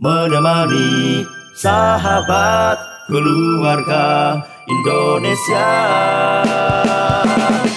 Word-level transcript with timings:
menemani 0.00 1.28
sahabat 1.52 2.80
keluarga 3.04 4.40
Indonesia. 4.64 5.68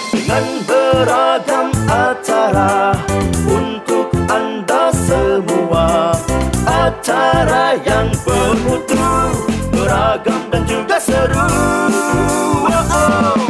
Dengan 0.08 0.44
beragam 0.64 1.68
acara 1.84 2.96
untuk 3.44 4.08
anda 4.32 4.88
semua. 4.96 6.16
Acara 6.64 7.76
yang 7.84 8.08
bermutu 8.24 9.04
beragam 9.68 10.48
dan 10.48 10.64
juga 10.64 10.96
seru. 10.96 11.44
Oh, 11.44 12.72
oh. 12.72 13.43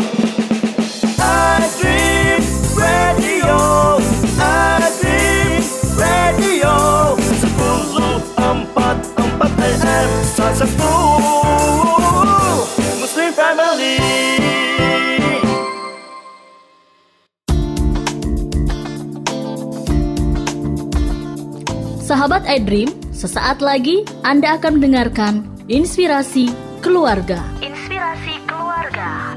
Sahabat 22.24 22.48
iDream, 22.48 22.88
sesaat 23.12 23.60
lagi 23.60 24.00
Anda 24.24 24.56
akan 24.56 24.80
mendengarkan 24.80 25.44
Inspirasi 25.68 26.48
Keluarga. 26.80 27.44
Inspirasi 27.60 28.40
Keluarga. 28.48 29.36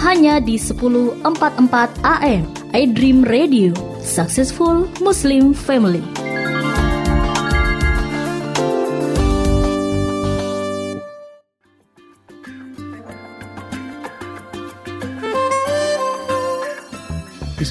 Hanya 0.00 0.40
di 0.40 0.56
1044 0.56 1.28
AM 2.00 2.48
iDream 2.72 3.20
Radio, 3.28 3.76
Successful 4.00 4.88
Muslim 5.04 5.52
Family. 5.52 6.21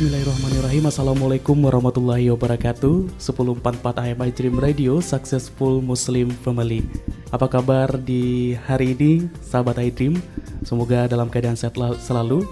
Bismillahirrahmanirrahim. 0.02 0.90
Assalamualaikum 0.90 1.54
warahmatullahi 1.62 2.34
wabarakatuh. 2.34 3.22
1044 3.22 4.02
AM 4.02 4.22
Dream 4.34 4.58
Radio 4.58 4.98
Successful 4.98 5.78
Muslim 5.78 6.34
Family. 6.42 6.82
Apa 7.30 7.46
kabar 7.46 8.02
di 8.02 8.58
hari 8.66 8.98
ini 8.98 9.30
sahabat 9.46 9.78
iDream 9.78 10.18
Semoga 10.66 11.06
dalam 11.06 11.30
keadaan 11.30 11.54
sehat 11.54 11.78
la- 11.78 11.94
selalu. 12.02 12.50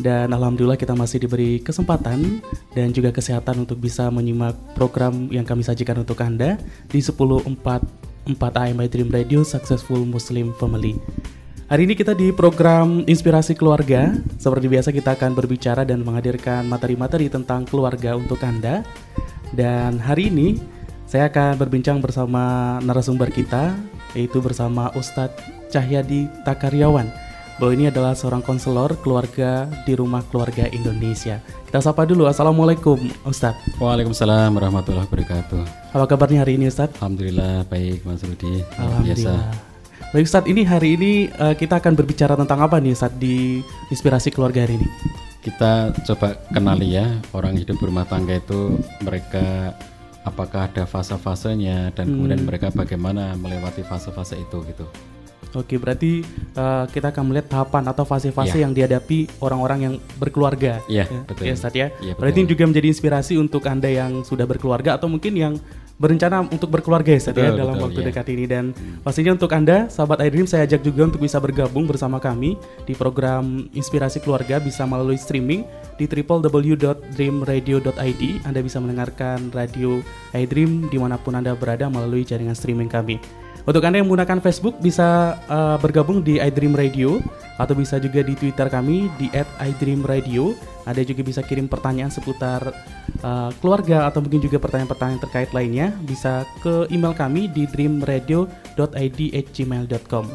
Dan 0.00 0.32
Alhamdulillah 0.32 0.80
kita 0.80 0.96
masih 0.96 1.20
diberi 1.20 1.60
kesempatan 1.60 2.40
Dan 2.72 2.96
juga 2.96 3.12
kesehatan 3.12 3.68
untuk 3.68 3.76
bisa 3.76 4.08
menyimak 4.08 4.56
program 4.72 5.28
yang 5.28 5.44
kami 5.44 5.68
sajikan 5.68 6.00
untuk 6.00 6.16
Anda 6.24 6.56
Di 6.88 7.04
1044 7.04 7.60
AM 8.40 8.80
Dream 8.88 9.12
Radio 9.12 9.44
Successful 9.44 10.00
Muslim 10.08 10.56
Family 10.56 10.96
Hari 11.66 11.82
ini 11.82 11.98
kita 11.98 12.14
di 12.14 12.30
program 12.30 13.02
Inspirasi 13.10 13.58
Keluarga. 13.58 14.14
Seperti 14.38 14.70
biasa 14.70 14.94
kita 14.94 15.18
akan 15.18 15.34
berbicara 15.34 15.82
dan 15.82 16.06
menghadirkan 16.06 16.62
materi-materi 16.62 17.26
tentang 17.26 17.66
keluarga 17.66 18.14
untuk 18.14 18.38
Anda. 18.46 18.86
Dan 19.50 19.98
hari 19.98 20.30
ini 20.30 20.62
saya 21.10 21.26
akan 21.26 21.58
berbincang 21.58 21.98
bersama 21.98 22.78
narasumber 22.86 23.34
kita 23.34 23.74
yaitu 24.14 24.38
bersama 24.38 24.94
Ustadz 24.94 25.42
Cahyadi 25.66 26.30
Takaryawan. 26.46 27.10
Bahwa 27.58 27.72
ini 27.74 27.90
adalah 27.90 28.14
seorang 28.14 28.46
konselor 28.46 28.94
keluarga 29.02 29.66
di 29.82 29.98
Rumah 29.98 30.22
Keluarga 30.30 30.70
Indonesia. 30.70 31.42
Kita 31.66 31.82
sapa 31.82 32.06
dulu. 32.06 32.30
Assalamualaikum 32.30 33.10
Ustadz. 33.26 33.82
Waalaikumsalam 33.82 34.54
warahmatullahi 34.54 35.10
wabarakatuh. 35.10 35.90
Apa 35.98 36.14
kabarnya 36.14 36.46
hari 36.46 36.62
ini 36.62 36.70
Ustadz? 36.70 37.02
Alhamdulillah 37.02 37.66
baik 37.66 38.06
Mas 38.06 38.22
Rudi. 38.22 38.62
Luar 38.78 39.02
Biasa. 39.02 39.74
Baik 40.10 40.24
Ustadz, 40.24 40.48
ini 40.48 40.62
hari 40.62 40.96
ini 40.96 41.12
eh, 41.28 41.54
kita 41.54 41.76
akan 41.76 41.92
berbicara 41.92 42.34
tentang 42.34 42.62
apa 42.62 42.78
nih 42.78 42.94
Ustadz 42.94 43.18
di 43.18 43.60
Inspirasi 43.90 44.30
Keluarga 44.30 44.64
hari 44.64 44.78
ini? 44.78 44.88
Kita 45.42 45.94
coba 46.04 46.34
kenali 46.48 46.94
ya 46.94 47.06
orang 47.30 47.54
hidup 47.54 47.78
berumah 47.78 48.02
tangga 48.02 48.34
itu 48.34 48.74
mereka 48.98 49.74
apakah 50.26 50.66
ada 50.66 50.82
fase-fasenya 50.84 51.94
dan 51.94 52.06
kemudian 52.08 52.42
Hmm. 52.42 52.48
mereka 52.48 52.66
bagaimana 52.72 53.34
melewati 53.36 53.82
fase-fase 53.82 54.34
itu 54.36 54.58
gitu. 54.64 54.86
Oke, 55.54 55.78
berarti 55.78 56.20
eh, 56.54 56.84
kita 56.90 57.12
akan 57.12 57.22
melihat 57.28 57.46
tahapan 57.50 57.84
atau 57.86 58.02
fase-fase 58.02 58.56
Iya. 58.56 58.62
yang 58.66 58.72
dihadapi 58.72 59.40
orang-orang 59.40 59.78
yang 59.80 59.94
berkeluarga. 60.16 60.80
Iya, 60.86 61.04
ya, 61.06 61.20
betul. 61.24 61.44
ya, 61.44 61.52
Ustadz 61.52 61.76
ya. 61.76 61.86
Iya, 62.00 62.12
berarti 62.14 62.38
ini 62.40 62.48
juga 62.48 62.64
menjadi 62.64 62.88
inspirasi 62.88 63.34
untuk 63.36 63.62
Anda 63.66 63.86
yang 63.88 64.22
sudah 64.22 64.44
berkeluarga 64.44 64.96
atau 64.96 65.06
mungkin 65.06 65.32
yang 65.34 65.54
berencana 65.96 66.44
untuk 66.52 66.68
berkeluarga 66.68 67.08
ya, 67.08 67.16
Ustadz 67.16 67.40
ya 67.40 67.48
Betul, 67.52 67.60
dalam 67.60 67.74
betul, 67.76 67.84
waktu 67.88 68.00
iya. 68.04 68.08
dekat 68.12 68.28
ini 68.36 68.44
dan 68.44 68.76
pastinya 69.00 69.32
untuk 69.32 69.48
Anda 69.52 69.88
sahabat 69.88 70.20
iDream 70.28 70.44
saya 70.44 70.68
ajak 70.68 70.84
juga 70.84 71.08
untuk 71.08 71.24
bisa 71.24 71.40
bergabung 71.40 71.88
bersama 71.88 72.20
kami 72.20 72.60
di 72.84 72.92
program 72.92 73.64
Inspirasi 73.72 74.20
Keluarga 74.20 74.60
bisa 74.60 74.84
melalui 74.84 75.16
streaming 75.16 75.64
di 75.96 76.04
www.dreamradio.id. 76.04 78.22
Anda 78.44 78.60
bisa 78.60 78.76
mendengarkan 78.80 79.52
radio 79.56 80.04
iDream 80.36 80.92
di 80.92 81.00
mana 81.00 81.16
pun 81.16 81.40
Anda 81.40 81.56
berada 81.56 81.88
melalui 81.88 82.28
jaringan 82.28 82.52
streaming 82.52 82.92
kami. 82.92 83.16
Untuk 83.66 83.82
Anda 83.82 83.98
yang 83.98 84.06
menggunakan 84.06 84.38
Facebook 84.38 84.78
bisa 84.78 85.42
uh, 85.50 85.74
bergabung 85.82 86.22
di 86.22 86.38
iDream 86.38 86.78
Radio 86.78 87.18
atau 87.58 87.74
bisa 87.74 87.98
juga 87.98 88.22
di 88.22 88.38
Twitter 88.38 88.70
kami 88.70 89.10
di 89.18 89.26
@iDreamRadio. 89.34 90.75
Anda 90.86 91.02
juga 91.02 91.26
bisa 91.26 91.42
kirim 91.42 91.66
pertanyaan 91.66 92.14
seputar 92.14 92.70
uh, 93.20 93.50
keluarga 93.58 94.06
atau 94.06 94.22
mungkin 94.22 94.38
juga 94.38 94.62
pertanyaan-pertanyaan 94.62 95.18
terkait 95.26 95.50
lainnya 95.50 95.90
bisa 96.06 96.46
ke 96.62 96.86
email 96.94 97.10
kami 97.12 97.50
di 97.50 97.66
dreamradio.id@gmail.com. 97.66 100.26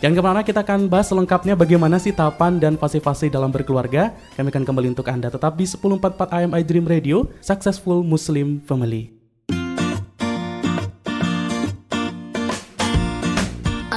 Jangan 0.00 0.16
ke 0.16 0.24
mana 0.24 0.40
kita 0.40 0.64
akan 0.64 0.88
bahas 0.88 1.12
selengkapnya 1.12 1.52
bagaimana 1.52 2.00
sih 2.00 2.16
tahapan 2.16 2.56
dan 2.56 2.80
fase-fase 2.80 3.28
dalam 3.28 3.52
berkeluarga. 3.52 4.16
Kami 4.32 4.48
akan 4.48 4.64
kembali 4.64 4.96
untuk 4.96 5.04
Anda 5.12 5.28
tetap 5.28 5.60
di 5.60 5.68
1044 5.68 6.40
AM 6.40 6.56
iDream 6.56 6.88
Radio, 6.88 7.28
Successful 7.44 8.00
Muslim 8.00 8.64
Family. 8.64 9.19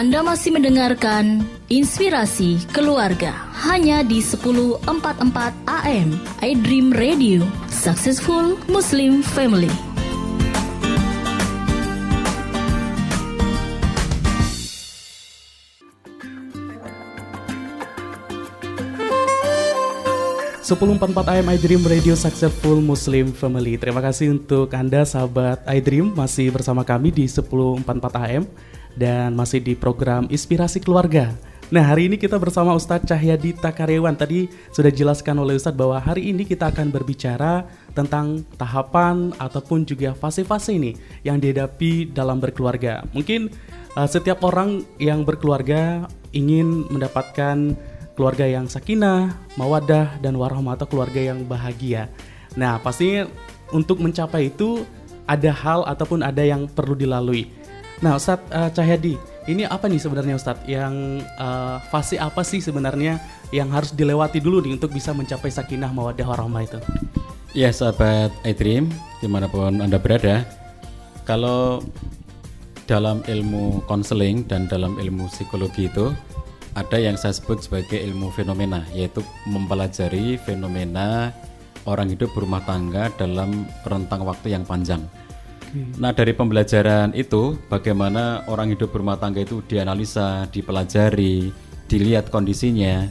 Anda 0.04 0.20
masih 0.20 0.52
mendengarkan 0.52 1.48
Inspirasi 1.72 2.60
Keluarga 2.76 3.32
hanya 3.64 4.04
di 4.04 4.20
1044 4.20 4.84
AM 5.64 6.20
iDream 6.44 6.92
Radio 6.92 7.48
Successful 7.72 8.60
Muslim 8.68 9.24
Family. 9.24 9.72
Sepuluh 20.68 21.00
AM 21.00 21.48
iDream 21.48 21.88
Radio 21.88 22.20
Successful 22.20 22.84
Muslim 22.84 23.32
Family. 23.32 23.80
Terima 23.80 24.04
kasih 24.04 24.36
untuk 24.36 24.68
Anda 24.76 25.08
sahabat 25.08 25.64
iDream 25.64 26.12
masih 26.12 26.52
bersama 26.52 26.84
kami 26.84 27.16
di 27.16 27.24
1044 27.24 27.88
AM 28.20 28.44
dan 28.98 29.34
masih 29.34 29.60
di 29.62 29.74
program 29.74 30.30
Inspirasi 30.30 30.82
Keluarga. 30.82 31.34
Nah 31.74 31.82
hari 31.82 32.06
ini 32.06 32.22
kita 32.22 32.38
bersama 32.38 32.78
Ustadz 32.78 33.10
Cahyadi 33.10 33.58
Takaryawan 33.58 34.14
Tadi 34.14 34.46
sudah 34.70 34.94
dijelaskan 34.94 35.42
oleh 35.42 35.58
Ustadz 35.58 35.80
bahwa 35.80 35.98
hari 35.98 36.30
ini 36.30 36.46
kita 36.46 36.70
akan 36.70 36.94
berbicara 36.94 37.66
tentang 37.98 38.46
tahapan 38.62 39.34
ataupun 39.42 39.82
juga 39.82 40.14
fase-fase 40.14 40.78
ini 40.78 40.94
yang 41.26 41.42
dihadapi 41.42 42.14
dalam 42.14 42.38
berkeluarga 42.38 43.02
Mungkin 43.10 43.50
uh, 43.98 44.06
setiap 44.06 44.46
orang 44.46 44.86
yang 45.02 45.26
berkeluarga 45.26 46.06
ingin 46.30 46.86
mendapatkan 46.94 47.74
keluarga 48.14 48.46
yang 48.46 48.70
sakinah, 48.70 49.34
mawadah, 49.58 50.22
dan 50.22 50.38
warahmah 50.38 50.78
atau 50.78 50.86
keluarga 50.86 51.34
yang 51.34 51.46
bahagia. 51.50 52.10
Nah, 52.54 52.78
pastinya 52.78 53.26
untuk 53.74 53.98
mencapai 53.98 54.54
itu 54.54 54.86
ada 55.26 55.50
hal 55.50 55.82
ataupun 55.90 56.22
ada 56.22 56.46
yang 56.46 56.70
perlu 56.70 56.94
dilalui. 56.94 57.50
Nah, 58.02 58.18
Ustadz 58.18 58.50
uh, 58.50 58.72
Cahyadi, 58.74 59.16
ini 59.46 59.68
apa 59.68 59.86
nih 59.92 60.02
sebenarnya 60.02 60.40
Ustadz 60.40 60.66
yang 60.66 61.22
uh, 61.38 61.78
fase 61.92 62.18
apa 62.18 62.42
sih 62.42 62.64
sebenarnya 62.64 63.20
yang 63.54 63.70
harus 63.70 63.94
dilewati 63.94 64.42
dulu 64.42 64.64
nih 64.66 64.80
untuk 64.80 64.96
bisa 64.96 65.14
mencapai 65.14 65.52
sakinah, 65.54 65.94
mawadah, 65.94 66.26
warahmah 66.26 66.64
itu? 66.66 66.80
Ya 67.54 67.70
sahabat 67.70 68.34
iDream 68.42 68.90
di 69.22 69.28
mana 69.30 69.46
pun 69.46 69.78
anda 69.78 70.02
berada, 70.02 70.42
kalau 71.24 71.86
dalam 72.90 73.22
ilmu 73.30 73.86
konseling 73.86 74.44
dan 74.50 74.66
dalam 74.68 74.98
ilmu 74.98 75.30
psikologi 75.30 75.88
itu 75.88 76.12
ada 76.74 76.98
yang 76.98 77.14
saya 77.14 77.38
sebut 77.38 77.62
sebagai 77.62 78.02
ilmu 78.02 78.34
fenomena, 78.34 78.82
yaitu 78.92 79.22
mempelajari 79.46 80.42
fenomena 80.42 81.30
orang 81.86 82.10
hidup 82.10 82.34
berumah 82.34 82.66
tangga 82.66 83.14
dalam 83.16 83.70
rentang 83.86 84.26
waktu 84.26 84.58
yang 84.58 84.66
panjang. 84.66 85.06
Nah 85.74 86.14
dari 86.14 86.38
pembelajaran 86.38 87.18
itu, 87.18 87.58
bagaimana 87.66 88.46
orang 88.46 88.74
hidup 88.74 88.94
berumah 88.94 89.18
tangga 89.18 89.42
itu 89.42 89.66
dianalisa, 89.66 90.46
dipelajari, 90.54 91.50
dilihat 91.90 92.30
kondisinya, 92.30 93.10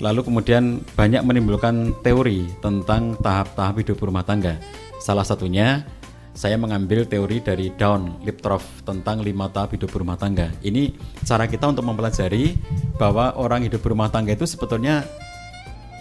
lalu 0.00 0.24
kemudian 0.24 0.80
banyak 0.96 1.20
menimbulkan 1.20 1.92
teori 2.00 2.48
tentang 2.64 3.20
tahap-tahap 3.20 3.84
hidup 3.84 3.96
berumah 4.00 4.24
tangga. 4.24 4.56
Salah 5.00 5.24
satunya 5.24 5.84
saya 6.32 6.56
mengambil 6.56 7.04
teori 7.04 7.42
dari 7.44 7.68
Dawn 7.76 8.22
Liptroff 8.24 8.64
tentang 8.88 9.20
lima 9.20 9.52
tahap 9.52 9.76
hidup 9.76 9.92
berumah 9.92 10.16
tangga. 10.16 10.48
Ini 10.64 10.96
cara 11.26 11.44
kita 11.44 11.68
untuk 11.68 11.84
mempelajari 11.84 12.56
bahwa 12.96 13.36
orang 13.36 13.68
hidup 13.68 13.84
berumah 13.84 14.08
tangga 14.08 14.32
itu 14.32 14.48
sebetulnya 14.48 15.04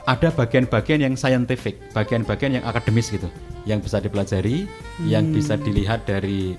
ada 0.10 0.34
bagian-bagian 0.34 1.06
yang 1.06 1.14
scientific, 1.14 1.78
bagian-bagian 1.94 2.58
yang 2.58 2.66
akademis 2.66 3.14
gitu, 3.14 3.30
yang 3.70 3.78
bisa 3.78 4.02
dipelajari, 4.02 4.66
yang 5.06 5.30
bisa 5.30 5.54
dilihat 5.54 6.10
dari 6.10 6.58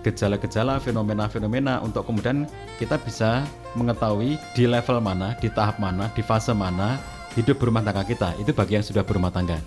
gejala-gejala, 0.00 0.80
fenomena-fenomena 0.80 1.84
untuk 1.84 2.08
kemudian 2.08 2.48
kita 2.80 2.96
bisa 3.04 3.44
mengetahui 3.76 4.40
di 4.56 4.64
level 4.64 5.04
mana, 5.04 5.36
di 5.36 5.52
tahap 5.52 5.76
mana, 5.76 6.08
di 6.16 6.24
fase 6.24 6.56
mana 6.56 6.96
hidup 7.36 7.60
berumah 7.60 7.84
tangga 7.84 8.00
kita. 8.08 8.32
Itu 8.40 8.56
bagi 8.56 8.80
yang 8.80 8.86
sudah 8.86 9.04
berumah 9.04 9.28
tangga. 9.28 9.60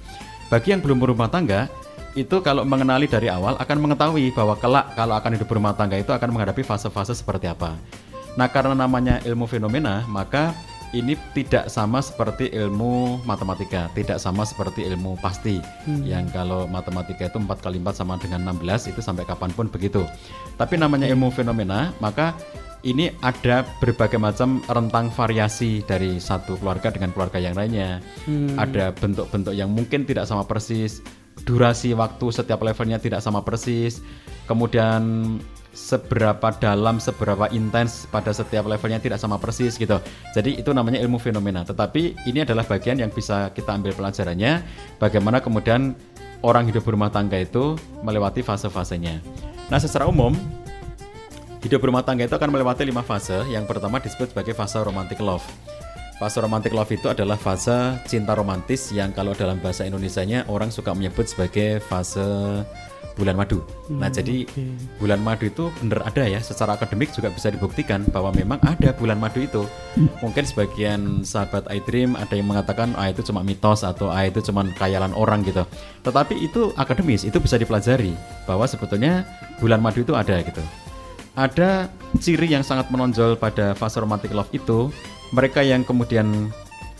Bagi 0.49 0.73
yang 0.73 0.81
belum 0.81 0.97
berumah 0.97 1.29
tangga, 1.29 1.69
itu 2.17 2.41
kalau 2.41 2.65
mengenali 2.65 3.05
dari 3.05 3.29
awal 3.29 3.53
akan 3.61 3.77
mengetahui 3.77 4.33
bahwa 4.33 4.57
kelak 4.57 4.97
kalau 4.97 5.13
akan 5.13 5.37
hidup 5.37 5.45
berumah 5.45 5.77
tangga 5.77 6.01
itu 6.01 6.09
akan 6.09 6.33
menghadapi 6.33 6.65
fase-fase 6.65 7.13
seperti 7.13 7.45
apa. 7.45 7.77
Nah, 8.33 8.49
karena 8.49 8.73
namanya 8.73 9.21
ilmu 9.21 9.45
fenomena, 9.45 10.01
maka 10.09 10.57
ini 10.93 11.13
tidak 11.37 11.69
sama 11.69 12.01
seperti 12.01 12.49
ilmu 12.49 13.21
matematika, 13.25 13.89
tidak 13.93 14.17
sama 14.17 14.41
seperti 14.41 14.89
ilmu 14.89 15.17
pasti. 15.21 15.61
Yang 15.85 16.33
kalau 16.33 16.65
matematika 16.65 17.29
itu 17.29 17.37
4 17.37 17.45
kali 17.61 17.77
4 17.77 17.93
sama 17.93 18.17
dengan 18.17 18.41
16 18.49 18.89
itu 18.89 19.01
sampai 19.01 19.25
kapan 19.25 19.53
pun 19.53 19.69
begitu. 19.69 20.01
Tapi 20.57 20.81
namanya 20.81 21.05
ilmu 21.05 21.29
fenomena, 21.29 21.93
maka 22.01 22.33
ini 22.81 23.11
ada 23.19 23.67
berbagai 23.83 24.17
macam 24.17 24.63
rentang 24.71 25.11
variasi 25.11 25.83
dari 25.83 26.17
satu 26.17 26.55
keluarga 26.57 26.89
dengan 26.89 27.11
keluarga 27.11 27.37
yang 27.37 27.53
lainnya. 27.53 28.01
Ada 28.57 28.95
bentuk-bentuk 28.95 29.53
yang 29.53 29.69
mungkin 29.69 30.09
tidak 30.09 30.25
sama 30.25 30.47
persis, 30.47 31.03
durasi 31.45 31.93
waktu 31.93 32.33
setiap 32.33 32.65
levelnya 32.65 32.97
tidak 32.97 33.21
sama 33.21 33.45
persis. 33.45 34.01
Kemudian 34.49 35.37
seberapa 35.73 36.49
dalam, 36.57 36.97
seberapa 36.97 37.47
intens 37.53 38.09
pada 38.09 38.33
setiap 38.33 38.65
levelnya 38.65 38.97
tidak 38.97 39.21
sama 39.21 39.37
persis 39.37 39.77
gitu. 39.77 40.01
Jadi 40.33 40.57
itu 40.57 40.73
namanya 40.73 40.97
ilmu 41.01 41.21
fenomena. 41.21 41.61
Tetapi 41.61 42.25
ini 42.25 42.41
adalah 42.41 42.65
bagian 42.65 42.97
yang 42.97 43.13
bisa 43.13 43.53
kita 43.53 43.77
ambil 43.77 43.93
pelajarannya 43.93 44.65
bagaimana 44.97 45.39
kemudian 45.39 45.93
orang 46.41 46.67
hidup 46.67 46.83
berumah 46.87 47.13
tangga 47.13 47.37
itu 47.37 47.77
melewati 48.01 48.41
fase-fasenya. 48.41 49.21
Nah, 49.69 49.77
secara 49.77 50.09
umum 50.09 50.33
hidup 51.61 51.83
berumah 51.83 52.01
tangga 52.01 52.25
itu 52.25 52.35
akan 52.35 52.49
melewati 52.49 52.87
lima 52.87 53.05
fase. 53.05 53.37
Yang 53.51 53.69
pertama 53.69 54.01
disebut 54.01 54.33
sebagai 54.33 54.57
fase 54.57 54.81
romantic 54.81 55.21
love. 55.21 55.43
Fase 56.19 56.43
romantic 56.43 56.75
love 56.75 56.91
itu 56.91 57.07
adalah 57.07 57.39
fase 57.39 57.95
cinta 58.03 58.35
romantis 58.35 58.91
yang 58.91 59.15
kalau 59.15 59.31
dalam 59.31 59.55
bahasa 59.63 59.87
Indonesianya 59.87 60.51
orang 60.51 60.67
suka 60.67 60.91
menyebut 60.91 61.31
sebagai 61.31 61.79
fase 61.79 62.59
bulan 63.19 63.35
madu. 63.35 63.59
nah, 63.91 64.07
jadi 64.07 64.47
bulan 64.97 65.19
madu 65.19 65.51
itu 65.51 65.67
benar 65.83 66.07
ada 66.07 66.23
ya, 66.23 66.39
secara 66.39 66.79
akademik 66.79 67.11
juga 67.11 67.27
bisa 67.29 67.51
dibuktikan 67.51 68.07
bahwa 68.09 68.31
memang 68.31 68.63
ada 68.63 68.95
bulan 68.95 69.19
madu 69.19 69.43
itu. 69.43 69.67
Mungkin 70.23 70.47
sebagian 70.47 71.27
sahabat 71.27 71.67
iDream 71.67 72.15
ada 72.15 72.31
yang 72.31 72.47
mengatakan 72.47 72.95
ah 72.95 73.11
itu 73.11 73.19
cuma 73.27 73.43
mitos 73.43 73.83
atau 73.83 74.07
ah 74.07 74.23
itu 74.23 74.39
cuma 74.39 74.63
khayalan 74.79 75.11
orang 75.11 75.43
gitu. 75.43 75.67
Tetapi 76.07 76.39
itu 76.39 76.71
akademis, 76.79 77.27
itu 77.27 77.35
bisa 77.43 77.59
dipelajari 77.59 78.15
bahwa 78.47 78.63
sebetulnya 78.63 79.27
bulan 79.59 79.83
madu 79.83 80.01
itu 80.07 80.15
ada 80.15 80.39
gitu 80.39 80.63
ada 81.39 81.87
ciri 82.19 82.51
yang 82.51 82.67
sangat 82.67 82.91
menonjol 82.91 83.39
pada 83.39 83.71
fase 83.71 83.95
romantic 84.03 84.35
love 84.35 84.51
itu 84.51 84.91
mereka 85.31 85.63
yang 85.63 85.87
kemudian 85.87 86.51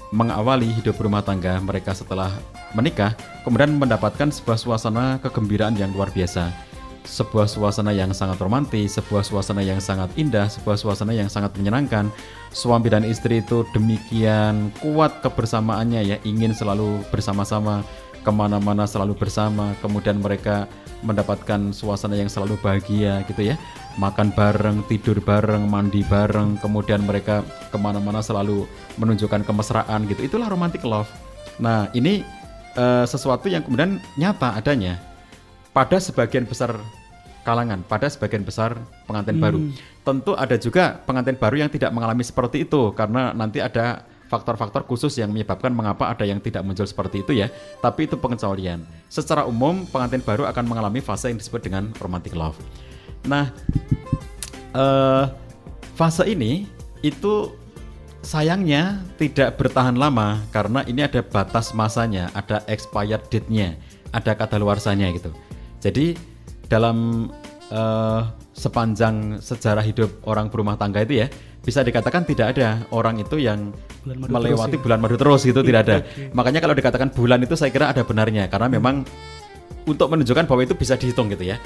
mengawali 0.09 0.69
hidup 0.73 0.97
berumah 0.97 1.21
tangga 1.21 1.61
mereka 1.61 1.93
setelah 1.93 2.33
menikah 2.73 3.13
kemudian 3.45 3.77
mendapatkan 3.77 4.33
sebuah 4.33 4.57
suasana 4.57 5.21
kegembiraan 5.21 5.77
yang 5.77 5.93
luar 5.93 6.09
biasa 6.09 6.69
sebuah 7.09 7.49
suasana 7.49 7.89
yang 7.89 8.13
sangat 8.13 8.37
romantis, 8.37 9.01
sebuah 9.01 9.25
suasana 9.25 9.65
yang 9.65 9.81
sangat 9.81 10.13
indah, 10.13 10.45
sebuah 10.45 10.77
suasana 10.77 11.17
yang 11.17 11.25
sangat 11.25 11.57
menyenangkan. 11.57 12.13
Suami 12.53 12.89
dan 12.93 13.01
istri 13.01 13.41
itu 13.41 13.65
demikian 13.73 14.69
kuat 14.77 15.25
kebersamaannya 15.25 16.01
ya, 16.05 16.17
ingin 16.21 16.53
selalu 16.53 17.01
bersama-sama, 17.09 17.81
ke 18.21 18.31
mana-mana 18.31 18.85
selalu 18.85 19.17
bersama. 19.17 19.73
Kemudian 19.81 20.21
mereka 20.21 20.69
mendapatkan 21.01 21.73
suasana 21.73 22.19
yang 22.19 22.29
selalu 22.29 22.59
bahagia 22.61 23.25
gitu 23.25 23.53
ya, 23.53 23.55
makan 23.99 24.31
bareng, 24.31 24.87
tidur 24.87 25.19
bareng, 25.19 25.67
mandi 25.67 26.01
bareng. 26.07 26.55
Kemudian 26.63 27.03
mereka 27.03 27.43
ke 27.67 27.75
mana-mana 27.75 28.23
selalu 28.23 28.63
menunjukkan 28.95 29.43
kemesraan 29.43 30.07
gitu. 30.07 30.23
Itulah 30.23 30.47
romantic 30.47 30.81
love. 30.87 31.11
Nah 31.59 31.91
ini 31.91 32.23
eh, 32.79 33.05
sesuatu 33.05 33.51
yang 33.51 33.67
kemudian 33.67 33.99
nyata 34.15 34.55
adanya 34.55 35.03
pada 35.75 35.99
sebagian 35.99 36.47
besar 36.47 36.79
kalangan, 37.43 37.83
pada 37.83 38.07
sebagian 38.07 38.47
besar 38.47 38.79
pengantin 39.03 39.37
baru. 39.37 39.59
Tentu 40.07 40.33
ada 40.33 40.55
juga 40.55 41.03
pengantin 41.03 41.35
baru 41.35 41.67
yang 41.67 41.71
tidak 41.71 41.91
mengalami 41.91 42.23
seperti 42.23 42.63
itu 42.63 42.95
karena 42.95 43.35
nanti 43.35 43.59
ada 43.59 44.07
faktor-faktor 44.29 44.85
khusus 44.85 45.17
yang 45.17 45.33
menyebabkan 45.33 45.73
mengapa 45.73 46.13
ada 46.13 46.21
yang 46.21 46.37
tidak 46.37 46.61
muncul 46.61 46.85
seperti 46.85 47.25
itu 47.25 47.33
ya. 47.33 47.49
Tapi 47.81 48.05
itu 48.05 48.15
pengecualian. 48.15 48.85
Secara 49.09 49.49
umum 49.49 49.83
pengantin 49.89 50.21
baru 50.21 50.45
akan 50.45 50.65
mengalami 50.69 51.01
fase 51.01 51.33
yang 51.33 51.41
disebut 51.41 51.65
dengan 51.65 51.89
romantic 51.97 52.37
love. 52.37 52.55
Nah, 53.27 53.51
eh, 54.75 55.23
fase 55.97 56.23
ini 56.29 56.69
itu 57.03 57.55
sayangnya 58.19 58.99
tidak 59.15 59.55
bertahan 59.55 59.95
lama 59.95 60.43
karena 60.51 60.83
ini 60.87 61.03
ada 61.03 61.23
batas 61.23 61.71
masanya, 61.71 62.29
ada 62.35 62.63
expired 62.67 63.23
date-nya, 63.31 63.79
ada 64.11 64.35
kadaluarsanya 64.35 65.11
gitu. 65.15 65.31
Jadi 65.79 66.15
dalam 66.67 67.27
eh, 67.71 68.21
sepanjang 68.53 69.39
sejarah 69.39 69.83
hidup 69.83 70.11
orang 70.27 70.51
berumah 70.51 70.75
tangga 70.75 70.99
itu 70.99 71.23
ya 71.23 71.27
bisa 71.63 71.83
dikatakan 71.83 72.27
tidak 72.27 72.55
ada 72.55 72.83
orang 72.91 73.19
itu 73.23 73.39
yang 73.39 73.71
Bulan 74.03 74.17
madu 74.23 74.31
melewati 74.31 74.75
terus 74.75 74.79
ya? 74.79 74.83
bulan 74.83 74.99
madu 74.99 75.15
terus 75.19 75.41
gitu 75.43 75.59
tidak 75.63 75.81
ada. 75.87 75.97
Makanya 76.31 76.59
kalau 76.63 76.75
dikatakan 76.75 77.07
bulan 77.11 77.39
itu 77.43 77.55
saya 77.59 77.71
kira 77.71 77.91
ada 77.91 78.01
benarnya 78.03 78.47
karena 78.47 78.67
memang 78.71 79.03
untuk 79.83 80.07
menunjukkan 80.11 80.47
bahwa 80.47 80.61
itu 80.63 80.75
bisa 80.75 80.95
dihitung 80.95 81.27
gitu 81.31 81.45
ya. 81.45 81.59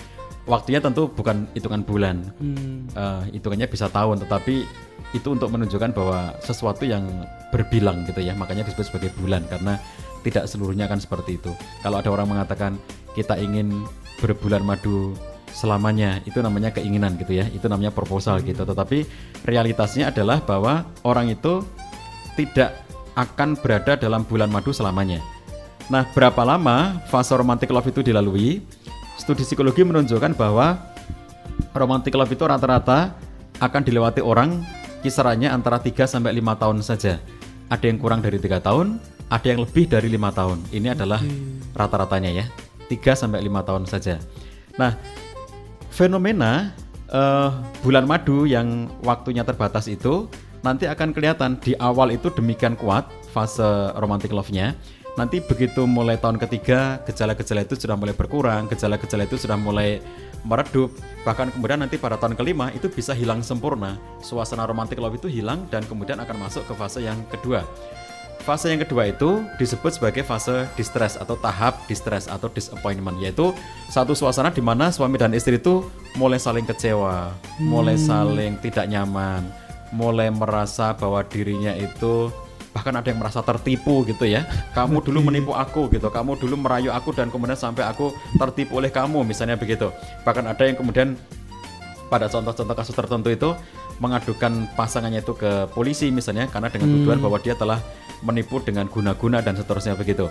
Waktunya 0.44 0.84
tentu 0.84 1.08
bukan 1.08 1.48
hitungan 1.56 1.88
bulan, 1.88 2.28
Hmm. 2.36 2.84
Eh, 2.92 3.40
hitungannya 3.40 3.68
bisa 3.72 3.88
tahun, 3.88 4.20
tetapi 4.28 4.68
itu 5.16 5.28
untuk 5.32 5.48
menunjukkan 5.48 5.96
bahwa 5.96 6.36
sesuatu 6.44 6.84
yang 6.84 7.06
berbilang 7.54 8.04
gitu 8.04 8.20
ya, 8.20 8.36
makanya 8.36 8.68
disebut 8.68 8.92
sebagai 8.92 9.12
bulan 9.16 9.46
karena 9.48 9.80
tidak 10.26 10.50
seluruhnya 10.52 10.90
kan 10.92 11.00
seperti 11.00 11.40
itu. 11.40 11.52
Kalau 11.80 12.02
ada 12.02 12.10
orang 12.12 12.28
mengatakan 12.28 12.76
kita 13.16 13.40
ingin 13.40 13.88
berbulan 14.20 14.66
madu 14.66 15.16
selamanya, 15.54 16.20
itu 16.26 16.42
namanya 16.42 16.74
keinginan 16.74 17.16
gitu 17.16 17.40
ya, 17.40 17.46
itu 17.54 17.70
namanya 17.70 17.94
proposal 17.94 18.42
gitu. 18.42 18.66
Tetapi 18.66 19.06
realitasnya 19.46 20.10
adalah 20.10 20.42
bahwa 20.42 20.90
orang 21.06 21.30
itu 21.30 21.62
tidak 22.34 22.84
akan 23.14 23.54
berada 23.62 23.94
dalam 23.94 24.26
bulan 24.26 24.50
madu 24.50 24.74
selamanya. 24.74 25.22
Nah, 25.92 26.10
berapa 26.16 26.42
lama 26.42 26.98
fase 27.12 27.38
romantic 27.38 27.70
love 27.70 27.86
itu 27.86 28.02
dilalui? 28.02 28.66
Studi 29.18 29.46
psikologi 29.46 29.86
menunjukkan 29.86 30.34
bahwa 30.34 30.82
romantic 31.78 32.14
love 32.18 32.34
itu 32.34 32.44
rata-rata 32.44 33.14
akan 33.62 33.82
dilewati 33.86 34.20
orang 34.20 34.66
kisarannya 35.06 35.52
antara 35.52 35.78
3 35.78 36.08
sampai 36.08 36.32
5 36.40 36.62
tahun 36.62 36.78
saja. 36.82 37.20
Ada 37.70 37.90
yang 37.90 37.98
kurang 38.00 38.22
dari 38.22 38.38
tiga 38.38 38.60
tahun, 38.60 39.02
ada 39.34 39.46
yang 39.50 39.66
lebih 39.66 39.90
dari 39.90 40.08
lima 40.12 40.30
tahun. 40.30 40.62
Ini 40.70 40.94
adalah 40.94 41.20
rata-ratanya 41.74 42.32
ya, 42.32 42.46
3 42.88 43.18
sampai 43.18 43.42
5 43.42 43.68
tahun 43.68 43.84
saja. 43.90 44.22
Nah, 44.78 44.94
fenomena 45.90 46.74
eh, 47.10 47.50
bulan 47.82 48.06
madu 48.06 48.46
yang 48.46 48.90
waktunya 49.02 49.42
terbatas 49.42 49.90
itu 49.90 50.30
nanti 50.64 50.88
akan 50.88 51.12
kelihatan 51.12 51.60
di 51.60 51.76
awal 51.78 52.14
itu 52.16 52.32
demikian 52.32 52.78
kuat 52.80 53.10
fase 53.34 53.92
romantic 53.98 54.32
love-nya. 54.32 54.78
Nanti 55.14 55.46
begitu 55.46 55.86
mulai 55.86 56.18
tahun 56.18 56.42
ketiga, 56.42 56.98
gejala-gejala 57.06 57.62
itu 57.62 57.78
sudah 57.78 57.94
mulai 57.94 58.18
berkurang, 58.18 58.66
gejala-gejala 58.66 59.30
itu 59.30 59.38
sudah 59.38 59.54
mulai 59.54 60.02
meredup. 60.42 60.90
Bahkan 61.22 61.54
kemudian 61.54 61.86
nanti 61.86 62.02
pada 62.02 62.18
tahun 62.18 62.34
kelima 62.34 62.74
itu 62.74 62.90
bisa 62.90 63.14
hilang 63.14 63.46
sempurna. 63.46 64.02
Suasana 64.26 64.66
romantic 64.66 64.98
love 64.98 65.14
itu 65.14 65.30
hilang 65.30 65.70
dan 65.70 65.86
kemudian 65.86 66.18
akan 66.18 66.36
masuk 66.42 66.66
ke 66.66 66.74
fase 66.74 67.06
yang 67.06 67.22
kedua. 67.30 67.62
Fase 68.42 68.74
yang 68.74 68.82
kedua 68.82 69.08
itu 69.08 69.46
disebut 69.56 70.02
sebagai 70.02 70.26
fase 70.26 70.68
distress 70.76 71.16
atau 71.16 71.40
tahap 71.40 71.80
distress 71.88 72.28
atau 72.28 72.52
disappointment 72.52 73.16
yaitu 73.24 73.56
satu 73.88 74.12
suasana 74.12 74.52
di 74.52 74.60
mana 74.60 74.92
suami 74.92 75.16
dan 75.16 75.32
istri 75.32 75.62
itu 75.62 75.88
mulai 76.20 76.42
saling 76.42 76.68
kecewa, 76.68 77.32
mulai 77.64 77.96
saling 77.96 78.60
tidak 78.60 78.92
nyaman, 78.92 79.48
mulai 79.96 80.28
merasa 80.28 80.92
bahwa 80.92 81.24
dirinya 81.24 81.72
itu 81.72 82.36
bahkan 82.74 82.92
ada 82.98 83.08
yang 83.08 83.22
merasa 83.22 83.40
tertipu 83.46 84.04
gitu 84.04 84.26
ya. 84.26 84.44
Kamu 84.74 85.06
dulu 85.06 85.30
menipu 85.30 85.54
aku 85.54 85.88
gitu, 85.94 86.10
kamu 86.10 86.36
dulu 86.42 86.58
merayu 86.60 86.90
aku 86.90 87.14
dan 87.14 87.30
kemudian 87.30 87.56
sampai 87.56 87.86
aku 87.86 88.12
tertipu 88.36 88.82
oleh 88.82 88.90
kamu 88.90 89.22
misalnya 89.24 89.56
begitu. 89.56 89.94
Bahkan 90.26 90.44
ada 90.50 90.64
yang 90.66 90.76
kemudian 90.76 91.16
pada 92.10 92.30
contoh-contoh 92.30 92.76
kasus 92.76 92.94
tertentu 92.94 93.30
itu 93.34 93.50
mengadukan 94.02 94.68
pasangannya 94.74 95.22
itu 95.22 95.34
ke 95.38 95.70
polisi 95.72 96.10
misalnya 96.10 96.50
karena 96.50 96.70
dengan 96.70 96.90
tuduhan 96.90 97.22
bahwa 97.22 97.38
dia 97.40 97.54
telah 97.54 97.80
menipu 98.26 98.58
dengan 98.62 98.90
guna-guna 98.90 99.40
dan 99.40 99.54
seterusnya 99.54 99.94
begitu. 99.94 100.28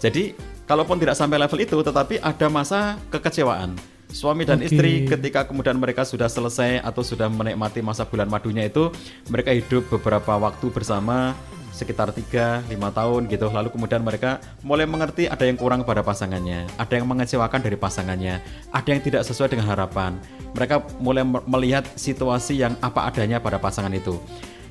Jadi 0.00 0.36
kalaupun 0.68 1.00
tidak 1.00 1.16
sampai 1.16 1.40
level 1.40 1.60
itu 1.60 1.76
tetapi 1.80 2.20
ada 2.20 2.46
masa 2.52 3.00
kekecewaan. 3.08 3.76
Suami 4.06 4.46
dan 4.46 4.62
Oke. 4.62 4.70
istri 4.70 5.02
ketika 5.02 5.44
kemudian 5.50 5.76
mereka 5.82 6.06
sudah 6.06 6.30
selesai 6.30 6.78
atau 6.78 7.02
sudah 7.02 7.26
menikmati 7.26 7.82
masa 7.82 8.06
bulan 8.06 8.30
madunya 8.30 8.70
itu, 8.70 8.94
mereka 9.26 9.50
hidup 9.50 9.90
beberapa 9.90 10.38
waktu 10.38 10.70
bersama 10.70 11.34
sekitar 11.76 12.08
3 12.16 12.64
5 12.64 12.72
tahun 12.72 13.28
gitu. 13.28 13.52
Lalu 13.52 13.68
kemudian 13.68 14.00
mereka 14.00 14.40
mulai 14.64 14.88
mengerti 14.88 15.28
ada 15.28 15.44
yang 15.44 15.60
kurang 15.60 15.84
pada 15.84 16.00
pasangannya, 16.00 16.64
ada 16.80 16.92
yang 16.96 17.04
mengecewakan 17.04 17.60
dari 17.60 17.76
pasangannya, 17.76 18.40
ada 18.72 18.88
yang 18.88 19.04
tidak 19.04 19.22
sesuai 19.28 19.52
dengan 19.52 19.68
harapan. 19.68 20.16
Mereka 20.56 20.96
mulai 21.04 21.28
me- 21.28 21.44
melihat 21.44 21.84
situasi 21.92 22.64
yang 22.64 22.72
apa 22.80 23.04
adanya 23.04 23.36
pada 23.36 23.60
pasangan 23.60 23.92
itu. 23.92 24.16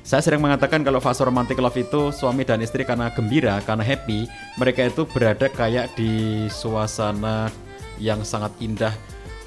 Saya 0.06 0.22
sering 0.22 0.38
mengatakan 0.38 0.86
kalau 0.86 1.02
fase 1.02 1.22
romantic 1.26 1.58
love 1.58 1.74
itu 1.74 2.14
suami 2.14 2.46
dan 2.46 2.62
istri 2.62 2.86
karena 2.86 3.10
gembira, 3.10 3.58
karena 3.66 3.82
happy, 3.82 4.30
mereka 4.54 4.86
itu 4.86 5.02
berada 5.02 5.50
kayak 5.50 5.98
di 5.98 6.46
suasana 6.46 7.50
yang 7.98 8.22
sangat 8.22 8.54
indah, 8.62 8.94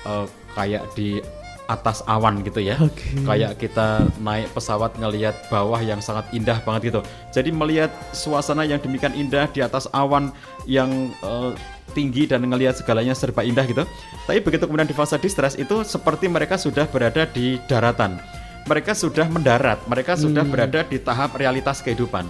eh, 0.03 0.27
kayak 0.59 0.83
di 0.99 1.23
atas 1.69 2.01
awan 2.09 2.41
gitu 2.41 2.59
ya. 2.65 2.75
Oke. 2.81 3.21
Kayak 3.21 3.61
kita 3.61 4.09
naik 4.17 4.49
pesawat 4.57 4.97
ngelihat 4.97 5.37
bawah 5.53 5.77
yang 5.77 6.01
sangat 6.01 6.25
indah 6.33 6.57
banget 6.65 6.89
gitu. 6.89 7.01
Jadi 7.29 7.53
melihat 7.53 7.93
suasana 8.11 8.65
yang 8.65 8.81
demikian 8.81 9.13
indah 9.13 9.45
di 9.53 9.61
atas 9.61 9.85
awan 9.93 10.33
yang 10.65 11.13
eh, 11.21 11.53
tinggi 11.93 12.25
dan 12.25 12.45
ngelihat 12.45 12.81
segalanya 12.81 13.13
serba 13.13 13.45
indah 13.45 13.65
gitu. 13.69 13.85
Tapi 14.25 14.41
begitu 14.41 14.65
kemudian 14.65 14.89
di 14.89 14.97
fase 14.97 15.21
distress 15.21 15.53
itu 15.53 15.85
seperti 15.85 16.25
mereka 16.25 16.57
sudah 16.57 16.89
berada 16.89 17.29
di 17.29 17.61
daratan. 17.69 18.17
Mereka 18.67 18.93
sudah 18.93 19.25
mendarat, 19.31 19.81
mereka 19.89 20.13
sudah 20.13 20.45
berada 20.45 20.85
di 20.85 21.01
tahap 21.01 21.33
realitas 21.41 21.81
kehidupan. 21.81 22.27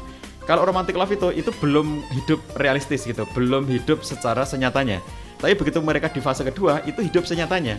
Kalau 0.48 0.64
romantic 0.64 0.96
love 0.96 1.12
itu 1.12 1.36
itu 1.36 1.52
belum 1.60 2.00
hidup 2.16 2.40
realistis 2.58 3.04
gitu, 3.04 3.28
belum 3.36 3.68
hidup 3.68 4.08
secara 4.08 4.48
senyatanya. 4.48 5.04
Tapi 5.40 5.56
begitu 5.56 5.84
mereka 5.84 6.08
di 6.08 6.24
fase 6.24 6.48
kedua 6.48 6.80
itu 6.88 7.04
hidup 7.04 7.28
senyatanya. 7.28 7.76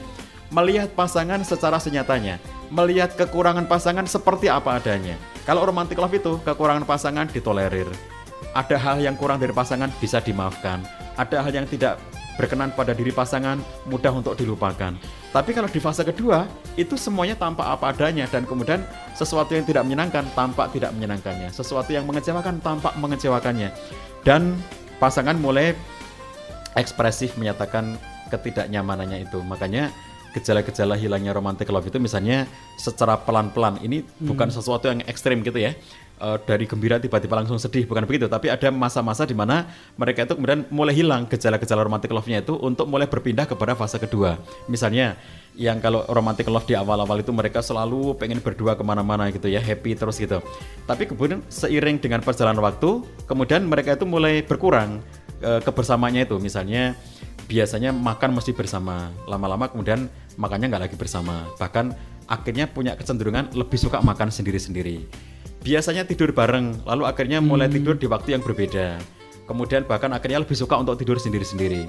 Melihat 0.50 0.90
pasangan 0.98 1.38
secara 1.46 1.78
senyatanya, 1.78 2.42
melihat 2.74 3.14
kekurangan 3.14 3.70
pasangan 3.70 4.02
seperti 4.02 4.50
apa 4.50 4.82
adanya. 4.82 5.14
Kalau 5.46 5.62
romantic 5.62 5.94
love 5.94 6.10
itu 6.10 6.42
kekurangan 6.42 6.82
pasangan 6.82 7.30
ditolerir. 7.30 7.86
Ada 8.50 8.74
hal 8.74 8.98
yang 8.98 9.14
kurang 9.14 9.38
dari 9.38 9.54
pasangan 9.54 9.94
bisa 10.02 10.18
dimaafkan. 10.18 10.82
Ada 11.14 11.46
hal 11.46 11.54
yang 11.54 11.66
tidak 11.70 12.02
berkenan 12.34 12.74
pada 12.74 12.96
diri 12.96 13.14
pasangan 13.14 13.62
mudah 13.86 14.10
untuk 14.10 14.34
dilupakan. 14.34 14.96
Tapi 15.30 15.50
kalau 15.54 15.70
di 15.70 15.78
fase 15.78 16.02
kedua 16.02 16.50
itu 16.74 16.98
semuanya 16.98 17.38
tampak 17.38 17.70
apa 17.70 17.94
adanya 17.94 18.26
dan 18.26 18.42
kemudian 18.42 18.82
sesuatu 19.14 19.54
yang 19.54 19.62
tidak 19.62 19.86
menyenangkan 19.86 20.26
tampak 20.34 20.74
tidak 20.74 20.90
menyenangkannya, 20.96 21.54
sesuatu 21.54 21.94
yang 21.94 22.02
mengecewakan 22.10 22.58
tampak 22.58 22.90
mengecewakannya. 22.98 23.70
Dan 24.26 24.58
pasangan 24.98 25.38
mulai 25.38 25.78
ekspresif 26.74 27.38
menyatakan 27.38 27.94
ketidaknyamanannya 28.34 29.26
itu. 29.30 29.38
Makanya 29.46 29.94
gejala-gejala 30.34 30.94
hilangnya 30.94 31.34
romantic 31.34 31.68
love 31.70 31.86
itu 31.86 31.98
misalnya 31.98 32.46
secara 32.78 33.18
pelan-pelan. 33.18 33.82
Ini 33.82 34.02
bukan 34.22 34.48
sesuatu 34.48 34.90
yang 34.90 35.02
ekstrim 35.06 35.42
gitu 35.42 35.58
ya. 35.58 35.74
Eh, 36.20 36.36
dari 36.44 36.68
gembira 36.68 37.00
tiba-tiba 37.00 37.32
langsung 37.32 37.56
sedih 37.56 37.88
bukan 37.88 38.04
begitu. 38.04 38.28
Tapi 38.28 38.52
ada 38.52 38.68
masa-masa 38.68 39.24
di 39.24 39.32
mana 39.32 39.64
mereka 39.96 40.28
itu 40.28 40.36
kemudian 40.36 40.68
mulai 40.68 40.92
hilang 40.92 41.24
gejala-gejala 41.24 41.80
romantic 41.80 42.12
love-nya 42.12 42.44
itu 42.44 42.60
untuk 42.60 42.84
mulai 42.92 43.08
berpindah 43.08 43.48
kepada 43.48 43.72
fase 43.72 43.96
kedua. 43.96 44.36
Misalnya 44.68 45.16
yang 45.56 45.80
kalau 45.80 46.04
romantic 46.12 46.44
love 46.52 46.68
di 46.68 46.76
awal-awal 46.76 47.24
itu 47.24 47.32
mereka 47.32 47.64
selalu 47.64 48.20
pengen 48.20 48.44
berdua 48.44 48.76
ke 48.76 48.84
mana-mana 48.84 49.32
gitu 49.32 49.48
ya 49.48 49.64
happy 49.64 49.96
terus 49.96 50.20
gitu. 50.20 50.44
Tapi 50.84 51.08
kemudian 51.08 51.40
seiring 51.48 51.96
dengan 51.96 52.20
perjalanan 52.20 52.60
waktu 52.60 53.00
kemudian 53.24 53.64
mereka 53.64 53.96
itu 53.96 54.04
mulai 54.04 54.44
berkurang 54.44 55.00
eh, 55.40 55.64
kebersamaannya 55.64 56.28
itu. 56.28 56.36
Misalnya 56.36 57.00
biasanya 57.46 57.94
makan 57.94 58.36
mesti 58.36 58.52
bersama. 58.52 59.08
Lama-lama 59.24 59.70
kemudian 59.70 60.10
makannya 60.36 60.66
nggak 60.68 60.82
lagi 60.90 60.96
bersama. 60.96 61.46
Bahkan 61.56 61.94
akhirnya 62.26 62.68
punya 62.70 62.94
kecenderungan 62.94 63.54
lebih 63.56 63.78
suka 63.78 64.02
makan 64.02 64.28
sendiri-sendiri. 64.28 65.06
Biasanya 65.60 66.08
tidur 66.08 66.32
bareng 66.32 66.84
lalu 66.88 67.04
akhirnya 67.04 67.44
mulai 67.44 67.68
tidur 67.68 67.96
di 67.96 68.08
waktu 68.08 68.36
yang 68.38 68.42
berbeda. 68.42 69.00
Kemudian 69.44 69.84
bahkan 69.84 70.10
akhirnya 70.14 70.40
lebih 70.40 70.56
suka 70.56 70.78
untuk 70.78 70.96
tidur 70.96 71.18
sendiri-sendiri. 71.20 71.84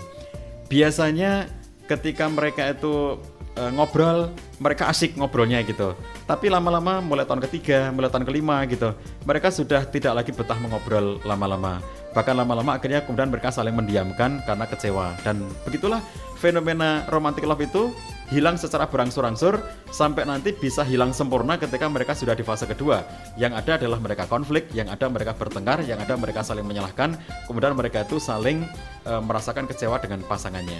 Biasanya 0.68 1.48
ketika 1.88 2.28
mereka 2.28 2.72
itu 2.72 3.20
eh, 3.56 3.72
ngobrol 3.72 4.32
mereka 4.60 4.92
asik 4.92 5.16
ngobrolnya 5.16 5.64
gitu. 5.64 5.96
Tapi 6.28 6.52
lama-lama 6.52 7.00
mulai 7.00 7.24
tahun 7.24 7.44
ketiga 7.48 7.92
mulai 7.96 8.12
tahun 8.12 8.28
kelima 8.28 8.64
gitu 8.68 8.92
mereka 9.28 9.54
sudah 9.54 9.84
tidak 9.88 10.20
lagi 10.24 10.32
betah 10.32 10.58
mengobrol 10.60 11.20
lama-lama 11.28 11.84
bahkan 12.12 12.36
lama-lama 12.36 12.76
akhirnya 12.76 13.04
kemudian 13.08 13.32
mereka 13.32 13.52
saling 13.52 13.76
mendiamkan 13.76 14.44
karena 14.44 14.66
kecewa 14.68 15.16
dan 15.24 15.40
begitulah 15.64 16.04
fenomena 16.42 17.08
romantic 17.08 17.46
love 17.48 17.62
itu 17.62 17.94
hilang 18.32 18.56
secara 18.56 18.88
berangsur-angsur 18.88 19.60
sampai 19.92 20.24
nanti 20.24 20.56
bisa 20.56 20.82
hilang 20.88 21.12
sempurna 21.12 21.60
ketika 21.60 21.86
mereka 21.92 22.16
sudah 22.16 22.32
di 22.32 22.42
fase 22.42 22.64
kedua. 22.64 23.04
Yang 23.36 23.60
ada 23.60 23.72
adalah 23.78 24.00
mereka 24.00 24.24
konflik, 24.26 24.72
yang 24.72 24.88
ada 24.88 25.12
mereka 25.12 25.36
bertengkar, 25.36 25.84
yang 25.84 26.00
ada 26.00 26.16
mereka 26.16 26.40
saling 26.42 26.64
menyalahkan, 26.64 27.20
kemudian 27.46 27.76
mereka 27.76 28.08
itu 28.08 28.18
saling 28.24 28.64
eh, 29.04 29.22
merasakan 29.22 29.68
kecewa 29.68 30.00
dengan 30.00 30.24
pasangannya. 30.24 30.80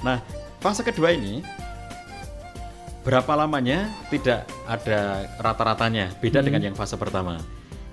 Nah, 0.00 0.24
fase 0.58 0.80
kedua 0.80 1.12
ini 1.12 1.44
berapa 3.04 3.38
lamanya 3.38 3.92
tidak 4.08 4.48
ada 4.66 5.28
rata-ratanya, 5.38 6.16
beda 6.18 6.42
dengan 6.42 6.72
yang 6.72 6.74
fase 6.74 6.96
pertama. 6.96 7.38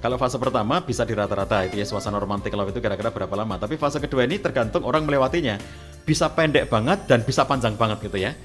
Kalau 0.03 0.19
fase 0.19 0.35
pertama 0.35 0.83
bisa 0.83 1.07
di 1.07 1.15
rata-rata 1.15 1.63
itu 1.63 1.79
ya 1.79 1.87
suasana 1.87 2.19
romantik 2.19 2.51
love 2.51 2.75
itu 2.75 2.83
kira-kira 2.83 3.07
berapa 3.07 3.31
lama. 3.39 3.55
Tapi 3.55 3.79
fase 3.79 4.03
kedua 4.03 4.27
ini 4.27 4.35
tergantung 4.35 4.83
orang 4.83 5.07
melewatinya. 5.07 5.55
Bisa 6.03 6.27
pendek 6.27 6.67
banget 6.67 7.07
dan 7.07 7.23
bisa 7.23 7.47
panjang 7.47 7.79
banget 7.79 8.11
gitu 8.11 8.19
ya. 8.19 8.35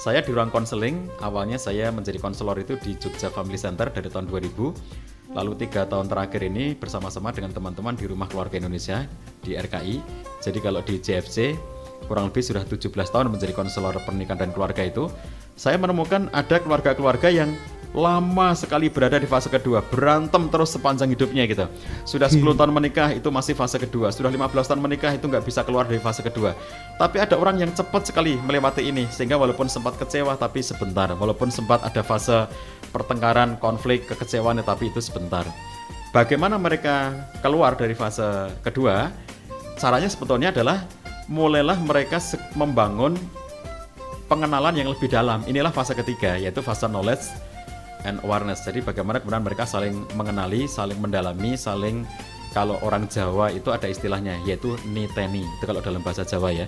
Saya 0.00 0.24
di 0.24 0.32
ruang 0.32 0.48
konseling, 0.48 1.12
awalnya 1.20 1.60
saya 1.60 1.92
menjadi 1.92 2.16
konselor 2.16 2.56
itu 2.64 2.80
di 2.80 2.96
Jogja 2.96 3.28
Family 3.28 3.60
Center 3.60 3.92
dari 3.92 4.08
tahun 4.08 4.24
2000. 4.24 5.36
Lalu 5.36 5.52
tiga 5.60 5.84
tahun 5.84 6.08
terakhir 6.08 6.48
ini 6.48 6.72
bersama-sama 6.80 7.28
dengan 7.28 7.52
teman-teman 7.52 7.92
di 7.92 8.08
Rumah 8.08 8.32
Keluarga 8.32 8.56
Indonesia 8.56 9.04
di 9.44 9.52
RKI. 9.52 10.00
Jadi 10.40 10.58
kalau 10.64 10.80
di 10.80 10.96
JFC 10.96 11.52
kurang 12.08 12.32
lebih 12.32 12.40
sudah 12.40 12.64
17 12.64 12.88
tahun 12.88 13.28
menjadi 13.28 13.52
konselor 13.52 14.00
pernikahan 14.00 14.48
dan 14.48 14.50
keluarga 14.56 14.80
itu. 14.80 15.12
Saya 15.60 15.76
menemukan 15.76 16.32
ada 16.32 16.56
keluarga-keluarga 16.56 17.28
yang 17.28 17.52
lama 17.92 18.56
sekali 18.56 18.88
berada 18.88 19.20
di 19.20 19.28
fase 19.28 19.52
kedua, 19.52 19.84
berantem 19.84 20.48
terus 20.48 20.72
sepanjang 20.72 21.12
hidupnya 21.12 21.44
gitu. 21.44 21.68
Sudah 22.08 22.32
10 22.32 22.40
tahun 22.56 22.72
menikah 22.72 23.12
itu 23.12 23.28
masih 23.28 23.52
fase 23.52 23.76
kedua, 23.76 24.08
sudah 24.08 24.32
15 24.32 24.48
tahun 24.64 24.80
menikah 24.80 25.12
itu 25.12 25.28
nggak 25.28 25.44
bisa 25.44 25.60
keluar 25.60 25.84
dari 25.84 26.00
fase 26.00 26.24
kedua. 26.24 26.56
Tapi 26.96 27.20
ada 27.20 27.36
orang 27.36 27.60
yang 27.60 27.70
cepat 27.72 28.08
sekali 28.08 28.40
melewati 28.40 28.80
ini, 28.80 29.04
sehingga 29.12 29.36
walaupun 29.36 29.68
sempat 29.68 30.00
kecewa 30.00 30.40
tapi 30.40 30.64
sebentar, 30.64 31.12
walaupun 31.12 31.52
sempat 31.52 31.84
ada 31.84 32.00
fase 32.00 32.48
pertengkaran, 32.96 33.60
konflik, 33.60 34.08
kekecewaan 34.08 34.64
tapi 34.64 34.88
itu 34.88 35.04
sebentar. 35.04 35.44
Bagaimana 36.16 36.56
mereka 36.56 37.12
keluar 37.44 37.76
dari 37.76 37.92
fase 37.92 38.56
kedua? 38.64 39.12
Caranya 39.76 40.08
sebetulnya 40.08 40.48
adalah 40.48 40.84
mulailah 41.28 41.76
mereka 41.80 42.20
membangun 42.56 43.16
pengenalan 44.32 44.76
yang 44.80 44.88
lebih 44.88 45.12
dalam. 45.12 45.44
Inilah 45.44 45.72
fase 45.72 45.92
ketiga, 45.92 46.40
yaitu 46.40 46.64
fase 46.64 46.88
knowledge 46.88 47.51
and 48.04 48.20
awareness. 48.26 48.62
Jadi 48.62 48.82
bagaimana 48.82 49.22
kemudian 49.22 49.42
mereka 49.42 49.64
saling 49.66 50.06
mengenali, 50.18 50.66
saling 50.66 50.98
mendalami, 50.98 51.54
saling 51.54 52.06
kalau 52.52 52.76
orang 52.84 53.08
Jawa 53.08 53.48
itu 53.50 53.72
ada 53.72 53.88
istilahnya 53.88 54.36
yaitu 54.44 54.76
niteni. 54.92 55.42
Itu 55.58 55.64
kalau 55.64 55.80
dalam 55.80 56.04
bahasa 56.04 56.22
Jawa 56.22 56.52
ya. 56.52 56.66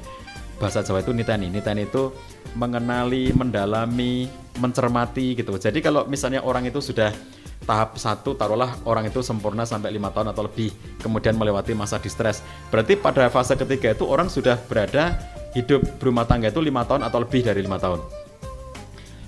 Bahasa 0.56 0.80
Jawa 0.80 1.04
itu 1.04 1.12
niteni. 1.12 1.52
Niteni 1.52 1.84
itu 1.84 2.14
mengenali, 2.56 3.34
mendalami, 3.36 4.30
mencermati 4.58 5.36
gitu. 5.36 5.54
Jadi 5.60 5.84
kalau 5.84 6.08
misalnya 6.08 6.40
orang 6.46 6.64
itu 6.70 6.80
sudah 6.80 7.12
tahap 7.64 7.96
satu 7.96 8.36
taruhlah 8.36 8.76
orang 8.84 9.08
itu 9.08 9.24
sempurna 9.24 9.64
sampai 9.64 9.88
lima 9.88 10.12
tahun 10.12 10.36
atau 10.36 10.44
lebih 10.46 10.70
kemudian 11.00 11.32
melewati 11.34 11.72
masa 11.72 11.96
distress 11.96 12.44
berarti 12.68 12.94
pada 12.94 13.26
fase 13.32 13.56
ketiga 13.56 13.96
itu 13.96 14.04
orang 14.04 14.28
sudah 14.28 14.60
berada 14.68 15.16
hidup 15.56 15.80
berumah 15.96 16.28
tangga 16.28 16.52
itu 16.52 16.60
lima 16.60 16.84
tahun 16.84 17.08
atau 17.08 17.24
lebih 17.24 17.40
dari 17.40 17.64
lima 17.64 17.80
tahun 17.80 18.04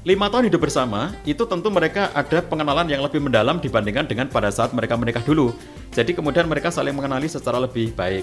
lima 0.06 0.30
tahun 0.30 0.46
hidup 0.46 0.62
bersama 0.62 1.10
itu 1.26 1.42
tentu 1.50 1.66
mereka 1.66 2.14
ada 2.14 2.38
pengenalan 2.38 2.86
yang 2.86 3.02
lebih 3.02 3.18
mendalam 3.18 3.58
dibandingkan 3.58 4.06
dengan 4.06 4.30
pada 4.30 4.54
saat 4.54 4.70
mereka 4.70 4.94
menikah 4.94 5.18
dulu 5.18 5.50
jadi 5.90 6.14
kemudian 6.14 6.46
mereka 6.46 6.70
saling 6.70 6.94
mengenali 6.94 7.26
secara 7.26 7.58
lebih 7.58 7.90
baik 7.90 8.22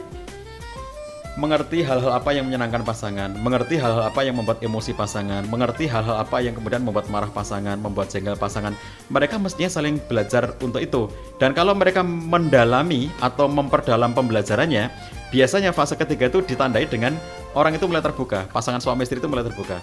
mengerti 1.33 1.81
hal-hal 1.81 2.13
apa 2.13 2.29
yang 2.29 2.45
menyenangkan 2.45 2.85
pasangan, 2.85 3.33
mengerti 3.41 3.81
hal-hal 3.81 4.05
apa 4.05 4.21
yang 4.21 4.37
membuat 4.37 4.61
emosi 4.61 4.93
pasangan, 4.93 5.41
mengerti 5.49 5.89
hal-hal 5.89 6.21
apa 6.21 6.45
yang 6.45 6.53
kemudian 6.53 6.85
membuat 6.85 7.09
marah 7.09 7.29
pasangan, 7.33 7.73
membuat 7.81 8.13
jengkel 8.13 8.37
pasangan. 8.37 8.77
Mereka 9.09 9.41
mestinya 9.41 9.65
saling 9.65 9.97
belajar 10.05 10.53
untuk 10.61 10.77
itu. 10.77 11.09
Dan 11.41 11.57
kalau 11.57 11.73
mereka 11.73 12.05
mendalami 12.05 13.09
atau 13.17 13.49
memperdalam 13.49 14.13
pembelajarannya, 14.13 14.93
biasanya 15.33 15.73
fase 15.73 15.97
ketiga 15.97 16.29
itu 16.29 16.45
ditandai 16.45 16.85
dengan 16.85 17.17
orang 17.57 17.73
itu 17.73 17.89
mulai 17.89 18.05
terbuka, 18.05 18.45
pasangan 18.53 18.77
suami 18.77 19.01
istri 19.01 19.17
itu 19.17 19.25
mulai 19.25 19.41
terbuka. 19.41 19.81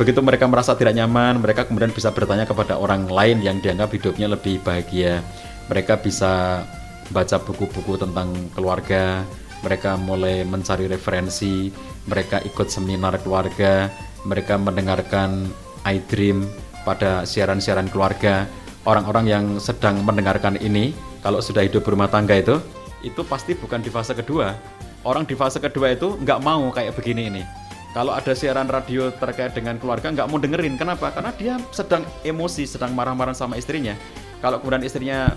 Begitu 0.00 0.24
mereka 0.24 0.48
merasa 0.48 0.72
tidak 0.72 0.96
nyaman, 0.96 1.44
mereka 1.44 1.68
kemudian 1.68 1.92
bisa 1.92 2.08
bertanya 2.08 2.48
kepada 2.48 2.80
orang 2.80 3.04
lain 3.04 3.44
yang 3.44 3.60
dianggap 3.60 3.92
hidupnya 3.92 4.32
lebih 4.32 4.56
bahagia. 4.64 5.20
Mereka 5.68 6.00
bisa 6.00 6.64
baca 7.12 7.36
buku-buku 7.36 8.00
tentang 8.00 8.32
keluarga, 8.56 9.28
mereka 9.60 10.00
mulai 10.00 10.40
mencari 10.48 10.88
referensi, 10.88 11.68
mereka 12.08 12.40
ikut 12.40 12.72
seminar 12.72 13.20
keluarga, 13.20 13.92
mereka 14.24 14.56
mendengarkan 14.56 15.52
iDream 15.84 16.48
pada 16.88 17.28
siaran-siaran 17.28 17.92
keluarga, 17.92 18.48
orang-orang 18.88 19.28
yang 19.28 19.44
sedang 19.60 20.00
mendengarkan 20.00 20.56
ini, 20.64 20.96
kalau 21.20 21.44
sudah 21.44 21.60
hidup 21.60 21.84
berumah 21.84 22.08
tangga 22.08 22.40
itu, 22.40 22.56
itu 23.04 23.20
pasti 23.28 23.52
bukan 23.52 23.84
di 23.84 23.92
fase 23.92 24.16
kedua. 24.16 24.56
Orang 25.04 25.28
di 25.28 25.36
fase 25.36 25.60
kedua 25.60 25.92
itu 25.92 26.16
nggak 26.24 26.40
mau 26.40 26.72
kayak 26.72 26.96
begini 26.96 27.28
ini. 27.28 27.59
Kalau 27.90 28.14
ada 28.14 28.32
siaran 28.38 28.70
radio 28.70 29.10
terkait 29.10 29.50
dengan 29.50 29.74
keluarga 29.74 30.14
nggak 30.14 30.26
mau 30.30 30.38
dengerin, 30.38 30.78
kenapa? 30.78 31.10
Karena 31.10 31.34
dia 31.34 31.58
sedang 31.74 32.06
emosi, 32.22 32.62
sedang 32.62 32.94
marah-marah 32.94 33.34
sama 33.34 33.58
istrinya. 33.58 33.98
Kalau 34.38 34.62
kemudian 34.62 34.86
istrinya 34.86 35.34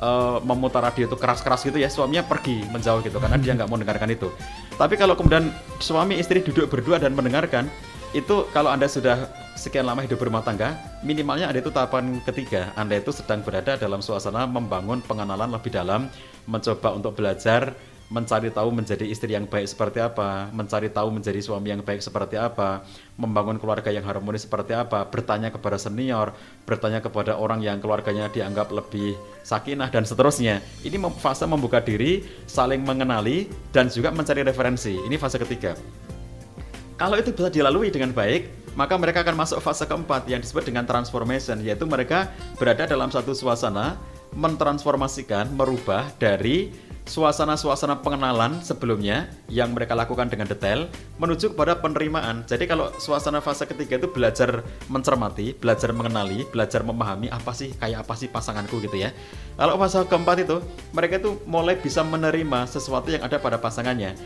eh, 0.00 0.38
memutar 0.40 0.80
radio 0.80 1.04
itu 1.04 1.16
keras-keras 1.20 1.60
gitu 1.60 1.76
ya, 1.76 1.92
suaminya 1.92 2.24
pergi 2.24 2.64
menjauh 2.72 3.04
gitu 3.04 3.20
karena 3.20 3.36
dia 3.36 3.52
nggak 3.52 3.68
mau 3.68 3.76
mendengarkan 3.76 4.08
itu. 4.08 4.32
Tapi 4.80 4.96
kalau 4.96 5.12
kemudian 5.12 5.52
suami 5.76 6.16
istri 6.16 6.40
duduk 6.40 6.72
berdua 6.72 6.96
dan 6.96 7.12
mendengarkan, 7.12 7.68
itu 8.16 8.48
kalau 8.50 8.72
anda 8.72 8.88
sudah 8.88 9.28
sekian 9.54 9.84
lama 9.84 10.00
hidup 10.00 10.18
berumah 10.18 10.40
tangga, 10.40 10.74
minimalnya 11.04 11.52
ada 11.52 11.60
itu 11.60 11.68
tahapan 11.68 12.16
ketiga. 12.24 12.72
Anda 12.80 12.96
itu 12.96 13.12
sedang 13.12 13.44
berada 13.44 13.76
dalam 13.76 14.00
suasana 14.00 14.48
membangun 14.48 15.04
pengenalan 15.04 15.52
lebih 15.52 15.68
dalam, 15.68 16.08
mencoba 16.48 16.96
untuk 16.96 17.12
belajar, 17.14 17.76
mencari 18.10 18.50
tahu 18.50 18.74
menjadi 18.74 19.06
istri 19.06 19.38
yang 19.38 19.46
baik 19.46 19.70
seperti 19.70 20.02
apa, 20.02 20.50
mencari 20.50 20.90
tahu 20.90 21.14
menjadi 21.14 21.38
suami 21.38 21.70
yang 21.70 21.78
baik 21.86 22.02
seperti 22.02 22.34
apa, 22.34 22.82
membangun 23.14 23.56
keluarga 23.62 23.94
yang 23.94 24.02
harmonis 24.02 24.50
seperti 24.50 24.74
apa, 24.74 25.06
bertanya 25.06 25.54
kepada 25.54 25.78
senior, 25.78 26.34
bertanya 26.66 26.98
kepada 26.98 27.38
orang 27.38 27.62
yang 27.62 27.78
keluarganya 27.78 28.26
dianggap 28.26 28.74
lebih 28.74 29.14
sakinah 29.46 29.94
dan 29.94 30.02
seterusnya. 30.02 30.58
Ini 30.82 30.98
fase 31.22 31.46
membuka 31.46 31.78
diri, 31.78 32.26
saling 32.50 32.82
mengenali 32.82 33.46
dan 33.70 33.86
juga 33.86 34.10
mencari 34.10 34.42
referensi. 34.42 34.98
Ini 34.98 35.14
fase 35.14 35.38
ketiga. 35.38 35.78
Kalau 36.98 37.16
itu 37.16 37.30
bisa 37.30 37.48
dilalui 37.48 37.94
dengan 37.94 38.10
baik, 38.10 38.74
maka 38.74 38.98
mereka 38.98 39.22
akan 39.22 39.38
masuk 39.38 39.62
fase 39.62 39.86
keempat 39.86 40.26
yang 40.26 40.42
disebut 40.42 40.66
dengan 40.66 40.82
transformation, 40.82 41.62
yaitu 41.62 41.86
mereka 41.86 42.26
berada 42.58 42.90
dalam 42.90 43.08
satu 43.08 43.38
suasana 43.38 43.96
mentransformasikan, 44.34 45.50
merubah 45.54 46.10
dari 46.18 46.89
suasana-suasana 47.06 48.00
pengenalan 48.04 48.60
sebelumnya 48.60 49.28
yang 49.48 49.72
mereka 49.72 49.96
lakukan 49.96 50.28
dengan 50.28 50.48
detail 50.48 50.88
menuju 51.16 51.54
kepada 51.54 51.78
penerimaan. 51.78 52.44
Jadi 52.44 52.68
kalau 52.68 52.92
suasana 53.00 53.40
fase 53.44 53.64
ketiga 53.64 54.00
itu 54.00 54.08
belajar 54.10 54.64
mencermati, 54.92 55.56
belajar 55.56 55.90
mengenali, 55.96 56.44
belajar 56.48 56.84
memahami 56.84 57.32
apa 57.32 57.52
sih 57.52 57.72
kayak 57.76 58.04
apa 58.04 58.14
sih 58.16 58.28
pasanganku 58.28 58.80
gitu 58.84 59.00
ya. 59.00 59.10
Kalau 59.56 59.76
fase 59.80 60.00
keempat 60.06 60.36
itu 60.44 60.60
mereka 60.92 61.20
itu 61.20 61.40
mulai 61.48 61.76
bisa 61.78 62.04
menerima 62.04 62.66
sesuatu 62.68 63.10
yang 63.10 63.24
ada 63.24 63.40
pada 63.40 63.56
pasangannya 63.60 64.16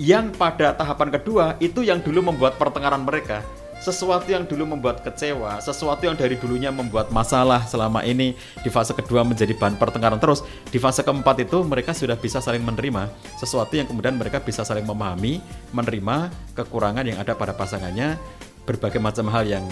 yang 0.00 0.32
pada 0.32 0.72
tahapan 0.72 1.12
kedua 1.12 1.60
itu 1.60 1.84
yang 1.84 2.00
dulu 2.00 2.32
membuat 2.32 2.56
pertengkaran 2.56 3.04
mereka 3.04 3.44
sesuatu 3.80 4.28
yang 4.28 4.44
dulu 4.44 4.76
membuat 4.76 5.00
kecewa, 5.00 5.56
sesuatu 5.58 6.04
yang 6.04 6.12
dari 6.12 6.36
dulunya 6.36 6.68
membuat 6.68 7.08
masalah 7.08 7.64
selama 7.64 8.04
ini 8.04 8.36
di 8.60 8.68
fase 8.68 8.92
kedua 8.92 9.24
menjadi 9.24 9.56
bahan 9.56 9.80
pertengkaran 9.80 10.20
terus. 10.20 10.44
Di 10.68 10.76
fase 10.76 11.00
keempat 11.00 11.48
itu 11.48 11.64
mereka 11.64 11.96
sudah 11.96 12.14
bisa 12.20 12.44
saling 12.44 12.60
menerima 12.60 13.08
sesuatu 13.40 13.72
yang 13.74 13.88
kemudian 13.88 14.20
mereka 14.20 14.38
bisa 14.44 14.62
saling 14.62 14.84
memahami, 14.84 15.40
menerima 15.72 16.28
kekurangan 16.52 17.08
yang 17.08 17.16
ada 17.16 17.32
pada 17.32 17.56
pasangannya, 17.56 18.20
berbagai 18.68 19.00
macam 19.00 19.32
hal 19.32 19.48
yang 19.48 19.64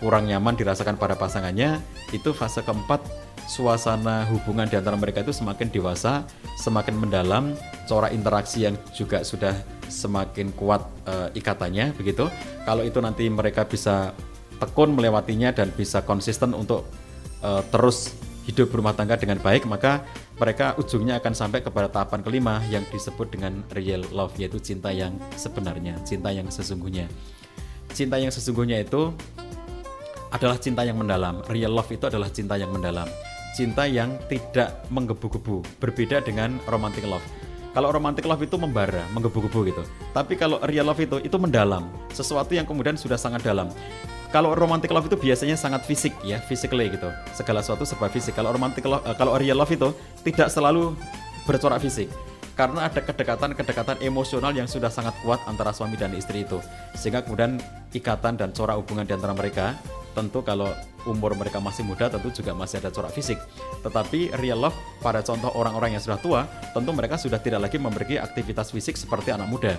kurang 0.00 0.24
nyaman 0.24 0.56
dirasakan 0.56 0.96
pada 0.96 1.12
pasangannya. 1.14 1.84
Itu 2.16 2.32
fase 2.32 2.64
keempat 2.64 3.04
suasana 3.44 4.24
hubungan 4.32 4.64
di 4.64 4.80
antara 4.80 4.96
mereka 4.96 5.20
itu 5.20 5.36
semakin 5.36 5.68
dewasa, 5.68 6.24
semakin 6.56 6.96
mendalam, 6.96 7.52
corak 7.84 8.16
interaksi 8.16 8.64
yang 8.64 8.74
juga 8.96 9.20
sudah 9.20 9.52
semakin 9.90 10.54
kuat 10.54 10.86
eh, 11.04 11.28
ikatannya 11.36 11.92
begitu. 11.98 12.30
Kalau 12.64 12.86
itu 12.86 13.02
nanti 13.02 13.26
mereka 13.28 13.66
bisa 13.66 14.14
tekun 14.62 14.94
melewatinya 14.94 15.50
dan 15.50 15.74
bisa 15.74 16.06
konsisten 16.06 16.54
untuk 16.54 16.86
eh, 17.42 17.62
terus 17.68 18.14
hidup 18.48 18.72
berumah 18.72 18.96
tangga 18.96 19.20
dengan 19.20 19.38
baik, 19.38 19.68
maka 19.68 20.02
mereka 20.40 20.74
ujungnya 20.80 21.20
akan 21.20 21.36
sampai 21.36 21.60
kepada 21.60 21.86
tahapan 21.92 22.24
kelima 22.24 22.58
yang 22.72 22.82
disebut 22.88 23.28
dengan 23.30 23.60
real 23.76 24.00
love 24.10 24.32
yaitu 24.40 24.56
cinta 24.58 24.88
yang 24.90 25.14
sebenarnya, 25.36 26.00
cinta 26.02 26.32
yang 26.32 26.48
sesungguhnya. 26.48 27.06
Cinta 27.92 28.16
yang 28.16 28.32
sesungguhnya 28.32 28.80
itu 28.80 29.12
adalah 30.30 30.56
cinta 30.56 30.86
yang 30.86 30.96
mendalam. 30.96 31.42
Real 31.50 31.74
love 31.74 31.90
itu 31.90 32.06
adalah 32.06 32.30
cinta 32.30 32.54
yang 32.56 32.70
mendalam. 32.70 33.06
Cinta 33.50 33.84
yang 33.84 34.14
tidak 34.30 34.86
menggebu-gebu, 34.88 35.82
berbeda 35.82 36.22
dengan 36.22 36.56
romantic 36.70 37.02
love. 37.04 37.24
Kalau 37.70 37.94
romantic 37.94 38.26
love 38.26 38.42
itu 38.42 38.58
membara, 38.58 39.06
menggebu-gebu 39.14 39.60
gitu. 39.70 39.82
Tapi 40.10 40.34
kalau 40.34 40.58
real 40.66 40.82
love 40.82 40.98
itu 40.98 41.22
itu 41.22 41.36
mendalam, 41.38 41.86
sesuatu 42.10 42.50
yang 42.50 42.66
kemudian 42.66 42.98
sudah 42.98 43.14
sangat 43.14 43.46
dalam. 43.46 43.70
Kalau 44.34 44.54
romantic 44.54 44.90
love 44.90 45.06
itu 45.06 45.18
biasanya 45.18 45.54
sangat 45.54 45.86
fisik 45.86 46.14
ya, 46.26 46.42
physically 46.42 46.90
gitu. 46.90 47.10
Segala 47.34 47.62
sesuatu 47.62 47.86
serba 47.86 48.10
fisik. 48.10 48.34
Kalau 48.34 48.50
romantic 48.50 48.82
love, 48.86 49.02
eh, 49.06 49.14
kalau 49.14 49.38
real 49.38 49.58
love 49.58 49.70
itu 49.70 49.90
tidak 50.26 50.50
selalu 50.50 50.94
bercorak 51.46 51.82
fisik 51.82 52.10
karena 52.60 52.92
ada 52.92 53.00
kedekatan-kedekatan 53.00 54.04
emosional 54.04 54.52
yang 54.52 54.68
sudah 54.68 54.92
sangat 54.92 55.16
kuat 55.24 55.40
antara 55.48 55.72
suami 55.72 55.96
dan 55.96 56.12
istri 56.12 56.44
itu 56.44 56.60
sehingga 56.92 57.24
kemudian 57.24 57.56
ikatan 57.88 58.36
dan 58.36 58.52
corak 58.52 58.76
hubungan 58.76 59.08
di 59.08 59.16
antara 59.16 59.32
mereka 59.32 59.80
tentu 60.12 60.42
kalau 60.42 60.70
umur 61.08 61.32
mereka 61.32 61.62
masih 61.62 61.86
muda 61.86 62.12
tentu 62.12 62.28
juga 62.34 62.52
masih 62.52 62.82
ada 62.82 62.92
corak 62.92 63.14
fisik. 63.14 63.38
Tetapi 63.80 64.36
real 64.36 64.60
love 64.60 64.76
pada 65.00 65.24
contoh 65.24 65.48
orang-orang 65.56 65.96
yang 65.96 66.02
sudah 66.02 66.20
tua 66.20 66.40
tentu 66.76 66.90
mereka 66.92 67.16
sudah 67.16 67.40
tidak 67.40 67.68
lagi 67.68 67.80
memiliki 67.80 68.20
aktivitas 68.20 68.74
fisik 68.74 68.98
seperti 68.98 69.32
anak 69.32 69.48
muda. 69.48 69.78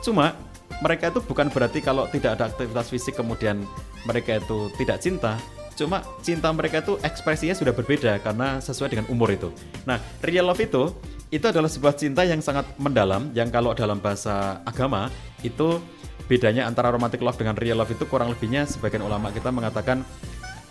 Cuma 0.00 0.34
mereka 0.80 1.12
itu 1.12 1.20
bukan 1.22 1.52
berarti 1.52 1.78
kalau 1.84 2.08
tidak 2.08 2.40
ada 2.40 2.48
aktivitas 2.48 2.88
fisik 2.88 3.14
kemudian 3.18 3.62
mereka 4.08 4.40
itu 4.40 4.72
tidak 4.80 4.98
cinta. 4.98 5.36
Cuma 5.72 6.04
cinta 6.20 6.52
mereka 6.52 6.84
itu 6.84 7.00
ekspresinya 7.00 7.56
sudah 7.56 7.72
berbeda 7.72 8.20
karena 8.20 8.60
sesuai 8.60 8.92
dengan 8.92 9.06
umur 9.08 9.32
itu. 9.32 9.48
Nah, 9.88 9.96
real 10.20 10.44
love 10.44 10.60
itu 10.60 10.92
itu 11.32 11.48
adalah 11.48 11.70
sebuah 11.70 11.96
cinta 11.96 12.28
yang 12.28 12.44
sangat 12.44 12.68
mendalam 12.76 13.32
yang 13.32 13.48
kalau 13.48 13.72
dalam 13.72 13.96
bahasa 13.96 14.60
agama 14.68 15.08
itu 15.40 15.80
bedanya 16.26 16.66
antara 16.66 16.90
romantic 16.90 17.20
love 17.20 17.36
dengan 17.36 17.58
real 17.58 17.78
love 17.78 17.90
itu 17.90 18.04
kurang 18.06 18.32
lebihnya 18.32 18.64
sebagian 18.66 19.02
ulama 19.04 19.34
kita 19.34 19.50
mengatakan 19.50 20.06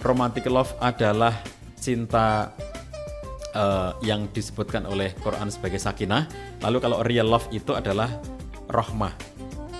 romantic 0.01 0.45
love 0.49 0.73
adalah 0.81 1.37
cinta 1.77 2.53
eh, 3.53 3.91
yang 4.05 4.29
disebutkan 4.29 4.85
oleh 4.85 5.13
Quran 5.21 5.49
sebagai 5.49 5.81
sakinah. 5.81 6.27
Lalu 6.61 6.77
kalau 6.81 6.97
real 7.01 7.27
love 7.27 7.49
itu 7.53 7.73
adalah 7.73 8.09
rohmah. 8.69 9.13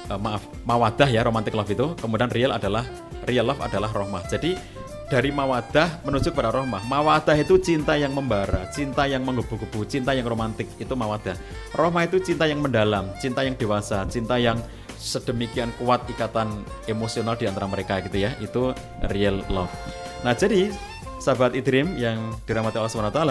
Eh, 0.09 0.19
maaf, 0.19 0.43
mawadah 0.65 1.09
ya 1.09 1.21
romantic 1.25 1.53
love 1.53 1.69
itu. 1.69 1.93
Kemudian 1.97 2.29
real 2.33 2.51
adalah 2.53 2.85
real 3.29 3.45
love 3.45 3.61
adalah 3.61 3.89
rohmah. 3.93 4.25
Jadi 4.29 4.81
dari 5.11 5.27
mawadah 5.27 6.07
menuju 6.07 6.31
kepada 6.31 6.55
rohmah. 6.55 6.87
Mawadah 6.87 7.35
itu 7.35 7.59
cinta 7.59 7.99
yang 7.99 8.15
membara, 8.15 8.71
cinta 8.71 9.03
yang 9.03 9.27
menggebu-gebu, 9.27 9.83
cinta 9.83 10.15
yang 10.15 10.23
romantik, 10.23 10.71
itu 10.79 10.93
mawadah. 10.95 11.35
Rohmah 11.75 12.07
itu 12.07 12.23
cinta 12.23 12.47
yang 12.47 12.63
mendalam, 12.63 13.11
cinta 13.19 13.43
yang 13.43 13.59
dewasa, 13.59 14.07
cinta 14.07 14.39
yang 14.39 14.55
sedemikian 15.01 15.73
kuat 15.81 16.05
ikatan 16.05 16.61
emosional 16.85 17.33
di 17.33 17.49
antara 17.49 17.65
mereka 17.65 17.97
gitu 18.05 18.21
ya. 18.21 18.37
Itu 18.37 18.77
real 19.09 19.41
love. 19.49 19.73
Nah, 20.21 20.37
jadi 20.37 20.69
sahabat 21.17 21.57
Idrim 21.57 21.97
yang 21.97 22.37
dirahmati 22.45 22.77
Allah 22.77 22.93
SWT, 22.93 23.21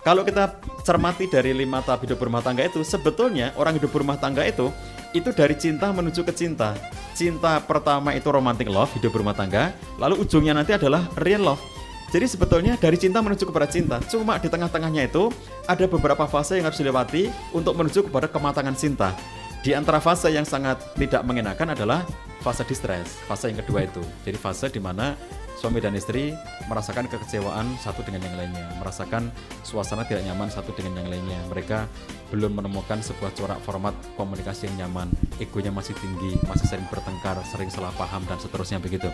kalau 0.00 0.26
kita 0.26 0.58
cermati 0.82 1.30
dari 1.30 1.52
lima 1.52 1.84
tahap 1.84 2.02
hidup 2.08 2.18
berumah 2.18 2.42
tangga 2.42 2.66
itu, 2.66 2.82
sebetulnya 2.82 3.54
orang 3.54 3.76
hidup 3.78 3.94
berumah 3.94 4.18
tangga 4.18 4.42
itu 4.42 4.72
itu 5.14 5.30
dari 5.34 5.54
cinta 5.58 5.90
menuju 5.94 6.26
ke 6.26 6.32
cinta. 6.34 6.74
Cinta 7.14 7.60
pertama 7.60 8.14
itu 8.16 8.30
romantic 8.32 8.70
love, 8.70 8.90
hidup 8.96 9.12
berumah 9.12 9.36
tangga, 9.36 9.76
lalu 10.00 10.24
ujungnya 10.24 10.56
nanti 10.56 10.72
adalah 10.72 11.04
real 11.20 11.42
love. 11.44 11.62
Jadi 12.10 12.26
sebetulnya 12.26 12.74
dari 12.74 12.98
cinta 12.98 13.22
menuju 13.22 13.46
kepada 13.46 13.70
cinta, 13.70 14.02
cuma 14.10 14.34
di 14.42 14.50
tengah-tengahnya 14.50 15.06
itu 15.06 15.30
ada 15.68 15.86
beberapa 15.86 16.26
fase 16.26 16.58
yang 16.58 16.66
harus 16.66 16.82
dilewati 16.82 17.30
untuk 17.54 17.78
menuju 17.78 18.10
kepada 18.10 18.26
kematangan 18.26 18.74
cinta. 18.74 19.14
Di 19.60 19.76
antara 19.76 20.00
fase 20.00 20.32
yang 20.32 20.48
sangat 20.48 20.80
tidak 20.96 21.20
mengenakan 21.20 21.76
adalah 21.76 22.00
fase 22.40 22.64
distress, 22.64 23.20
fase 23.28 23.52
yang 23.52 23.60
kedua 23.60 23.84
itu. 23.84 24.00
Jadi 24.24 24.40
fase 24.40 24.72
di 24.72 24.80
mana 24.80 25.12
suami 25.60 25.76
dan 25.84 25.92
istri 25.92 26.32
merasakan 26.64 27.04
kekecewaan 27.04 27.76
satu 27.76 28.00
dengan 28.00 28.24
yang 28.24 28.36
lainnya, 28.40 28.64
merasakan 28.80 29.28
suasana 29.60 30.08
tidak 30.08 30.24
nyaman 30.24 30.48
satu 30.48 30.72
dengan 30.72 31.04
yang 31.04 31.12
lainnya. 31.12 31.36
Mereka 31.52 31.84
belum 32.32 32.56
menemukan 32.56 33.04
sebuah 33.04 33.36
corak 33.36 33.60
format 33.60 33.92
komunikasi 34.16 34.72
yang 34.72 34.88
nyaman, 34.88 35.12
egonya 35.36 35.68
masih 35.68 35.92
tinggi, 36.00 36.40
masih 36.48 36.64
sering 36.64 36.88
bertengkar, 36.88 37.36
sering 37.44 37.68
salah 37.68 37.92
paham 38.00 38.24
dan 38.24 38.40
seterusnya 38.40 38.80
begitu. 38.80 39.12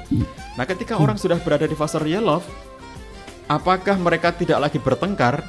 Nah, 0.55 0.63
ketika 0.63 0.95
orang 0.95 1.19
sudah 1.19 1.43
berada 1.43 1.67
di 1.67 1.75
fase 1.75 1.99
real 1.99 2.23
love, 2.23 2.47
apakah 3.51 3.99
mereka 3.99 4.31
tidak 4.31 4.63
lagi 4.63 4.79
bertengkar? 4.79 5.43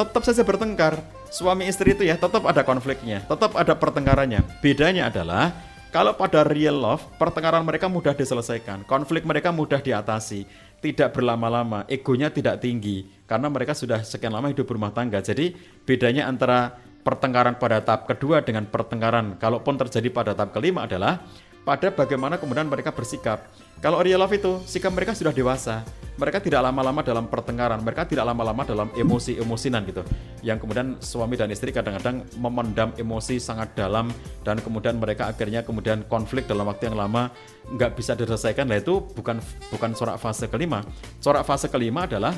Tetap 0.00 0.24
saja 0.24 0.40
bertengkar. 0.40 1.04
Suami 1.34 1.66
istri 1.66 1.98
itu 1.98 2.06
ya 2.06 2.14
tetap 2.14 2.46
ada 2.46 2.62
konfliknya, 2.62 3.18
tetap 3.26 3.58
ada 3.58 3.74
pertengkarannya. 3.74 4.46
Bedanya 4.62 5.10
adalah 5.10 5.50
kalau 5.90 6.14
pada 6.14 6.46
real 6.46 6.78
love, 6.78 7.02
pertengkaran 7.18 7.66
mereka 7.66 7.90
mudah 7.90 8.14
diselesaikan, 8.14 8.86
konflik 8.86 9.26
mereka 9.26 9.50
mudah 9.50 9.82
diatasi, 9.82 10.46
tidak 10.78 11.10
berlama-lama, 11.10 11.90
egonya 11.90 12.30
tidak 12.30 12.62
tinggi, 12.62 13.10
karena 13.26 13.50
mereka 13.50 13.74
sudah 13.74 14.06
sekian 14.06 14.30
lama 14.30 14.46
hidup 14.46 14.62
berumah 14.62 14.94
tangga. 14.94 15.18
Jadi 15.18 15.58
bedanya 15.82 16.30
antara 16.30 16.78
pertengkaran 17.02 17.58
pada 17.58 17.82
tahap 17.82 18.06
kedua 18.06 18.38
dengan 18.46 18.70
pertengkaran, 18.70 19.34
kalaupun 19.34 19.74
terjadi 19.74 20.14
pada 20.14 20.38
tahap 20.38 20.54
kelima 20.54 20.86
adalah 20.86 21.18
pada 21.64 21.88
bagaimana 21.88 22.36
kemudian 22.36 22.68
mereka 22.68 22.92
bersikap. 22.92 23.48
Kalau 23.80 24.00
real 24.00 24.20
love 24.20 24.32
itu 24.32 24.60
sikap 24.64 24.92
mereka 24.92 25.16
sudah 25.16 25.32
dewasa. 25.32 25.84
Mereka 26.14 26.38
tidak 26.38 26.62
lama-lama 26.62 27.02
dalam 27.02 27.26
pertengkaran, 27.26 27.82
mereka 27.82 28.06
tidak 28.06 28.22
lama-lama 28.22 28.62
dalam 28.62 28.86
emosi-emosinan 28.94 29.82
gitu. 29.90 30.06
Yang 30.46 30.62
kemudian 30.62 30.88
suami 31.02 31.34
dan 31.34 31.50
istri 31.50 31.74
kadang-kadang 31.74 32.22
memendam 32.38 32.94
emosi 32.94 33.42
sangat 33.42 33.74
dalam 33.74 34.14
dan 34.46 34.62
kemudian 34.62 34.94
mereka 34.94 35.26
akhirnya 35.26 35.66
kemudian 35.66 36.06
konflik 36.06 36.46
dalam 36.46 36.70
waktu 36.70 36.86
yang 36.86 36.96
lama 36.96 37.34
nggak 37.66 37.98
bisa 37.98 38.14
diselesaikan. 38.14 38.70
Nah 38.70 38.78
itu 38.78 39.02
bukan 39.02 39.42
bukan 39.74 39.90
corak 39.90 40.22
fase 40.22 40.46
kelima. 40.46 40.86
Corak 41.18 41.42
fase 41.42 41.66
kelima 41.66 42.06
adalah 42.06 42.30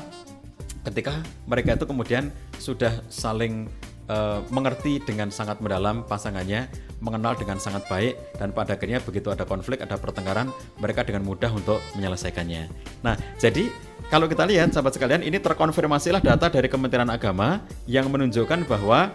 ketika 0.89 1.13
mereka 1.45 1.77
itu 1.77 1.85
kemudian 1.85 2.33
sudah 2.57 3.05
saling 3.13 3.69
uh, 4.11 4.43
mengerti 4.51 4.99
dengan 5.03 5.31
sangat 5.31 5.59
mendalam 5.63 6.03
pasangannya, 6.03 6.67
mengenal 6.99 7.37
dengan 7.37 7.61
sangat 7.61 7.85
baik, 7.87 8.17
dan 8.41 8.51
pada 8.51 8.75
akhirnya 8.75 8.99
begitu 9.03 9.29
ada 9.29 9.43
konflik, 9.45 9.83
ada 9.83 9.95
pertengkaran, 9.95 10.51
mereka 10.81 11.05
dengan 11.05 11.23
mudah 11.23 11.51
untuk 11.53 11.79
menyelesaikannya. 11.95 12.67
Nah, 13.05 13.15
jadi 13.37 13.69
kalau 14.07 14.31
kita 14.31 14.47
lihat, 14.47 14.71
sahabat 14.71 14.95
sekalian, 14.95 15.21
ini 15.23 15.35
terkonfirmasilah 15.37 16.23
data 16.23 16.47
dari 16.47 16.71
Kementerian 16.71 17.11
Agama 17.11 17.59
yang 17.85 18.07
menunjukkan 18.07 18.63
bahwa 18.63 19.11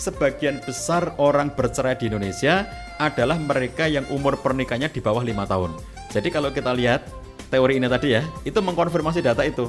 sebagian 0.00 0.64
besar 0.64 1.12
orang 1.20 1.52
bercerai 1.52 1.92
di 2.00 2.08
Indonesia 2.08 2.64
adalah 2.96 3.36
mereka 3.36 3.84
yang 3.84 4.08
umur 4.08 4.40
pernikahannya 4.40 4.88
di 4.88 5.00
bawah 5.04 5.20
lima 5.20 5.44
tahun. 5.44 5.76
Jadi 6.08 6.32
kalau 6.32 6.48
kita 6.48 6.72
lihat 6.72 7.04
teori 7.52 7.76
ini 7.76 7.84
tadi 7.84 8.16
ya, 8.16 8.24
itu 8.48 8.56
mengkonfirmasi 8.56 9.20
data 9.20 9.44
itu 9.44 9.68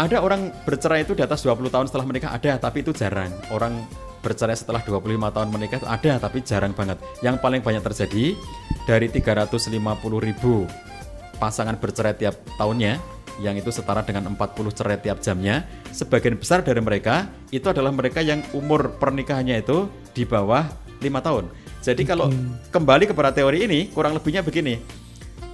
ada 0.00 0.24
orang 0.24 0.48
bercerai 0.64 1.04
itu 1.04 1.12
di 1.12 1.20
atas 1.20 1.44
20 1.44 1.68
tahun 1.68 1.86
setelah 1.92 2.08
menikah 2.08 2.32
ada, 2.32 2.56
tapi 2.56 2.80
itu 2.80 2.96
jarang. 2.96 3.28
Orang 3.52 3.84
bercerai 4.24 4.56
setelah 4.56 4.80
25 4.80 5.04
tahun 5.28 5.48
menikah 5.52 5.84
ada, 5.84 6.16
tapi 6.16 6.40
jarang 6.40 6.72
banget. 6.72 6.96
Yang 7.20 7.36
paling 7.44 7.60
banyak 7.60 7.84
terjadi 7.84 8.32
dari 8.88 9.12
350 9.12 9.76
ribu 10.24 10.64
pasangan 11.36 11.76
bercerai 11.76 12.16
tiap 12.16 12.40
tahunnya, 12.56 12.96
yang 13.44 13.60
itu 13.60 13.68
setara 13.68 14.00
dengan 14.00 14.32
40 14.32 14.72
cerai 14.72 14.96
tiap 14.96 15.20
jamnya, 15.20 15.68
sebagian 15.92 16.40
besar 16.40 16.64
dari 16.64 16.80
mereka 16.80 17.28
itu 17.52 17.68
adalah 17.68 17.92
mereka 17.92 18.24
yang 18.24 18.40
umur 18.56 18.96
pernikahannya 18.96 19.60
itu 19.60 19.84
di 20.16 20.24
bawah 20.24 20.64
lima 21.04 21.20
tahun. 21.20 21.52
Jadi 21.80 22.04
kalau 22.04 22.28
kembali 22.72 23.08
kepada 23.08 23.32
teori 23.32 23.64
ini, 23.68 23.88
kurang 23.92 24.16
lebihnya 24.16 24.44
begini 24.44 25.00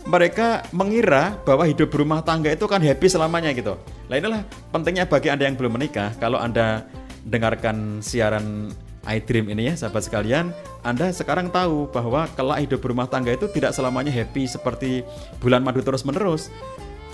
mereka 0.06 0.62
mengira 0.70 1.34
bahwa 1.42 1.66
hidup 1.66 1.90
berumah 1.90 2.22
tangga 2.22 2.54
itu 2.54 2.62
kan 2.70 2.78
happy 2.78 3.10
selamanya 3.10 3.50
gitu. 3.50 3.74
Nah 4.06 4.14
inilah 4.18 4.42
pentingnya 4.70 5.04
bagi 5.10 5.28
Anda 5.30 5.50
yang 5.50 5.58
belum 5.58 5.78
menikah, 5.78 6.14
kalau 6.22 6.38
Anda 6.38 6.86
dengarkan 7.26 7.98
siaran 7.98 8.70
iDream 9.06 9.50
ini 9.50 9.70
ya 9.70 9.74
sahabat 9.74 10.06
sekalian, 10.06 10.54
Anda 10.86 11.10
sekarang 11.10 11.50
tahu 11.50 11.90
bahwa 11.90 12.30
kelak 12.34 12.62
hidup 12.66 12.82
berumah 12.82 13.10
tangga 13.10 13.34
itu 13.34 13.50
tidak 13.50 13.74
selamanya 13.74 14.14
happy 14.14 14.46
seperti 14.46 15.02
bulan 15.42 15.62
madu 15.62 15.82
terus 15.82 16.06
menerus. 16.06 16.50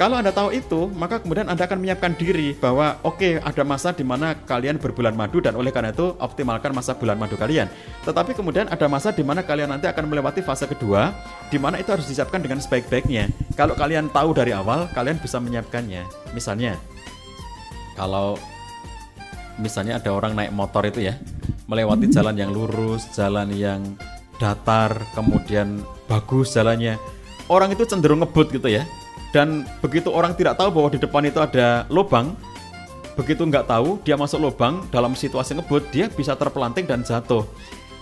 Kalau 0.00 0.16
Anda 0.16 0.32
tahu 0.32 0.56
itu, 0.56 0.88
maka 0.96 1.20
kemudian 1.20 1.52
Anda 1.52 1.68
akan 1.68 1.76
menyiapkan 1.76 2.16
diri 2.16 2.56
bahwa 2.56 2.96
oke, 3.04 3.20
okay, 3.20 3.32
ada 3.44 3.60
masa 3.60 3.92
di 3.92 4.00
mana 4.00 4.32
kalian 4.32 4.80
berbulan 4.80 5.12
madu 5.12 5.44
dan 5.44 5.52
oleh 5.52 5.68
karena 5.68 5.92
itu 5.92 6.16
optimalkan 6.16 6.72
masa 6.72 6.96
bulan 6.96 7.20
madu 7.20 7.36
kalian. 7.36 7.68
Tetapi 8.08 8.32
kemudian 8.32 8.72
ada 8.72 8.88
masa 8.88 9.12
di 9.12 9.20
mana 9.20 9.44
kalian 9.44 9.68
nanti 9.68 9.84
akan 9.84 10.08
melewati 10.08 10.40
fase 10.40 10.64
kedua 10.64 11.12
di 11.52 11.60
mana 11.60 11.76
itu 11.76 11.92
harus 11.92 12.08
disiapkan 12.08 12.40
dengan 12.40 12.56
sebaik-baiknya. 12.64 13.28
Kalau 13.52 13.76
kalian 13.76 14.08
tahu 14.08 14.32
dari 14.32 14.56
awal, 14.56 14.88
kalian 14.96 15.20
bisa 15.20 15.36
menyiapkannya. 15.36 16.32
Misalnya, 16.32 16.80
kalau 17.92 18.40
misalnya 19.60 20.00
ada 20.00 20.08
orang 20.08 20.32
naik 20.32 20.56
motor 20.56 20.88
itu 20.88 21.04
ya, 21.04 21.20
melewati 21.68 22.08
jalan 22.08 22.32
yang 22.40 22.48
lurus, 22.48 23.12
jalan 23.12 23.52
yang 23.52 23.84
datar, 24.40 25.04
kemudian 25.12 25.84
bagus 26.08 26.56
jalannya. 26.56 26.96
Orang 27.52 27.76
itu 27.76 27.84
cenderung 27.84 28.24
ngebut 28.24 28.56
gitu 28.56 28.72
ya 28.72 28.88
dan 29.32 29.64
begitu 29.80 30.12
orang 30.12 30.36
tidak 30.36 30.60
tahu 30.60 30.68
bahwa 30.68 30.88
di 30.92 31.00
depan 31.00 31.24
itu 31.24 31.40
ada 31.40 31.88
lubang 31.88 32.36
begitu 33.16 33.44
nggak 33.44 33.68
tahu 33.68 34.00
dia 34.04 34.16
masuk 34.16 34.40
lubang 34.40 34.84
dalam 34.88 35.12
situasi 35.12 35.56
ngebut 35.56 35.88
dia 35.92 36.08
bisa 36.12 36.36
terpelanting 36.36 36.84
dan 36.84 37.00
jatuh. 37.04 37.44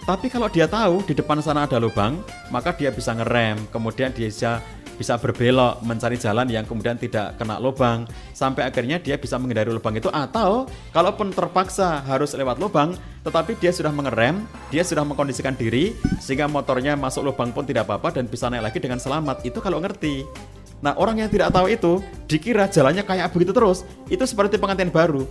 Tapi 0.07 0.27
kalau 0.27 0.51
dia 0.51 0.67
tahu 0.67 1.07
di 1.07 1.15
depan 1.15 1.39
sana 1.39 1.71
ada 1.71 1.79
lubang 1.79 2.19
maka 2.51 2.75
dia 2.75 2.91
bisa 2.91 3.15
ngerem 3.15 3.59
kemudian 3.71 4.11
dia 4.11 4.27
bisa 4.27 4.59
bisa 5.01 5.17
berbelok 5.17 5.81
mencari 5.81 6.21
jalan 6.21 6.45
yang 6.45 6.69
kemudian 6.69 7.01
tidak 7.01 7.41
kena 7.41 7.57
lubang 7.57 8.05
sampai 8.37 8.69
akhirnya 8.69 9.01
dia 9.01 9.17
bisa 9.17 9.41
menghindari 9.41 9.73
lubang 9.73 9.97
itu. 9.97 10.13
Atau 10.13 10.69
kalaupun 10.93 11.33
terpaksa 11.33 12.05
harus 12.05 12.37
lewat 12.37 12.61
lubang 12.61 12.93
tetapi 13.25 13.57
dia 13.57 13.73
sudah 13.73 13.93
mengerem 13.93 14.45
dia 14.69 14.85
sudah 14.85 15.05
mengkondisikan 15.05 15.57
diri 15.57 15.97
sehingga 16.21 16.49
motornya 16.49 17.01
masuk 17.01 17.33
lubang 17.33 17.49
pun 17.53 17.65
tidak 17.65 17.89
apa-apa 17.89 18.21
dan 18.21 18.29
bisa 18.29 18.53
naik 18.53 18.69
lagi 18.69 18.79
dengan 18.83 19.01
selamat. 19.01 19.41
Itu 19.41 19.65
kalau 19.65 19.81
ngerti 19.81 20.29
Nah, 20.81 20.97
orang 20.97 21.21
yang 21.21 21.29
tidak 21.29 21.53
tahu 21.53 21.69
itu 21.69 21.93
dikira 22.25 22.65
jalannya 22.69 23.05
kayak 23.05 23.33
begitu 23.37 23.53
terus. 23.53 23.85
Itu 24.09 24.25
seperti 24.25 24.57
pengantin 24.57 24.89
baru. 24.89 25.29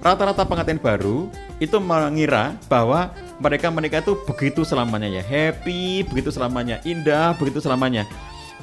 Rata-rata 0.00 0.48
pengantin 0.48 0.80
baru 0.80 1.28
itu 1.60 1.76
mengira 1.76 2.56
bahwa 2.72 3.12
mereka 3.36 3.68
menikah 3.68 4.00
itu 4.00 4.16
begitu 4.24 4.64
selamanya 4.64 5.08
ya, 5.08 5.22
happy 5.24 6.04
begitu 6.08 6.32
selamanya, 6.32 6.80
indah 6.88 7.36
begitu 7.36 7.60
selamanya. 7.60 8.08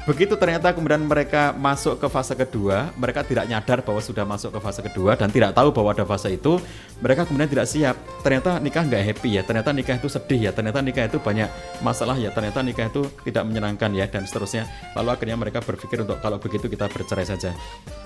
Begitu 0.07 0.39
ternyata 0.39 0.71
kemudian 0.71 1.03
mereka 1.03 1.51
masuk 1.51 1.99
ke 1.99 2.07
fase 2.07 2.31
kedua, 2.31 2.95
mereka 2.95 3.27
tidak 3.27 3.43
nyadar 3.43 3.83
bahwa 3.83 3.99
sudah 3.99 4.23
masuk 4.23 4.55
ke 4.55 4.59
fase 4.63 4.79
kedua 4.79 5.19
dan 5.19 5.27
tidak 5.27 5.51
tahu 5.51 5.75
bahwa 5.75 5.91
ada 5.91 6.07
fase 6.07 6.31
itu, 6.39 6.63
mereka 7.03 7.27
kemudian 7.27 7.51
tidak 7.51 7.67
siap. 7.67 7.99
Ternyata 8.23 8.55
nikah 8.63 8.87
nggak 8.87 9.03
happy 9.03 9.35
ya, 9.35 9.43
ternyata 9.43 9.75
nikah 9.75 9.99
itu 9.99 10.07
sedih 10.07 10.47
ya, 10.47 10.51
ternyata 10.55 10.79
nikah 10.79 11.11
itu 11.11 11.19
banyak 11.19 11.51
masalah 11.83 12.15
ya, 12.15 12.31
ternyata 12.31 12.63
nikah 12.63 12.87
itu 12.87 13.03
tidak 13.27 13.43
menyenangkan 13.51 13.91
ya 13.91 14.07
dan 14.07 14.23
seterusnya. 14.23 14.63
Lalu 14.95 15.09
akhirnya 15.11 15.35
mereka 15.35 15.59
berpikir 15.59 15.99
untuk 15.99 16.23
kalau 16.23 16.39
begitu 16.39 16.71
kita 16.71 16.87
bercerai 16.87 17.27
saja. 17.27 17.51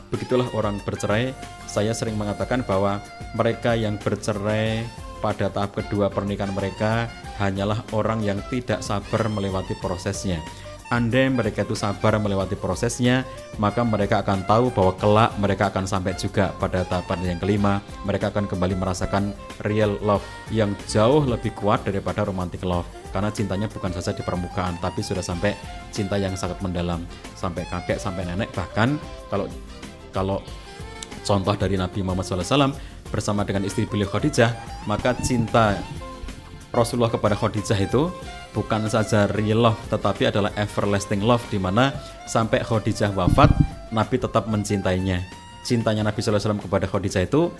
Begitulah 0.09 0.49
orang 0.57 0.81
bercerai. 0.81 1.37
Saya 1.69 1.93
sering 1.93 2.17
mengatakan 2.17 2.65
bahwa 2.65 2.97
mereka 3.37 3.77
yang 3.77 4.01
bercerai 4.01 4.89
pada 5.21 5.53
tahap 5.53 5.77
kedua 5.77 6.09
pernikahan 6.09 6.49
mereka 6.49 7.13
hanyalah 7.37 7.85
orang 7.93 8.25
yang 8.25 8.41
tidak 8.49 8.81
sabar 8.81 9.29
melewati 9.29 9.77
prosesnya 9.77 10.41
andai 10.91 11.31
mereka 11.31 11.63
itu 11.63 11.71
sabar 11.71 12.19
melewati 12.19 12.59
prosesnya, 12.59 13.23
maka 13.55 13.79
mereka 13.87 14.19
akan 14.19 14.43
tahu 14.43 14.75
bahwa 14.75 14.93
kelak 14.99 15.31
mereka 15.39 15.71
akan 15.71 15.87
sampai 15.87 16.19
juga 16.19 16.51
pada 16.59 16.83
tahapan 16.83 17.33
yang 17.33 17.39
kelima. 17.39 17.79
Mereka 18.03 18.35
akan 18.35 18.51
kembali 18.51 18.75
merasakan 18.75 19.31
real 19.63 19.95
love 20.03 20.21
yang 20.51 20.75
jauh 20.91 21.23
lebih 21.23 21.55
kuat 21.55 21.87
daripada 21.87 22.27
romantic 22.27 22.67
love. 22.67 22.83
Karena 23.15 23.31
cintanya 23.31 23.71
bukan 23.71 23.95
saja 23.95 24.11
di 24.11 24.19
permukaan, 24.19 24.75
tapi 24.83 24.99
sudah 24.99 25.23
sampai 25.23 25.55
cinta 25.95 26.19
yang 26.19 26.35
sangat 26.35 26.59
mendalam, 26.59 27.07
sampai 27.39 27.63
kakek, 27.71 27.95
sampai 27.95 28.27
nenek. 28.27 28.51
Bahkan 28.51 28.99
kalau 29.31 29.47
kalau 30.11 30.43
contoh 31.23 31.55
dari 31.55 31.79
Nabi 31.79 32.03
Muhammad 32.03 32.27
SAW 32.27 32.75
bersama 33.07 33.47
dengan 33.47 33.63
istri 33.63 33.87
beliau 33.87 34.11
Khadijah, 34.11 34.83
maka 34.91 35.15
cinta 35.23 35.79
Rasulullah 36.75 37.11
kepada 37.11 37.35
Khadijah 37.35 37.79
itu 37.79 38.11
bukan 38.51 38.87
saja 38.91 39.27
real 39.35 39.63
love 39.63 39.79
tetapi 39.87 40.27
adalah 40.27 40.51
everlasting 40.59 41.23
love 41.23 41.43
di 41.47 41.59
mana 41.59 41.95
sampai 42.27 42.63
Khadijah 42.63 43.15
wafat 43.15 43.51
Nabi 43.91 44.15
tetap 44.19 44.47
mencintainya. 44.47 45.23
Cintanya 45.61 46.01
Nabi 46.07 46.19
SAW 46.23 46.57
kepada 46.57 46.87
Khadijah 46.87 47.27
itu 47.27 47.51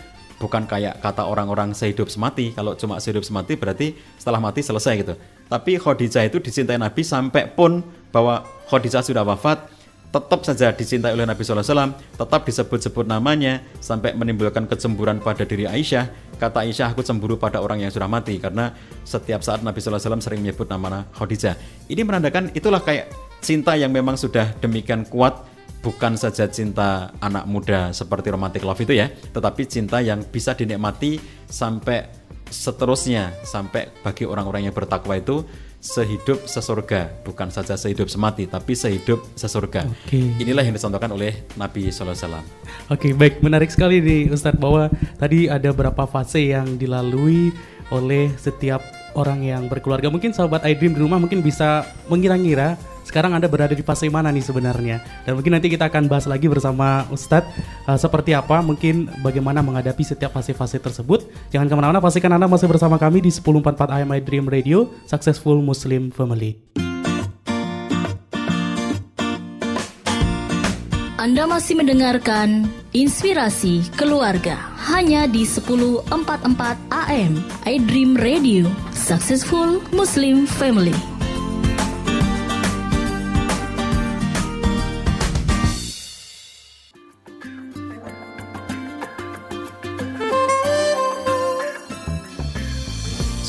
bukan 0.41 0.65
kayak 0.65 1.03
kata 1.03 1.27
orang-orang 1.27 1.75
sehidup 1.77 2.09
semati. 2.09 2.49
Kalau 2.55 2.73
cuma 2.73 2.97
sehidup 2.97 3.21
semati 3.21 3.53
berarti 3.53 3.93
setelah 4.17 4.41
mati 4.41 4.65
selesai 4.65 4.93
gitu. 5.05 5.13
Tapi 5.45 5.77
Khadijah 5.77 6.25
itu 6.25 6.41
dicintai 6.41 6.81
Nabi 6.81 7.05
sampai 7.05 7.51
pun 7.51 7.85
bahwa 8.09 8.47
Khadijah 8.71 9.03
sudah 9.05 9.21
wafat 9.21 9.80
tetap 10.11 10.43
saja 10.43 10.75
dicintai 10.75 11.15
oleh 11.15 11.23
Nabi 11.23 11.39
SAW, 11.39 11.95
tetap 11.95 12.41
disebut-sebut 12.43 13.07
namanya 13.07 13.63
sampai 13.79 14.11
menimbulkan 14.11 14.67
kecemburuan 14.67 15.23
pada 15.23 15.47
diri 15.47 15.63
Aisyah. 15.63 16.35
Kata 16.35 16.67
Aisyah, 16.67 16.91
aku 16.91 16.99
cemburu 16.99 17.39
pada 17.39 17.63
orang 17.63 17.79
yang 17.79 17.91
sudah 17.95 18.11
mati 18.11 18.35
karena 18.35 18.75
setiap 19.07 19.39
saat 19.39 19.63
Nabi 19.63 19.79
SAW 19.79 20.19
sering 20.19 20.43
menyebut 20.43 20.67
nama 20.67 21.07
Khadijah. 21.15 21.55
Ini 21.87 22.03
menandakan 22.03 22.51
itulah 22.51 22.83
kayak 22.83 23.07
cinta 23.39 23.79
yang 23.79 23.95
memang 23.95 24.19
sudah 24.19 24.51
demikian 24.59 25.07
kuat 25.07 25.47
bukan 25.81 26.13
saja 26.13 26.45
cinta 26.51 27.09
anak 27.23 27.49
muda 27.49 27.89
seperti 27.95 28.29
romantic 28.29 28.61
love 28.67 28.83
itu 28.83 28.93
ya, 28.93 29.09
tetapi 29.09 29.65
cinta 29.65 30.03
yang 30.03 30.21
bisa 30.27 30.53
dinikmati 30.53 31.17
sampai 31.47 32.21
seterusnya 32.51 33.31
sampai 33.47 33.87
bagi 34.03 34.27
orang-orang 34.27 34.67
yang 34.67 34.75
bertakwa 34.75 35.15
itu 35.15 35.47
sehidup 35.81 36.45
sesurga, 36.45 37.09
bukan 37.25 37.49
saja 37.49 37.73
sehidup 37.73 38.05
semati, 38.05 38.45
tapi 38.45 38.77
sehidup 38.77 39.25
sesurga. 39.33 39.89
Okay. 40.05 40.29
Inilah 40.37 40.61
yang 40.61 40.77
dicontohkan 40.77 41.09
oleh 41.09 41.41
Nabi 41.57 41.89
Sallallahu 41.89 42.13
Alaihi 42.13 42.21
Wasallam. 42.21 42.45
Oke, 42.45 43.09
okay, 43.09 43.11
baik, 43.17 43.41
menarik 43.41 43.73
sekali 43.73 43.97
nih 43.97 44.29
Ustadz 44.29 44.61
bahwa 44.61 44.93
tadi 45.17 45.49
ada 45.49 45.73
beberapa 45.73 46.05
fase 46.05 46.53
yang 46.53 46.77
dilalui 46.77 47.49
oleh 47.89 48.29
setiap 48.37 48.85
orang 49.17 49.41
yang 49.41 49.65
berkeluarga. 49.67 50.07
Mungkin 50.07 50.31
sahabat 50.31 50.63
iDream 50.63 50.95
di 50.95 51.01
rumah 51.01 51.17
mungkin 51.17 51.41
bisa 51.41 51.83
mengira-ngira 52.07 52.77
sekarang 53.03 53.33
Anda 53.33 53.49
berada 53.49 53.73
di 53.73 53.81
fase 53.81 54.07
mana 54.07 54.29
nih 54.29 54.45
sebenarnya? 54.45 55.01
Dan 55.25 55.37
mungkin 55.37 55.57
nanti 55.57 55.67
kita 55.67 55.89
akan 55.89 56.07
bahas 56.07 56.25
lagi 56.29 56.45
bersama 56.47 57.05
Ustadz 57.09 57.49
uh, 57.89 57.97
seperti 57.97 58.37
apa, 58.37 58.61
mungkin 58.61 59.09
bagaimana 59.25 59.59
menghadapi 59.59 60.01
setiap 60.05 60.33
fase-fase 60.35 60.77
tersebut. 60.77 61.27
Jangan 61.49 61.67
ke 61.67 61.75
mana-mana, 61.75 61.99
pastikan 61.99 62.33
Anda 62.33 62.47
masih 62.49 62.69
bersama 62.69 62.95
kami 63.01 63.25
di 63.25 63.31
1044 63.33 64.21
I-Dream 64.21 64.45
Radio, 64.47 64.89
Successful 65.09 65.59
Muslim 65.59 66.13
Family. 66.13 66.57
Anda 71.21 71.45
masih 71.45 71.77
mendengarkan 71.77 72.65
Inspirasi 72.97 73.85
Keluarga 73.93 74.57
hanya 74.89 75.29
di 75.29 75.45
1044 75.45 76.09
AM 76.89 77.37
iDream 77.69 78.17
Radio 78.17 78.65
Successful 78.89 79.85
Muslim 79.93 80.49
Family. 80.49 81.10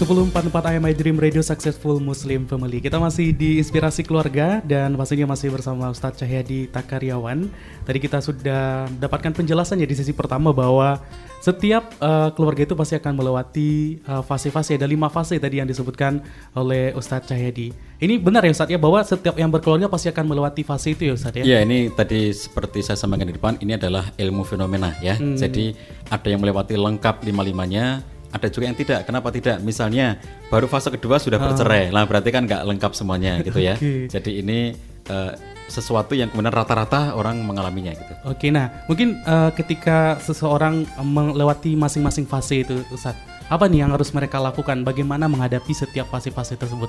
Sepuluh 0.02 0.26
empat 0.26 0.50
empat 0.50 0.66
AM 0.66 0.82
My 0.82 0.90
Dream 0.98 1.14
Radio 1.14 1.46
Successful 1.46 2.02
Muslim 2.02 2.42
Family. 2.50 2.82
Kita 2.82 2.98
masih 2.98 3.30
di 3.30 3.62
inspirasi 3.62 4.02
keluarga 4.02 4.58
dan 4.66 4.98
pastinya 4.98 5.30
masih 5.30 5.54
bersama 5.54 5.94
Ustadz 5.94 6.18
Cahyadi 6.18 6.66
Takaryawan. 6.74 7.46
Tadi 7.86 7.98
kita 8.02 8.18
sudah 8.18 8.90
mendapatkan 8.90 9.30
penjelasannya 9.30 9.86
di 9.86 9.94
sesi 9.94 10.10
pertama 10.10 10.50
bahwa 10.50 10.98
setiap 11.38 11.94
uh, 12.02 12.34
keluarga 12.34 12.66
itu 12.66 12.74
pasti 12.74 12.98
akan 12.98 13.14
melewati 13.14 14.02
uh, 14.10 14.26
fase-fase 14.26 14.74
ada 14.74 14.90
lima 14.90 15.06
fase 15.06 15.38
tadi 15.38 15.62
yang 15.62 15.70
disebutkan 15.70 16.18
oleh 16.58 16.90
Ustadz 16.98 17.30
Cahyadi. 17.30 17.70
Ini 18.02 18.18
benar 18.18 18.42
ya 18.42 18.50
Ustadz 18.50 18.74
ya 18.74 18.82
bahwa 18.82 19.06
setiap 19.06 19.38
yang 19.38 19.54
berkeluarga 19.54 19.86
pasti 19.86 20.10
akan 20.10 20.34
melewati 20.34 20.66
fase 20.66 20.98
itu 20.98 21.06
ya 21.06 21.14
Ustadz 21.14 21.46
ya? 21.46 21.46
Ya 21.46 21.58
ini 21.62 21.94
tadi 21.94 22.34
seperti 22.34 22.82
saya 22.82 22.98
sampaikan 22.98 23.30
di 23.30 23.38
depan 23.38 23.54
ini 23.62 23.78
adalah 23.78 24.10
ilmu 24.18 24.42
fenomena 24.42 24.98
ya. 24.98 25.14
Jadi 25.14 25.78
ada 26.10 26.26
yang 26.26 26.42
melewati 26.42 26.74
lengkap 26.74 27.22
lima-limanya, 27.22 28.02
ada 28.32 28.48
juga 28.48 28.64
yang 28.66 28.76
tidak. 28.76 29.04
Kenapa 29.04 29.28
tidak? 29.28 29.60
Misalnya 29.60 30.16
baru 30.48 30.64
fase 30.64 30.88
kedua 30.88 31.20
sudah 31.20 31.36
bercerai, 31.36 31.92
lah 31.92 32.08
berarti 32.08 32.32
kan 32.32 32.48
nggak 32.48 32.64
lengkap 32.64 32.92
semuanya 32.96 33.38
gitu 33.44 33.60
ya. 33.60 33.76
Oke. 33.76 34.08
Jadi 34.08 34.40
ini 34.40 34.72
eh, 35.06 35.32
sesuatu 35.68 36.16
yang 36.16 36.32
kemudian 36.32 36.52
rata-rata 36.52 37.12
orang 37.16 37.40
mengalaminya 37.44 37.92
gitu. 37.92 38.12
Oke, 38.24 38.48
nah 38.48 38.84
mungkin 38.88 39.20
eh, 39.20 39.50
ketika 39.56 40.16
seseorang 40.20 40.88
melewati 41.04 41.76
masing-masing 41.76 42.24
fase 42.24 42.64
itu, 42.64 42.80
Ustadz, 42.88 43.20
apa 43.52 43.68
nih 43.68 43.84
yang 43.84 43.92
harus 43.92 44.10
mereka 44.16 44.40
lakukan? 44.40 44.80
Bagaimana 44.80 45.28
menghadapi 45.28 45.72
setiap 45.76 46.08
fase-fase 46.08 46.56
tersebut? 46.56 46.88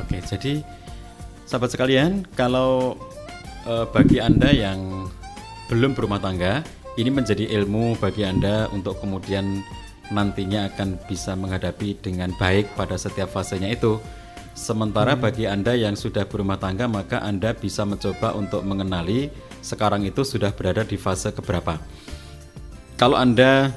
Oke, 0.00 0.18
jadi 0.24 0.64
sahabat 1.44 1.76
sekalian, 1.76 2.24
kalau 2.34 2.96
eh, 3.68 3.84
bagi 3.92 4.18
Anda 4.18 4.48
yang 4.48 5.08
belum 5.68 5.92
berumah 5.96 6.20
tangga, 6.20 6.64
ini 6.96 7.10
menjadi 7.10 7.48
ilmu 7.60 7.98
bagi 7.98 8.22
Anda 8.24 8.68
untuk 8.70 9.00
kemudian 9.02 9.64
nantinya 10.14 10.70
akan 10.70 11.02
bisa 11.10 11.34
menghadapi 11.34 11.98
dengan 11.98 12.30
baik 12.38 12.78
pada 12.78 12.94
setiap 12.94 13.34
fasenya 13.34 13.74
itu. 13.74 13.98
Sementara 14.54 15.18
bagi 15.18 15.50
Anda 15.50 15.74
yang 15.74 15.98
sudah 15.98 16.30
berumah 16.30 16.62
tangga, 16.62 16.86
maka 16.86 17.18
Anda 17.18 17.58
bisa 17.58 17.82
mencoba 17.82 18.38
untuk 18.38 18.62
mengenali 18.62 19.26
sekarang 19.58 20.06
itu 20.06 20.22
sudah 20.22 20.54
berada 20.54 20.86
di 20.86 20.94
fase 20.94 21.34
keberapa. 21.34 21.82
Kalau 22.94 23.18
Anda 23.18 23.74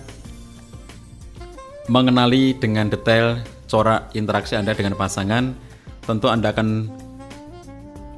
mengenali 1.89 2.53
dengan 2.53 2.93
detail 2.93 3.41
corak 3.65 4.13
interaksi 4.13 4.53
Anda 4.53 4.77
dengan 4.77 4.93
pasangan, 4.93 5.57
tentu 6.05 6.29
Anda 6.29 6.53
akan 6.53 6.93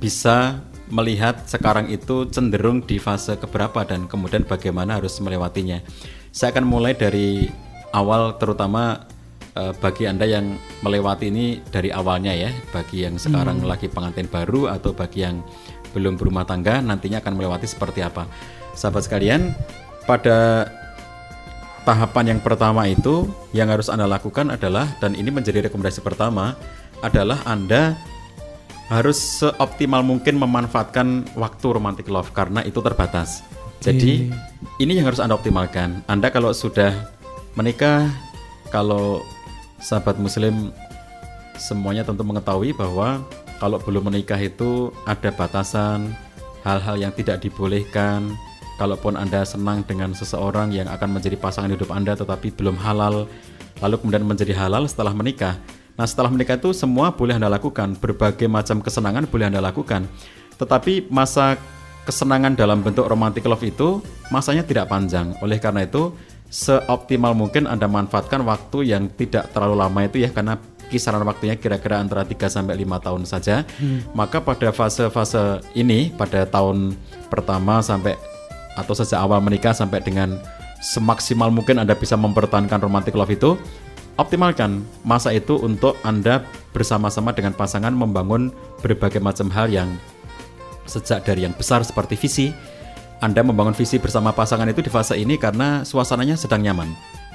bisa 0.03 0.59
melihat 0.89 1.45
sekarang 1.45 1.87
itu 1.93 2.25
cenderung 2.27 2.81
di 2.81 2.97
fase 2.97 3.37
keberapa 3.37 3.85
dan 3.85 4.09
kemudian 4.09 4.43
bagaimana 4.43 4.97
harus 4.97 5.21
melewatinya. 5.21 5.79
Saya 6.33 6.51
akan 6.51 6.65
mulai 6.65 6.97
dari 6.97 7.47
awal 7.93 8.37
terutama 8.37 9.05
eh, 9.57 9.73
bagi 9.77 10.05
Anda 10.05 10.25
yang 10.25 10.57
melewati 10.81 11.29
ini 11.29 11.59
dari 11.69 11.89
awalnya 11.89 12.33
ya, 12.33 12.51
bagi 12.73 13.05
yang 13.05 13.17
sekarang 13.17 13.65
lagi 13.65 13.89
pengantin 13.89 14.29
baru 14.29 14.71
atau 14.71 14.93
bagi 14.93 15.25
yang 15.25 15.41
belum 15.93 16.21
berumah 16.21 16.45
tangga 16.45 16.81
nantinya 16.85 17.21
akan 17.21 17.33
melewati 17.33 17.65
seperti 17.65 18.05
apa. 18.05 18.29
Sahabat 18.77 19.09
sekalian, 19.09 19.57
pada 20.05 20.69
tahapan 21.83 22.37
yang 22.37 22.39
pertama 22.41 22.85
itu 22.85 23.25
yang 23.51 23.73
harus 23.73 23.89
Anda 23.89 24.05
lakukan 24.05 24.53
adalah 24.53 24.85
dan 25.01 25.17
ini 25.17 25.33
menjadi 25.33 25.65
rekomendasi 25.65 26.05
pertama 26.05 26.53
adalah 27.01 27.41
Anda 27.49 27.97
harus 28.89 29.17
seoptimal 29.41 30.01
mungkin 30.01 30.41
memanfaatkan 30.41 31.37
waktu 31.37 31.65
romantic 31.69 32.09
love 32.09 32.33
karena 32.33 32.65
itu 32.65 32.81
terbatas. 32.81 33.45
Jadi 33.79 34.33
ini 34.81 34.91
yang 34.97 35.07
harus 35.07 35.21
Anda 35.21 35.37
optimalkan. 35.37 36.03
Anda 36.09 36.33
kalau 36.33 36.51
sudah 36.51 36.91
menikah, 37.57 38.09
kalau 38.69 39.23
sahabat 39.79 40.19
muslim 40.19 40.69
semuanya 41.59 42.03
tentu 42.07 42.23
mengetahui 42.23 42.75
bahwa 42.75 43.23
kalau 43.59 43.79
belum 43.83 44.07
menikah 44.07 44.39
itu 44.39 44.93
ada 45.03 45.31
batasan, 45.35 46.15
hal-hal 46.63 46.95
yang 46.95 47.11
tidak 47.15 47.43
dibolehkan. 47.43 48.35
Kalaupun 48.79 49.19
Anda 49.19 49.43
senang 49.43 49.83
dengan 49.83 50.15
seseorang 50.15 50.71
yang 50.71 50.87
akan 50.87 51.19
menjadi 51.19 51.35
pasangan 51.35 51.67
hidup 51.67 51.91
Anda 51.91 52.15
tetapi 52.15 52.55
belum 52.55 52.79
halal, 52.79 53.27
lalu 53.83 53.95
kemudian 53.99 54.23
menjadi 54.23 54.55
halal 54.55 54.87
setelah 54.87 55.11
menikah. 55.11 55.59
Nah, 55.99 56.07
setelah 56.07 56.31
menikah 56.31 56.55
itu 56.55 56.71
semua 56.71 57.11
boleh 57.11 57.35
Anda 57.35 57.51
lakukan, 57.51 57.99
berbagai 57.99 58.47
macam 58.47 58.79
kesenangan 58.79 59.27
boleh 59.27 59.51
Anda 59.51 59.59
lakukan. 59.59 60.07
Tetapi 60.55 61.11
masa 61.11 61.59
kesenangan 62.07 62.55
dalam 62.55 62.79
bentuk 62.79 63.03
romantic 63.03 63.43
love 63.43 63.67
itu 63.67 63.99
masanya 64.31 64.63
tidak 64.63 64.87
panjang. 64.87 65.35
Oleh 65.43 65.59
karena 65.59 65.83
itu, 65.83 66.15
seoptimal 66.49 67.37
mungkin 67.37 67.69
Anda 67.69 67.85
manfaatkan 67.85 68.41
waktu 68.41 68.89
yang 68.89 69.09
tidak 69.13 69.53
terlalu 69.53 69.75
lama 69.77 69.99
itu 70.05 70.25
ya 70.25 70.33
karena 70.33 70.57
kisaran 70.89 71.21
waktunya 71.21 71.53
kira-kira 71.53 72.01
antara 72.01 72.25
3 72.25 72.35
sampai 72.49 72.73
5 72.81 73.05
tahun 73.05 73.23
saja. 73.29 73.63
Maka 74.11 74.41
pada 74.41 74.73
fase-fase 74.73 75.61
ini 75.77 76.09
pada 76.09 76.43
tahun 76.49 76.97
pertama 77.29 77.79
sampai 77.85 78.17
atau 78.73 78.93
sejak 78.97 79.21
awal 79.21 79.39
menikah 79.39 79.71
sampai 79.71 80.01
dengan 80.01 80.41
semaksimal 80.81 81.53
mungkin 81.53 81.77
Anda 81.77 81.93
bisa 81.93 82.17
mempertahankan 82.17 82.81
romantic 82.81 83.13
love 83.13 83.29
itu, 83.29 83.59
optimalkan 84.17 84.81
masa 85.05 85.29
itu 85.35 85.59
untuk 85.61 85.99
Anda 86.01 86.41
bersama-sama 86.73 87.35
dengan 87.35 87.53
pasangan 87.53 87.93
membangun 87.93 88.49
berbagai 88.81 89.21
macam 89.21 89.51
hal 89.53 89.69
yang 89.69 89.93
sejak 90.89 91.21
dari 91.21 91.45
yang 91.45 91.53
besar 91.53 91.85
seperti 91.85 92.17
visi, 92.17 92.47
Anda 93.19 93.43
membangun 93.43 93.75
visi 93.75 93.99
bersama 93.99 94.31
pasangan 94.31 94.63
itu 94.71 94.79
di 94.79 94.87
fase 94.87 95.19
ini 95.19 95.35
karena 95.35 95.83
suasananya 95.83 96.39
sedang 96.39 96.63
nyaman. 96.63 96.87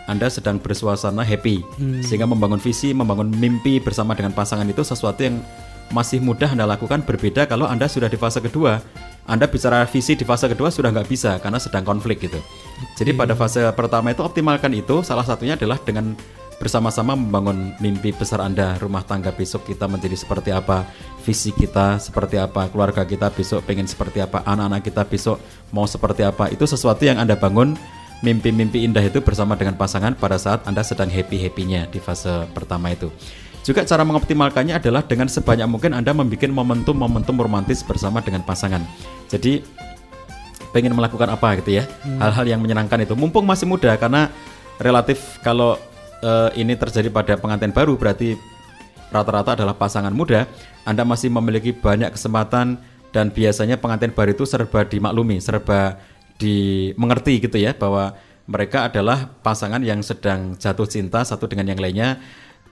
Anda 0.05 0.29
sedang 0.29 0.61
bersuasana 0.61 1.25
happy, 1.25 1.65
sehingga 2.05 2.29
membangun 2.29 2.61
visi, 2.61 2.93
membangun 2.93 3.33
mimpi 3.33 3.81
bersama 3.81 4.13
dengan 4.13 4.37
pasangan 4.37 4.69
itu 4.69 4.85
sesuatu 4.85 5.21
yang 5.25 5.41
masih 5.93 6.21
mudah 6.21 6.53
Anda 6.53 6.65
lakukan 6.65 7.05
berbeda 7.05 7.49
kalau 7.49 7.69
Anda 7.69 7.89
sudah 7.89 8.09
di 8.09 8.17
fase 8.17 8.41
kedua. 8.41 8.81
Anda 9.25 9.49
bicara 9.49 9.89
visi 9.89 10.13
di 10.13 10.25
fase 10.25 10.49
kedua 10.53 10.69
sudah 10.69 10.93
nggak 10.93 11.09
bisa 11.09 11.41
karena 11.41 11.57
sedang 11.57 11.85
konflik 11.89 12.21
gitu. 12.21 12.37
Jadi 13.01 13.17
pada 13.17 13.33
fase 13.33 13.65
pertama 13.73 14.13
itu 14.13 14.21
optimalkan 14.21 14.73
itu, 14.77 15.01
salah 15.01 15.25
satunya 15.25 15.57
adalah 15.57 15.81
dengan 15.81 16.13
bersama-sama 16.65 17.13
membangun 17.13 17.77
mimpi 17.77 18.09
besar 18.17 18.41
Anda, 18.41 18.81
rumah 18.81 19.05
tangga 19.05 19.29
besok 19.37 19.69
kita 19.69 19.85
menjadi 19.85 20.17
seperti 20.17 20.49
apa, 20.49 20.89
visi 21.21 21.53
kita 21.53 22.01
seperti 22.01 22.41
apa, 22.41 22.73
keluarga 22.73 23.05
kita 23.05 23.29
besok 23.29 23.69
pengen 23.69 23.85
seperti 23.85 24.25
apa, 24.25 24.41
anak-anak 24.49 24.81
kita 24.81 25.05
besok 25.05 25.37
mau 25.77 25.85
seperti 25.85 26.25
apa. 26.25 26.49
Itu 26.49 26.65
sesuatu 26.65 27.05
yang 27.05 27.21
Anda 27.21 27.37
bangun 27.37 27.77
mimpi-mimpi 28.25 28.81
indah 28.81 29.05
itu 29.05 29.21
bersama 29.21 29.61
dengan 29.61 29.77
pasangan 29.77 30.17
pada 30.17 30.41
saat 30.41 30.65
Anda 30.65 30.81
sedang 30.81 31.13
happy-happynya 31.13 31.93
di 31.93 32.01
fase 32.01 32.49
pertama 32.57 32.97
itu. 32.97 33.13
Juga 33.61 33.85
cara 33.85 34.01
mengoptimalkannya 34.01 34.81
adalah 34.81 35.05
dengan 35.05 35.29
sebanyak 35.29 35.69
mungkin 35.69 35.93
Anda 35.93 36.17
membuat 36.17 36.49
momentum-momentum 36.49 37.37
romantis 37.45 37.85
bersama 37.85 38.25
dengan 38.25 38.41
pasangan. 38.41 38.81
Jadi 39.29 39.61
pengen 40.73 40.97
melakukan 40.97 41.29
apa 41.29 41.61
gitu 41.61 41.77
ya, 41.77 41.85
hal-hal 42.25 42.49
yang 42.49 42.65
menyenangkan 42.65 43.05
itu. 43.05 43.13
Mumpung 43.13 43.45
masih 43.45 43.69
muda 43.69 43.93
karena 44.01 44.33
relatif 44.81 45.39
kalau 45.45 45.77
eh, 46.25 46.51
ini 46.57 46.73
terjadi 46.73 47.13
pada 47.13 47.37
pengantin 47.37 47.71
baru 47.71 48.01
berarti 48.01 48.41
rata-rata 49.13 49.55
adalah 49.55 49.77
pasangan 49.77 50.11
muda, 50.11 50.49
Anda 50.83 51.05
masih 51.05 51.31
memiliki 51.31 51.71
banyak 51.71 52.17
kesempatan 52.17 52.81
dan 53.15 53.31
biasanya 53.31 53.79
pengantin 53.79 54.11
baru 54.11 54.35
itu 54.35 54.43
serba 54.43 54.83
dimaklumi, 54.83 55.39
serba 55.39 56.03
dimengerti 56.35 57.47
gitu 57.47 57.63
ya 57.63 57.77
bahwa 57.79 58.19
mereka 58.51 58.91
adalah 58.91 59.31
pasangan 59.41 59.79
yang 59.81 60.03
sedang 60.03 60.59
jatuh 60.59 60.85
cinta 60.85 61.23
satu 61.23 61.47
dengan 61.47 61.71
yang 61.71 61.79
lainnya 61.81 62.19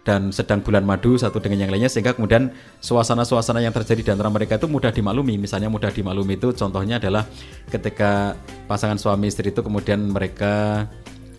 dan 0.02 0.34
sedang 0.34 0.58
bulan 0.58 0.82
madu 0.82 1.14
satu 1.14 1.38
dengan 1.38 1.62
yang 1.62 1.70
lainnya 1.70 1.86
sehingga 1.86 2.18
kemudian 2.18 2.50
suasana-suasana 2.82 3.62
yang 3.62 3.70
terjadi 3.70 4.02
di 4.02 4.10
antara 4.10 4.28
mereka 4.34 4.58
itu 4.58 4.66
mudah 4.66 4.90
dimaklumi. 4.90 5.38
Misalnya 5.38 5.70
mudah 5.70 5.94
dimaklumi 5.94 6.36
itu 6.36 6.50
contohnya 6.58 6.98
adalah 6.98 7.22
ketika 7.70 8.34
pasangan 8.66 8.98
suami 8.98 9.30
istri 9.30 9.54
itu 9.54 9.62
kemudian 9.62 10.10
mereka 10.10 10.84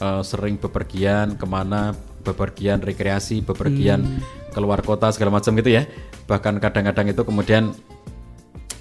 eh, 0.04 0.22
sering 0.28 0.60
bepergian 0.60 1.40
ke 1.40 1.46
mana 1.48 1.96
bepergian 2.24 2.80
rekreasi 2.80 3.44
bepergian 3.44 4.24
keluar 4.56 4.80
kota 4.84 5.12
segala 5.12 5.40
macam 5.40 5.56
gitu 5.60 5.72
ya. 5.72 5.84
Bahkan 6.28 6.60
kadang-kadang 6.60 7.12
itu 7.12 7.22
kemudian 7.24 7.64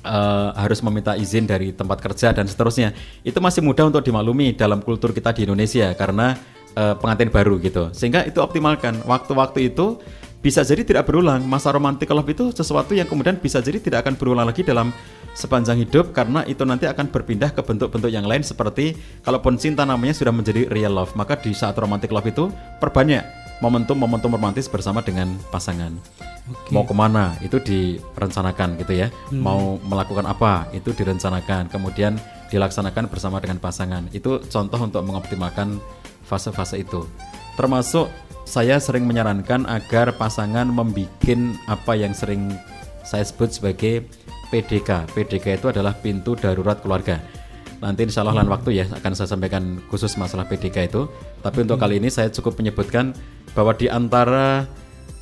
eh, 0.02 0.50
harus 0.58 0.82
meminta 0.82 1.14
izin 1.14 1.46
dari 1.46 1.70
tempat 1.70 2.02
kerja 2.02 2.35
dan 2.35 2.50
seterusnya. 2.50 2.90
Itu 3.22 3.38
masih 3.38 3.62
mudah 3.62 3.88
untuk 3.88 4.02
dimaklumi 4.02 4.54
dalam 4.54 4.82
kultur 4.82 5.14
kita 5.14 5.32
di 5.32 5.46
Indonesia 5.46 5.94
karena 5.94 6.35
eh, 6.74 6.94
pengantin 6.98 7.30
baru 7.30 7.58
gitu. 7.62 7.90
Sehingga 7.94 8.26
itu 8.26 8.38
optimalkan. 8.42 9.02
Waktu-waktu 9.06 9.72
itu 9.72 10.02
bisa 10.42 10.66
jadi 10.66 10.83
tidak 10.83 11.07
berulang. 11.07 11.46
Masa 11.46 11.70
romantic 11.70 12.11
love 12.11 12.26
itu 12.26 12.50
sesuatu 12.50 12.92
yang 12.92 13.07
kemudian 13.07 13.38
bisa 13.38 13.62
jadi 13.62 13.78
tidak 13.78 14.05
akan 14.05 14.18
berulang 14.18 14.44
lagi 14.50 14.66
dalam 14.66 14.90
sepanjang 15.33 15.81
hidup 15.81 16.12
karena 16.12 16.44
itu 16.44 16.66
nanti 16.66 16.85
akan 16.85 17.09
berpindah 17.09 17.55
ke 17.57 17.64
bentuk-bentuk 17.64 18.12
yang 18.12 18.26
lain 18.28 18.44
seperti 18.44 18.98
kalaupun 19.24 19.57
cinta 19.57 19.88
namanya 19.88 20.12
sudah 20.12 20.28
menjadi 20.28 20.68
real 20.68 20.92
love 20.92 21.16
maka 21.16 21.40
di 21.40 21.57
saat 21.57 21.72
romantic 21.81 22.12
love 22.12 22.28
itu 22.28 22.52
perbanyak 22.85 23.24
momentum-momentum 23.64 24.28
romantis 24.35 24.66
bersama 24.66 25.00
dengan 25.00 25.38
pasangan. 25.55 25.94
Mau 26.74 26.83
ke 26.83 26.90
mana? 26.90 27.38
Itu 27.38 27.62
direncanakan 27.62 28.74
gitu 28.83 29.07
ya. 29.07 29.09
Mau 29.31 29.78
melakukan 29.87 30.26
apa? 30.26 30.66
Itu 30.74 30.90
direncanakan. 30.90 31.70
Kemudian 31.70 32.18
dilaksanakan 32.50 33.07
bersama 33.07 33.38
dengan 33.38 33.62
pasangan. 33.62 34.11
Itu 34.11 34.42
contoh 34.50 34.83
untuk 34.83 35.07
mengoptimalkan 35.07 35.78
fase-fase 36.26 36.83
itu. 36.83 37.07
Termasuk 37.55 38.11
saya 38.44 38.76
sering 38.83 39.07
menyarankan 39.07 39.64
agar 39.66 40.14
pasangan 40.18 40.66
membuat 40.68 41.09
apa 41.70 41.92
yang 41.94 42.12
sering 42.12 42.52
saya 43.02 43.22
sebut 43.26 43.50
sebagai 43.55 44.07
PDK. 44.52 45.09
PDK 45.16 45.59
itu 45.59 45.66
adalah 45.72 45.96
pintu 45.96 46.37
darurat 46.37 46.78
keluarga. 46.81 47.18
Nanti 47.83 48.07
insya 48.07 48.22
Allah 48.22 48.42
lain 48.42 48.52
waktu 48.52 48.78
ya 48.78 48.87
akan 48.87 49.12
saya 49.16 49.26
sampaikan 49.35 49.83
khusus 49.90 50.14
masalah 50.14 50.46
PDK 50.46 50.87
itu. 50.87 51.11
Tapi 51.42 51.66
untuk 51.66 51.83
kali 51.83 51.98
ini 51.98 52.12
saya 52.12 52.31
cukup 52.31 52.61
menyebutkan 52.61 53.11
bahwa 53.59 53.74
di 53.74 53.90
antara 53.90 54.70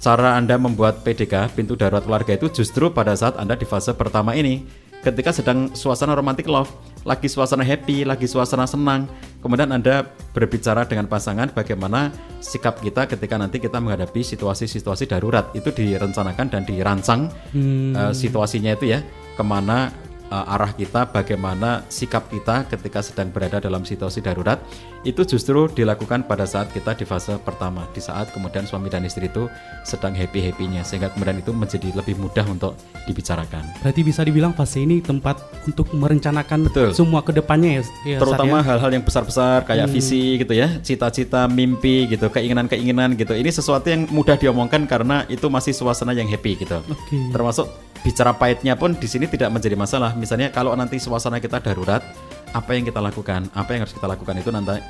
cara 0.00 0.36
Anda 0.36 0.60
membuat 0.60 1.00
PDK, 1.00 1.56
pintu 1.56 1.76
darurat 1.76 2.04
keluarga 2.04 2.36
itu 2.36 2.52
justru 2.52 2.92
pada 2.92 3.16
saat 3.16 3.40
Anda 3.40 3.56
di 3.56 3.64
fase 3.64 3.96
pertama 3.96 4.36
ini 4.36 4.64
ketika 5.00 5.32
sedang 5.32 5.72
suasana 5.72 6.12
romantic 6.12 6.44
love, 6.44 6.68
lagi 7.04 7.28
suasana 7.32 7.64
happy, 7.64 8.04
lagi 8.04 8.28
suasana 8.28 8.68
senang, 8.68 9.08
kemudian 9.40 9.72
Anda 9.72 10.04
berbicara 10.36 10.84
dengan 10.84 11.08
pasangan 11.08 11.48
bagaimana 11.52 12.12
sikap 12.44 12.80
kita 12.80 13.08
ketika 13.08 13.40
nanti 13.40 13.56
kita 13.56 13.80
menghadapi 13.80 14.20
situasi-situasi 14.20 15.08
darurat. 15.08 15.48
Itu 15.56 15.72
direncanakan 15.72 16.46
dan 16.52 16.62
dirancang 16.68 17.32
eh, 17.56 18.12
situasinya 18.12 18.76
itu 18.76 18.92
ya 18.92 19.00
ke 19.36 19.42
mana 19.42 19.88
eh, 20.30 20.54
arah 20.54 20.72
kita, 20.72 21.10
bagaimana 21.10 21.82
sikap 21.90 22.30
kita 22.30 22.70
ketika 22.70 23.02
sedang 23.02 23.34
berada 23.34 23.58
dalam 23.58 23.82
situasi 23.82 24.22
darurat 24.22 24.62
itu 25.00 25.24
justru 25.24 25.64
dilakukan 25.72 26.28
pada 26.28 26.44
saat 26.44 26.68
kita 26.76 26.92
di 26.92 27.08
fase 27.08 27.40
pertama, 27.40 27.88
di 27.96 28.04
saat 28.04 28.28
kemudian 28.36 28.68
suami 28.68 28.92
dan 28.92 29.00
istri 29.08 29.32
itu 29.32 29.48
sedang 29.80 30.12
happy-happynya 30.12 30.84
sehingga 30.84 31.08
kemudian 31.16 31.40
itu 31.40 31.56
menjadi 31.56 31.88
lebih 31.96 32.20
mudah 32.20 32.44
untuk 32.44 32.76
dibicarakan. 33.08 33.64
Berarti 33.80 34.00
bisa 34.04 34.20
dibilang 34.20 34.52
fase 34.52 34.84
ini 34.84 35.00
tempat 35.00 35.40
untuk 35.64 35.88
merencanakan 35.96 36.68
Betul. 36.68 36.92
semua 36.92 37.24
ke 37.24 37.32
depannya 37.32 37.80
ya, 37.80 38.16
ya 38.16 38.18
terutama 38.20 38.60
ya? 38.60 38.64
hal-hal 38.72 38.90
yang 38.92 39.04
besar-besar 39.04 39.64
kayak 39.64 39.88
visi 39.88 40.36
gitu 40.36 40.52
ya, 40.52 40.68
cita-cita, 40.84 41.48
mimpi 41.48 42.12
gitu, 42.12 42.28
keinginan-keinginan 42.28 43.16
gitu. 43.16 43.32
Ini 43.32 43.48
sesuatu 43.48 43.88
yang 43.88 44.04
mudah 44.12 44.36
diomongkan 44.36 44.84
karena 44.84 45.24
itu 45.32 45.48
masih 45.48 45.72
suasana 45.72 46.12
yang 46.12 46.28
happy 46.28 46.60
gitu. 46.60 46.76
Oke. 46.92 47.16
Termasuk 47.32 47.89
bicara 48.00 48.32
pahitnya 48.32 48.76
pun 48.76 48.96
di 48.96 49.08
sini 49.08 49.28
tidak 49.28 49.52
menjadi 49.52 49.76
masalah. 49.76 50.16
Misalnya 50.16 50.48
kalau 50.52 50.72
nanti 50.76 50.96
suasana 50.96 51.40
kita 51.40 51.60
darurat, 51.60 52.00
apa 52.50 52.70
yang 52.74 52.84
kita 52.88 52.98
lakukan? 52.98 53.46
Apa 53.52 53.76
yang 53.76 53.86
harus 53.86 53.94
kita 53.94 54.08
lakukan 54.08 54.34
itu 54.40 54.50
nanti 54.50 54.80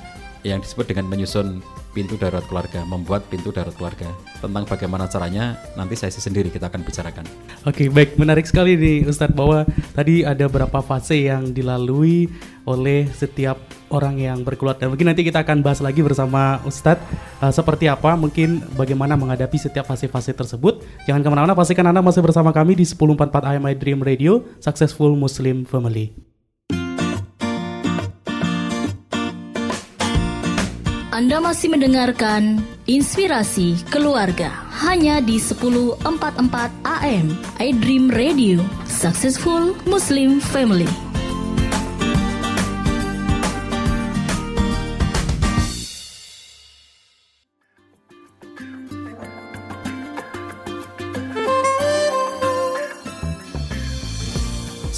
yang 0.43 0.65
disebut 0.65 0.89
dengan 0.89 1.09
menyusun 1.09 1.61
pintu 1.91 2.15
darurat 2.15 2.47
keluarga, 2.47 2.81
membuat 2.87 3.27
pintu 3.27 3.51
darurat 3.51 3.75
keluarga. 3.75 4.09
Tentang 4.39 4.65
bagaimana 4.65 5.11
caranya 5.11 5.59
nanti 5.75 5.99
sesi 5.99 6.23
sendiri 6.23 6.49
kita 6.49 6.71
akan 6.71 6.87
bicarakan. 6.87 7.27
Oke, 7.67 7.91
baik. 7.91 8.17
Menarik 8.17 8.47
sekali 8.47 8.79
nih 8.79 9.11
Ustadz 9.11 9.35
bahwa 9.35 9.67
tadi 9.93 10.23
ada 10.23 10.47
beberapa 10.47 10.81
fase 10.81 11.27
yang 11.27 11.51
dilalui 11.51 12.31
oleh 12.65 13.11
setiap 13.11 13.59
orang 13.91 14.23
yang 14.23 14.47
berkeluarga. 14.47 14.87
Mungkin 14.87 15.11
nanti 15.11 15.27
kita 15.27 15.43
akan 15.43 15.67
bahas 15.67 15.83
lagi 15.83 16.01
bersama 16.01 16.63
Ustadz 16.63 17.03
uh, 17.43 17.51
seperti 17.51 17.91
apa, 17.91 18.15
mungkin 18.15 18.63
bagaimana 18.79 19.19
menghadapi 19.19 19.59
setiap 19.59 19.91
fase-fase 19.91 20.31
tersebut. 20.31 20.87
Jangan 21.11 21.21
ke 21.27 21.29
mana-mana, 21.29 21.59
pastikan 21.59 21.85
Anda 21.91 22.01
masih 22.01 22.23
bersama 22.23 22.55
kami 22.55 22.79
di 22.79 22.87
1044 22.87 23.59
AMI 23.59 23.75
Dream 23.75 24.01
Radio, 24.01 24.47
Successful 24.63 25.19
Muslim 25.19 25.67
Family. 25.67 26.30
Anda 31.21 31.37
masih 31.37 31.69
mendengarkan 31.69 32.65
Inspirasi 32.89 33.77
Keluarga 33.93 34.49
hanya 34.81 35.21
di 35.21 35.37
1044 35.37 36.01
AM 36.81 37.37
iDream 37.61 38.09
Radio 38.09 38.65
Successful 38.89 39.77
Muslim 39.85 40.41
Family. 40.41 41.10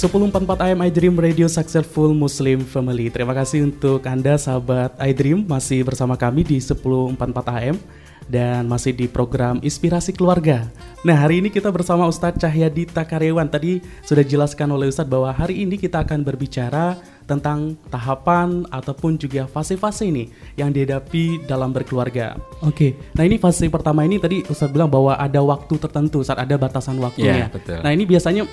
Sepuluh 0.03 0.27
AM 0.27 0.83
iDream 0.83 1.15
Radio 1.15 1.47
Successful 1.47 2.11
Muslim 2.11 2.59
Family. 2.67 3.07
Terima 3.07 3.31
kasih 3.31 3.71
untuk 3.71 4.03
Anda 4.03 4.35
sahabat 4.35 4.99
iDream 4.99 5.47
masih 5.47 5.87
bersama 5.87 6.19
kami 6.19 6.43
di 6.43 6.59
1044 6.59 7.15
AM 7.55 7.79
dan 8.27 8.67
masih 8.67 8.91
di 8.91 9.07
program 9.07 9.63
Inspirasi 9.63 10.11
Keluarga. 10.11 10.67
Nah, 11.07 11.15
hari 11.15 11.39
ini 11.39 11.47
kita 11.47 11.71
bersama 11.71 12.03
Ustadz 12.03 12.35
Cahyadi 12.35 12.83
Takarewan. 12.83 13.47
Tadi 13.47 13.79
sudah 14.03 14.27
dijelaskan 14.27 14.75
oleh 14.75 14.91
Ustadz 14.91 15.07
bahwa 15.07 15.31
hari 15.31 15.63
ini 15.63 15.79
kita 15.79 16.03
akan 16.03 16.19
berbicara 16.27 16.99
tentang 17.23 17.79
tahapan 17.87 18.67
ataupun 18.75 19.15
juga 19.15 19.47
fase-fase 19.47 20.11
ini 20.11 20.27
yang 20.59 20.75
dihadapi 20.75 21.47
dalam 21.47 21.71
berkeluarga. 21.71 22.35
Oke, 22.59 22.99
nah 23.15 23.23
ini 23.23 23.39
fase 23.39 23.71
pertama 23.71 24.03
ini 24.03 24.19
tadi 24.19 24.43
Ustadz 24.51 24.75
bilang 24.75 24.91
bahwa 24.91 25.15
ada 25.15 25.39
waktu 25.39 25.79
tertentu 25.79 26.19
saat 26.27 26.43
ada 26.43 26.59
batasan 26.59 26.99
waktunya. 26.99 27.47
Iya, 27.47 27.55
betul. 27.55 27.79
Nah 27.79 27.91
ini 27.95 28.03
biasanya 28.03 28.43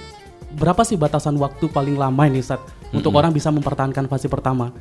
berapa 0.56 0.82
sih 0.82 0.98
batasan 0.98 1.38
waktu 1.38 1.70
paling 1.70 1.94
lama 1.94 2.26
ini 2.26 2.42
Ustadz 2.42 2.90
untuk 2.90 3.14
orang 3.14 3.30
bisa 3.30 3.50
mempertahankan 3.54 4.10
fase 4.10 4.26
pertama? 4.26 4.74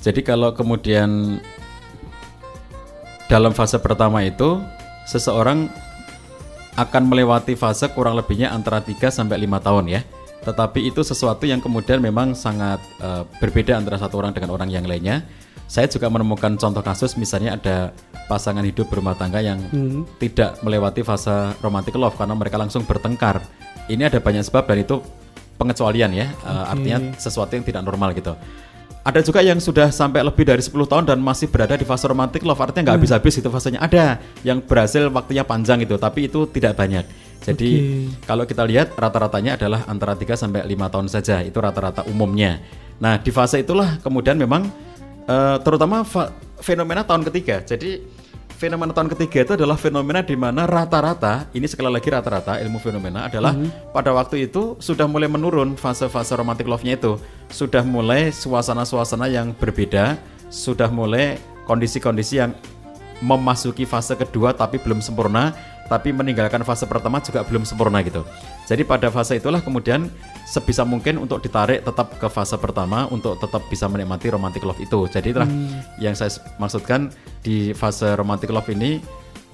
Jadi 0.00 0.20
kalau 0.20 0.52
kemudian 0.52 1.40
dalam 3.24 3.56
fase 3.56 3.80
pertama 3.80 4.20
itu 4.20 4.60
seseorang 5.08 5.68
akan 6.74 7.02
melewati 7.06 7.54
fase 7.54 7.86
kurang 7.94 8.18
lebihnya 8.18 8.50
antara 8.50 8.82
3 8.82 8.98
sampai 9.08 9.38
5 9.46 9.66
tahun 9.66 9.84
ya. 9.88 10.00
Tetapi 10.44 10.84
itu 10.84 11.00
sesuatu 11.00 11.48
yang 11.48 11.62
kemudian 11.62 12.04
memang 12.04 12.36
sangat 12.36 12.82
eh, 13.00 13.22
berbeda 13.40 13.80
antara 13.80 13.96
satu 13.96 14.20
orang 14.20 14.36
dengan 14.36 14.52
orang 14.52 14.68
yang 14.68 14.84
lainnya. 14.84 15.24
Saya 15.64 15.88
juga 15.88 16.12
menemukan 16.12 16.60
contoh 16.60 16.84
kasus 16.84 17.16
misalnya 17.16 17.56
ada 17.56 17.96
pasangan 18.28 18.60
hidup 18.60 18.92
berumah 18.92 19.16
tangga 19.16 19.40
yang 19.40 19.56
tidak 20.20 20.60
melewati 20.60 21.00
fase 21.00 21.56
romantic 21.64 21.96
love 21.96 22.12
karena 22.20 22.36
mereka 22.36 22.60
langsung 22.60 22.84
bertengkar. 22.84 23.40
Ini 23.88 24.08
ada 24.08 24.18
banyak 24.20 24.44
sebab 24.46 24.64
dan 24.64 24.80
itu 24.80 25.00
pengecualian 25.60 26.10
ya. 26.12 26.26
Eh, 26.30 26.64
artinya 26.72 26.98
sesuatu 27.16 27.52
yang 27.54 27.64
tidak 27.64 27.82
normal 27.84 28.12
gitu. 28.16 28.34
Ada 29.04 29.20
juga 29.20 29.44
yang 29.44 29.60
sudah 29.60 29.92
sampai 29.92 30.24
lebih 30.24 30.48
dari 30.48 30.64
10 30.64 30.88
tahun 30.88 31.04
dan 31.04 31.20
masih 31.20 31.52
berada 31.52 31.76
di 31.76 31.84
fase 31.84 32.08
romantic 32.08 32.40
love 32.40 32.56
artinya 32.56 32.88
nggak 32.88 32.96
habis-habis 33.04 33.36
itu 33.36 33.48
fasenya. 33.52 33.84
Ada 33.84 34.16
yang 34.40 34.64
berhasil 34.64 35.12
waktunya 35.12 35.44
panjang 35.44 35.84
itu, 35.84 36.00
tapi 36.00 36.32
itu 36.32 36.48
tidak 36.48 36.80
banyak. 36.80 37.04
Jadi 37.44 37.70
kalau 38.24 38.48
kita 38.48 38.64
lihat 38.64 38.96
rata-ratanya 38.96 39.60
adalah 39.60 39.84
antara 39.84 40.16
3 40.16 40.32
sampai 40.32 40.64
5 40.64 40.88
tahun 40.88 41.08
saja. 41.12 41.44
Itu 41.44 41.60
rata-rata 41.60 42.08
umumnya. 42.08 42.64
Nah, 42.96 43.20
di 43.20 43.28
fase 43.28 43.60
itulah 43.60 44.00
kemudian 44.00 44.40
memang 44.40 44.72
eh, 45.28 45.56
terutama 45.60 46.00
fenomena 46.64 47.04
tahun 47.04 47.28
ketiga. 47.28 47.60
Jadi 47.60 48.00
fenomena 48.64 48.96
tahun 48.96 49.12
ketiga 49.12 49.44
itu 49.44 49.52
adalah 49.60 49.76
fenomena 49.76 50.24
di 50.24 50.32
mana 50.32 50.64
rata-rata, 50.64 51.52
ini 51.52 51.68
sekali 51.68 51.92
lagi 51.92 52.08
rata-rata 52.08 52.56
ilmu 52.64 52.80
fenomena 52.80 53.28
adalah 53.28 53.52
pada 53.92 54.08
waktu 54.16 54.48
itu 54.48 54.80
sudah 54.80 55.04
mulai 55.04 55.28
menurun 55.28 55.76
fase-fase 55.76 56.32
romantic 56.32 56.64
love-nya 56.64 56.96
itu. 56.96 57.20
Sudah 57.52 57.84
mulai 57.84 58.32
suasana-suasana 58.32 59.28
yang 59.28 59.52
berbeda, 59.52 60.16
sudah 60.48 60.88
mulai 60.88 61.36
kondisi-kondisi 61.68 62.40
yang 62.40 62.56
memasuki 63.20 63.84
fase 63.84 64.16
kedua 64.16 64.56
tapi 64.56 64.80
belum 64.80 65.04
sempurna, 65.04 65.52
tapi 65.88 66.16
meninggalkan 66.16 66.64
fase 66.64 66.88
pertama 66.88 67.20
juga 67.20 67.44
belum 67.44 67.68
sempurna 67.68 68.00
gitu. 68.00 68.24
Jadi 68.64 68.82
pada 68.88 69.12
fase 69.12 69.36
itulah 69.36 69.60
kemudian 69.60 70.08
sebisa 70.48 70.82
mungkin 70.84 71.20
untuk 71.20 71.44
ditarik 71.44 71.84
tetap 71.84 72.16
ke 72.16 72.28
fase 72.32 72.56
pertama 72.56 73.04
untuk 73.12 73.36
tetap 73.36 73.60
bisa 73.68 73.84
menikmati 73.88 74.32
romantic 74.32 74.64
love 74.64 74.80
itu. 74.80 75.04
Jadi 75.08 75.36
itulah 75.36 75.50
yang 76.00 76.16
saya 76.16 76.32
maksudkan 76.56 77.12
di 77.44 77.76
fase 77.76 78.16
romantic 78.16 78.48
love 78.48 78.68
ini 78.72 79.04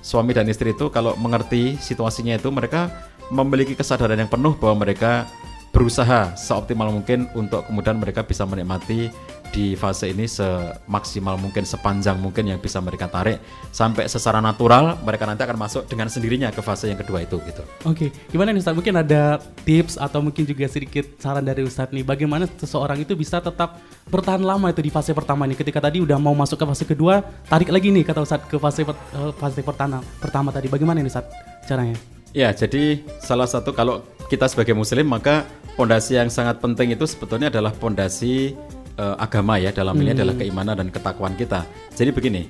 suami 0.01 0.33
dan 0.33 0.49
istri 0.49 0.73
itu 0.73 0.89
kalau 0.89 1.19
mengerti 1.19 1.77
situasinya 1.77 2.39
itu 2.39 2.49
mereka 2.49 2.89
memiliki 3.31 3.79
kesadaran 3.79 4.19
yang 4.19 4.31
penuh 4.31 4.59
bahwa 4.59 4.87
mereka 4.87 5.27
berusaha 5.71 6.35
seoptimal 6.35 6.91
mungkin 6.91 7.31
untuk 7.39 7.63
kemudian 7.71 7.99
mereka 7.99 8.27
bisa 8.27 8.43
menikmati 8.43 9.11
di 9.51 9.75
fase 9.75 10.15
ini 10.15 10.31
semaksimal 10.31 11.35
mungkin 11.35 11.67
sepanjang 11.67 12.17
mungkin 12.23 12.47
yang 12.47 12.59
bisa 12.63 12.79
mereka 12.79 13.11
tarik 13.11 13.43
sampai 13.75 14.07
secara 14.07 14.39
natural 14.39 14.99
mereka 15.03 15.27
nanti 15.27 15.43
akan 15.43 15.59
masuk 15.59 15.83
dengan 15.91 16.07
sendirinya 16.07 16.55
ke 16.55 16.63
fase 16.63 16.87
yang 16.87 16.99
kedua 16.99 17.27
itu 17.27 17.37
gitu. 17.43 17.63
Oke, 17.83 18.15
gimana 18.31 18.55
nih 18.55 18.63
Ustadz? 18.63 18.79
Mungkin 18.79 18.95
ada 18.95 19.43
tips 19.67 19.99
atau 19.99 20.23
mungkin 20.23 20.47
juga 20.47 20.71
sedikit 20.71 21.19
saran 21.19 21.43
dari 21.43 21.67
Ustadz 21.67 21.91
nih, 21.91 22.07
bagaimana 22.07 22.47
seseorang 22.47 23.03
itu 23.03 23.19
bisa 23.19 23.43
tetap 23.43 23.83
bertahan 24.07 24.43
lama 24.43 24.71
itu 24.71 24.81
di 24.81 24.91
fase 24.91 25.11
pertama 25.11 25.45
nih. 25.51 25.59
Ketika 25.59 25.83
tadi 25.83 25.99
udah 25.99 26.17
mau 26.17 26.33
masuk 26.33 26.57
ke 26.59 26.65
fase 26.71 26.85
kedua, 26.87 27.21
tarik 27.51 27.75
lagi 27.75 27.91
nih 27.91 28.07
kata 28.07 28.23
Ustadz 28.23 28.47
ke 28.47 28.57
fase 28.57 28.87
per- 28.87 28.99
eh, 29.19 29.33
fase 29.35 29.61
pertama 29.67 29.99
pertama 30.23 30.49
tadi. 30.55 30.71
Bagaimana 30.71 31.03
nih 31.03 31.11
Ustadz 31.11 31.35
caranya? 31.67 31.99
Ya, 32.31 32.55
jadi 32.55 33.03
salah 33.19 33.51
satu 33.51 33.75
kalau 33.75 34.07
kita 34.31 34.47
sebagai 34.47 34.71
muslim 34.71 35.11
maka 35.11 35.43
pondasi 35.75 36.15
yang 36.15 36.31
sangat 36.31 36.63
penting 36.63 36.95
itu 36.95 37.03
sebetulnya 37.03 37.51
adalah 37.51 37.75
pondasi 37.75 38.55
eh, 38.97 39.17
agama 39.19 39.61
ya 39.61 39.71
dalam 39.71 39.95
ini 39.99 40.17
adalah 40.17 40.35
keimanan 40.35 40.79
dan 40.81 40.89
ketakwaan 40.89 41.35
kita. 41.37 41.67
Jadi 41.95 42.11
begini, 42.11 42.43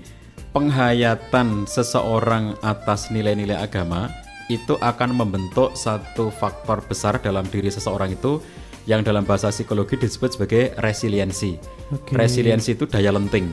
penghayatan 0.55 1.65
seseorang 1.67 2.59
atas 2.65 3.11
nilai-nilai 3.11 3.59
agama 3.59 4.11
itu 4.51 4.75
akan 4.83 5.15
membentuk 5.15 5.79
satu 5.79 6.35
faktor 6.35 6.83
besar 6.83 7.23
dalam 7.23 7.47
diri 7.47 7.71
seseorang 7.71 8.11
itu 8.19 8.43
yang 8.91 9.07
dalam 9.07 9.23
bahasa 9.23 9.55
psikologi 9.55 9.95
disebut 9.95 10.35
sebagai 10.35 10.75
resiliensi. 10.83 11.55
Oke. 11.95 12.19
Resiliensi 12.19 12.75
itu 12.75 12.91
daya 12.91 13.15
lenting. 13.15 13.47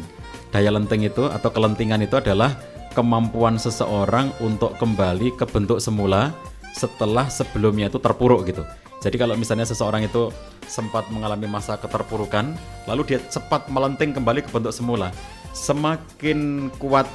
Daya 0.50 0.74
lenting 0.74 1.06
itu 1.06 1.30
atau 1.30 1.54
kelentingan 1.54 2.02
itu 2.02 2.18
adalah 2.18 2.58
kemampuan 2.98 3.62
seseorang 3.62 4.34
untuk 4.42 4.74
kembali 4.82 5.38
ke 5.38 5.46
bentuk 5.46 5.78
semula 5.78 6.34
setelah 6.74 7.30
sebelumnya 7.30 7.94
itu 7.94 8.02
terpuruk 8.02 8.50
gitu. 8.50 8.66
Jadi 9.08 9.24
kalau 9.24 9.40
misalnya 9.40 9.64
seseorang 9.64 10.04
itu 10.04 10.28
sempat 10.68 11.08
mengalami 11.08 11.48
masa 11.48 11.80
keterpurukan, 11.80 12.52
lalu 12.92 13.16
dia 13.16 13.20
cepat 13.24 13.72
melenting 13.72 14.12
kembali 14.12 14.44
ke 14.44 14.52
bentuk 14.52 14.76
semula. 14.76 15.16
Semakin 15.56 16.68
kuat 16.76 17.08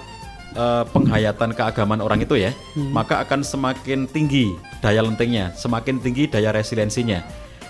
eh, 0.57 0.89
penghayatan 0.89 1.53
keagamaan 1.53 2.01
orang 2.01 2.25
itu 2.25 2.41
ya, 2.41 2.57
maka 2.97 3.21
akan 3.21 3.45
semakin 3.45 4.09
tinggi 4.09 4.57
daya 4.81 5.05
lentingnya, 5.05 5.53
semakin 5.53 6.01
tinggi 6.01 6.33
daya 6.33 6.49
resiliensinya. 6.57 7.21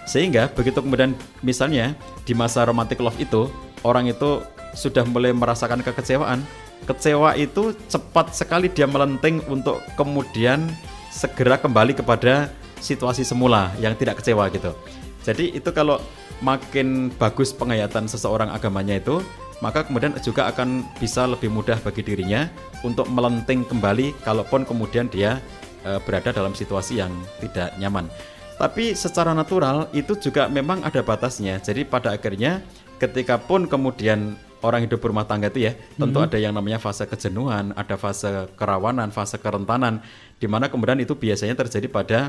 Sehingga 0.06 0.46
begitu 0.54 0.78
kemudian 0.78 1.18
misalnya 1.42 1.98
di 2.22 2.30
masa 2.30 2.62
romantic 2.62 3.02
love 3.02 3.18
itu 3.18 3.50
orang 3.82 4.06
itu 4.06 4.38
sudah 4.78 5.02
mulai 5.02 5.34
merasakan 5.34 5.82
kekecewaan, 5.82 6.46
kecewa 6.86 7.34
itu 7.34 7.74
cepat 7.90 8.38
sekali 8.38 8.70
dia 8.70 8.86
melenting 8.86 9.42
untuk 9.50 9.82
kemudian 9.98 10.70
segera 11.10 11.58
kembali 11.58 11.98
kepada 11.98 12.54
situasi 12.82 13.22
semula 13.22 13.70
yang 13.78 13.94
tidak 13.94 14.18
kecewa 14.18 14.50
gitu. 14.50 14.74
Jadi 15.22 15.54
itu 15.54 15.70
kalau 15.70 16.02
makin 16.42 17.14
bagus 17.14 17.54
penghayatan 17.54 18.10
seseorang 18.10 18.50
agamanya 18.50 18.98
itu, 18.98 19.22
maka 19.62 19.86
kemudian 19.86 20.10
juga 20.18 20.50
akan 20.50 20.82
bisa 20.98 21.22
lebih 21.30 21.46
mudah 21.46 21.78
bagi 21.78 22.02
dirinya 22.02 22.50
untuk 22.82 23.06
melenting 23.06 23.62
kembali 23.62 24.10
kalaupun 24.26 24.66
kemudian 24.66 25.06
dia 25.06 25.38
eh, 25.86 26.02
berada 26.02 26.34
dalam 26.34 26.52
situasi 26.52 26.98
yang 26.98 27.14
tidak 27.38 27.70
nyaman. 27.78 28.10
Tapi 28.58 28.98
secara 28.98 29.30
natural 29.32 29.86
itu 29.94 30.18
juga 30.18 30.50
memang 30.50 30.82
ada 30.82 31.00
batasnya. 31.00 31.62
Jadi 31.62 31.86
pada 31.86 32.14
akhirnya 32.14 32.62
ketika 32.98 33.38
pun 33.38 33.70
kemudian 33.70 34.34
orang 34.62 34.86
hidup 34.86 35.02
berumah 35.02 35.26
tangga 35.26 35.50
itu 35.50 35.66
ya, 35.66 35.74
tentu 35.98 36.22
ada 36.22 36.38
yang 36.38 36.54
namanya 36.54 36.78
fase 36.78 37.02
kejenuhan, 37.02 37.74
ada 37.74 37.98
fase 37.98 38.46
kerawanan, 38.54 39.10
fase 39.10 39.38
kerentanan 39.38 39.98
di 40.38 40.46
mana 40.46 40.70
kemudian 40.70 40.98
itu 41.02 41.18
biasanya 41.18 41.58
terjadi 41.58 41.86
pada 41.90 42.20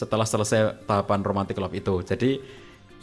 setelah 0.00 0.24
selesai 0.24 0.88
tahapan 0.88 1.20
romantic 1.20 1.60
love 1.60 1.76
itu. 1.76 2.00
Jadi 2.00 2.40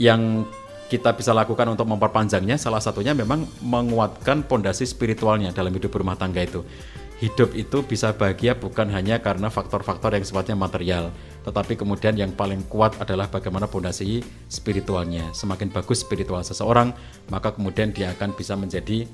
yang 0.01 0.49
kita 0.87 1.13
bisa 1.13 1.35
lakukan 1.35 1.67
untuk 1.67 1.85
memperpanjangnya 1.85 2.55
salah 2.55 2.79
satunya 2.79 3.11
memang 3.11 3.45
menguatkan 3.61 4.47
pondasi 4.47 4.87
spiritualnya 4.87 5.53
dalam 5.53 5.69
hidup 5.75 5.93
berumah 5.93 6.17
tangga 6.17 6.41
itu. 6.41 6.65
Hidup 7.17 7.57
itu 7.57 7.81
bisa 7.81 8.13
bahagia 8.13 8.53
bukan 8.53 8.93
hanya 8.93 9.17
karena 9.17 9.49
faktor-faktor 9.49 10.13
yang 10.13 10.21
sifatnya 10.21 10.53
material, 10.53 11.09
tetapi 11.41 11.73
kemudian 11.73 12.13
yang 12.13 12.29
paling 12.29 12.61
kuat 12.69 12.93
adalah 13.01 13.25
bagaimana 13.25 13.65
pondasi 13.65 14.21
spiritualnya. 14.45 15.33
Semakin 15.33 15.73
bagus 15.73 16.05
spiritual 16.05 16.45
seseorang, 16.45 16.93
maka 17.33 17.57
kemudian 17.57 17.89
dia 17.89 18.13
akan 18.13 18.37
bisa 18.37 18.53
menjadi 18.53 19.09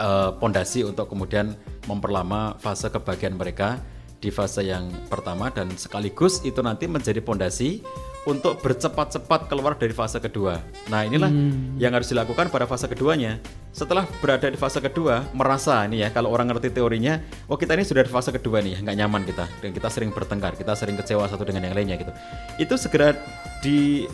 eh, 0.00 0.30
pondasi 0.40 0.80
untuk 0.80 1.12
kemudian 1.12 1.52
memperlama 1.84 2.56
fase 2.56 2.88
kebahagiaan 2.88 3.36
mereka 3.36 3.84
di 4.24 4.32
fase 4.32 4.64
yang 4.64 4.88
pertama 5.12 5.52
dan 5.52 5.68
sekaligus 5.76 6.40
itu 6.48 6.64
nanti 6.64 6.88
menjadi 6.88 7.20
pondasi 7.20 7.84
untuk 8.24 8.56
bercepat-cepat 8.64 9.52
keluar 9.52 9.76
dari 9.76 9.92
fase 9.92 10.16
kedua. 10.16 10.64
Nah 10.88 11.04
inilah 11.04 11.28
yang 11.76 11.92
harus 11.92 12.08
dilakukan 12.08 12.48
pada 12.48 12.64
fase 12.64 12.88
keduanya. 12.88 13.36
Setelah 13.76 14.08
berada 14.24 14.48
di 14.48 14.56
fase 14.56 14.80
kedua, 14.80 15.28
merasa 15.36 15.84
ini 15.84 16.00
ya 16.00 16.08
kalau 16.08 16.32
orang 16.32 16.48
ngerti 16.48 16.72
teorinya, 16.72 17.20
oh 17.52 17.60
kita 17.60 17.76
ini 17.76 17.84
sudah 17.84 18.00
di 18.00 18.08
fase 18.08 18.32
kedua 18.32 18.64
nih, 18.64 18.80
nggak 18.80 18.96
nyaman 18.96 19.28
kita 19.28 19.44
dan 19.60 19.70
kita 19.76 19.88
sering 19.92 20.08
bertengkar, 20.08 20.56
kita 20.56 20.72
sering 20.72 20.96
kecewa 20.96 21.28
satu 21.28 21.44
dengan 21.44 21.68
yang 21.68 21.76
lainnya 21.76 22.00
gitu. 22.00 22.12
Itu 22.56 22.80
segera 22.80 23.12
di 23.60 24.08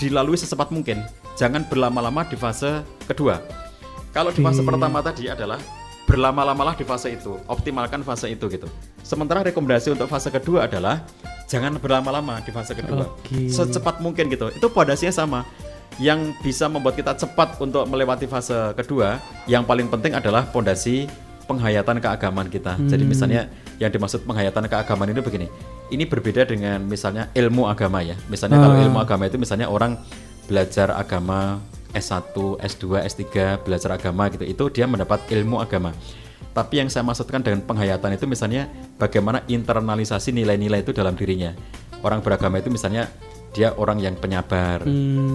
dilalui 0.00 0.40
secepat 0.40 0.72
mungkin. 0.72 1.04
Jangan 1.36 1.68
berlama-lama 1.68 2.24
di 2.24 2.40
fase 2.40 2.80
kedua. 3.04 3.44
Kalau 4.16 4.32
di 4.32 4.40
fase 4.40 4.64
pertama 4.64 5.04
tadi 5.04 5.28
adalah 5.28 5.60
berlama-lamalah 6.10 6.74
di 6.74 6.82
fase 6.82 7.14
itu, 7.14 7.38
optimalkan 7.46 8.02
fase 8.02 8.26
itu 8.34 8.50
gitu. 8.50 8.66
Sementara 9.06 9.46
rekomendasi 9.46 9.94
untuk 9.94 10.10
fase 10.10 10.26
kedua 10.34 10.66
adalah 10.66 11.06
jangan 11.46 11.78
berlama-lama 11.78 12.42
di 12.42 12.50
fase 12.50 12.74
kedua, 12.74 13.06
Oke. 13.06 13.46
secepat 13.46 14.02
mungkin 14.02 14.26
gitu. 14.26 14.50
Itu 14.50 14.66
pondasinya 14.74 15.14
sama. 15.14 15.46
Yang 16.02 16.34
bisa 16.42 16.66
membuat 16.66 16.98
kita 16.98 17.14
cepat 17.14 17.62
untuk 17.62 17.86
melewati 17.86 18.26
fase 18.26 18.74
kedua, 18.74 19.22
yang 19.46 19.62
paling 19.62 19.86
penting 19.86 20.18
adalah 20.18 20.42
pondasi 20.50 21.06
penghayatan 21.46 22.02
keagamaan 22.02 22.50
kita. 22.50 22.74
Jadi 22.90 23.04
misalnya 23.06 23.46
yang 23.78 23.90
dimaksud 23.90 24.26
penghayatan 24.26 24.66
keagamaan 24.66 25.14
itu 25.14 25.22
begini. 25.22 25.46
Ini 25.90 26.06
berbeda 26.06 26.46
dengan 26.46 26.78
misalnya 26.86 27.30
ilmu 27.34 27.66
agama 27.66 28.02
ya. 28.02 28.14
Misalnya 28.30 28.62
kalau 28.62 28.78
ilmu 28.78 28.98
agama 29.02 29.26
itu 29.26 29.38
misalnya 29.38 29.66
orang 29.66 29.98
belajar 30.46 30.94
agama 30.94 31.58
S1, 31.94 32.34
S2, 32.60 32.84
S3, 33.06 33.24
belajar 33.62 33.90
agama 33.94 34.30
gitu. 34.30 34.44
Itu 34.46 34.64
dia 34.70 34.86
mendapat 34.86 35.26
ilmu 35.30 35.58
agama. 35.58 35.94
Tapi 36.50 36.82
yang 36.82 36.88
saya 36.90 37.06
maksudkan 37.06 37.46
dengan 37.46 37.62
penghayatan 37.62 38.18
itu 38.18 38.26
misalnya 38.26 38.66
bagaimana 38.98 39.46
internalisasi 39.46 40.34
nilai-nilai 40.34 40.82
itu 40.82 40.90
dalam 40.90 41.14
dirinya. 41.14 41.54
Orang 42.02 42.26
beragama 42.26 42.58
itu 42.58 42.72
misalnya 42.72 43.06
dia 43.54 43.74
orang 43.78 44.02
yang 44.02 44.18
penyabar, 44.18 44.82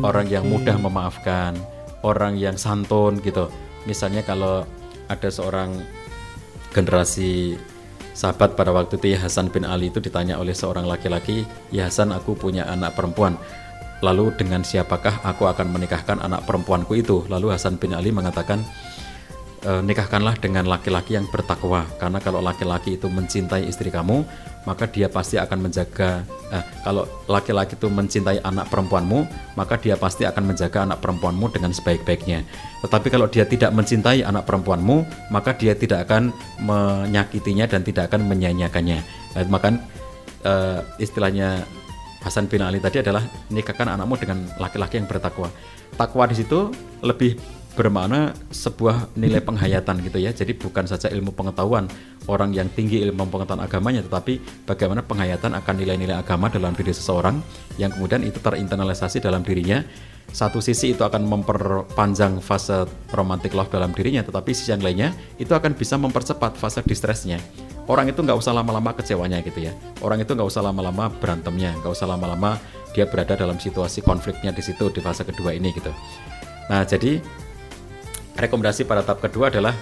orang 0.03 0.28
yang 0.28 0.43
mudah 0.47 0.76
memaafkan, 0.76 1.56
orang 2.03 2.36
yang 2.36 2.60
santun 2.60 3.24
gitu. 3.24 3.47
Misalnya 3.88 4.28
kalau 4.28 4.68
ada 5.08 5.30
seorang 5.30 5.80
generasi 6.76 7.56
sahabat 8.16 8.56
pada 8.56 8.72
waktu 8.72 8.95
itu 8.99 9.16
ya 9.16 9.20
Hasan 9.24 9.51
bin 9.51 9.68
Ali 9.68 9.91
itu 9.91 9.99
ditanya 10.03 10.39
oleh 10.39 10.56
seorang 10.56 10.88
laki-laki, 10.88 11.43
"Ya 11.72 11.88
Hasan, 11.88 12.12
aku 12.12 12.36
punya 12.36 12.68
anak 12.68 12.95
perempuan. 12.95 13.36
Lalu 14.03 14.35
dengan 14.35 14.63
siapakah 14.63 15.23
aku 15.23 15.47
akan 15.47 15.71
menikahkan 15.71 16.19
anak 16.19 16.43
perempuanku 16.43 16.95
itu?" 16.97 17.23
Lalu 17.31 17.55
Hasan 17.55 17.79
bin 17.79 17.95
Ali 17.95 18.11
mengatakan, 18.11 18.63
"E, 19.63 19.71
nikahkanlah 19.83 20.35
dengan 20.39 20.67
laki-laki 20.67 21.15
yang 21.15 21.27
bertakwa. 21.31 21.87
Karena 21.99 22.19
kalau 22.19 22.43
laki-laki 22.43 22.99
itu 22.99 23.07
mencintai 23.07 23.67
istri 23.67 23.91
kamu 23.91 24.25
maka 24.65 24.89
dia 24.89 25.07
pasti 25.07 25.37
akan 25.37 25.69
menjaga 25.69 26.25
eh, 26.49 26.63
kalau 26.81 27.05
laki-laki 27.29 27.77
itu 27.77 27.87
mencintai 27.87 28.41
anak 28.41 28.67
perempuanmu 28.73 29.25
maka 29.53 29.77
dia 29.77 29.93
pasti 29.95 30.25
akan 30.25 30.51
menjaga 30.51 30.89
anak 30.89 30.99
perempuanmu 30.99 31.53
dengan 31.53 31.71
sebaik-baiknya. 31.71 32.43
Tetapi 32.81 33.07
kalau 33.13 33.29
dia 33.29 33.45
tidak 33.45 33.71
mencintai 33.71 34.25
anak 34.25 34.43
perempuanmu 34.49 35.29
maka 35.29 35.53
dia 35.53 35.77
tidak 35.77 36.09
akan 36.09 36.33
menyakitinya 36.65 37.69
dan 37.69 37.85
tidak 37.85 38.09
akan 38.11 38.25
menyanyiakannya. 38.25 38.99
Eh, 39.37 39.45
maka 39.47 39.77
eh, 40.43 40.79
istilahnya 40.97 41.63
Hasan 42.26 42.49
bin 42.49 42.65
Ali 42.65 42.82
tadi 42.82 43.05
adalah 43.05 43.21
nikahkan 43.53 43.86
anakmu 43.86 44.17
dengan 44.17 44.49
laki-laki 44.57 44.97
yang 44.97 45.05
bertakwa. 45.05 45.53
Takwa 45.93 46.26
di 46.26 46.34
situ 46.41 46.73
lebih 47.05 47.38
bermakna 47.78 48.34
sebuah 48.49 49.13
nilai 49.13 49.43
penghayatan 49.47 50.01
gitu 50.01 50.17
ya. 50.17 50.34
Jadi 50.34 50.57
bukan 50.57 50.89
saja 50.89 51.11
ilmu 51.13 51.38
pengetahuan 51.38 51.86
orang 52.26 52.49
yang 52.55 52.65
tinggi 52.73 53.03
ilmu 53.05 53.30
pengetahuan 53.30 53.61
agamanya, 53.61 54.01
tetapi 54.01 54.65
bagaimana 54.65 55.05
penghayatan 55.05 55.53
akan 55.53 55.76
nilai-nilai 55.78 56.17
agama 56.17 56.49
dalam 56.49 56.73
diri 56.73 56.95
seseorang 56.95 57.38
yang 57.78 57.93
kemudian 57.93 58.26
itu 58.26 58.41
terinternalisasi 58.41 59.21
dalam 59.21 59.45
dirinya. 59.45 59.86
Satu 60.26 60.57
sisi 60.57 60.97
itu 60.97 61.05
akan 61.05 61.21
memperpanjang 61.30 62.41
fase 62.41 62.89
romantic 63.13 63.53
love 63.53 63.69
dalam 63.69 63.93
dirinya, 63.93 64.26
tetapi 64.26 64.57
sisi 64.57 64.73
yang 64.73 64.82
lainnya 64.82 65.13
itu 65.38 65.53
akan 65.53 65.78
bisa 65.78 66.01
mempercepat 66.01 66.57
fase 66.57 66.82
distressnya. 66.82 67.38
Orang 67.86 68.09
itu 68.09 68.17
nggak 68.25 68.38
usah 68.38 68.53
lama-lama 68.53 68.97
kecewanya 68.97 69.45
gitu 69.45 69.69
ya. 69.69 69.73
Orang 70.01 70.17
itu 70.17 70.33
nggak 70.33 70.49
usah 70.49 70.65
lama-lama 70.65 71.09
berantemnya, 71.21 71.77
nggak 71.81 71.93
usah 71.93 72.09
lama-lama 72.09 72.57
dia 72.97 73.05
berada 73.05 73.36
dalam 73.36 73.59
situasi 73.59 74.01
konfliknya 74.01 74.49
di 74.55 74.63
situ 74.63 74.89
di 74.89 75.03
fase 75.03 75.21
kedua 75.21 75.53
ini 75.53 75.69
gitu. 75.75 75.93
Nah 76.71 76.81
jadi 76.81 77.21
rekomendasi 78.39 78.89
pada 78.89 79.05
tahap 79.05 79.21
kedua 79.21 79.53
adalah 79.53 79.75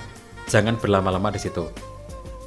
jangan 0.52 0.76
berlama-lama 0.76 1.32
di 1.32 1.40
situ. 1.40 1.64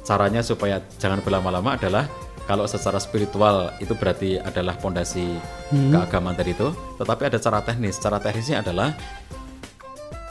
Caranya 0.05 0.45
supaya 0.45 0.79
jangan 1.01 1.19
berlama-lama 1.25 1.73
adalah 1.73 2.05
kalau 2.47 2.63
secara 2.63 2.95
spiritual 2.95 3.75
itu 3.83 3.91
berarti 3.91 4.39
adalah 4.39 4.79
pondasi 4.79 5.35
keagamaan 5.67 6.31
tadi 6.31 6.55
itu, 6.55 6.71
tetapi 6.95 7.27
ada 7.27 7.37
cara 7.43 7.59
teknis. 7.59 7.99
Cara 7.99 8.23
teknisnya 8.23 8.63
adalah 8.63 8.95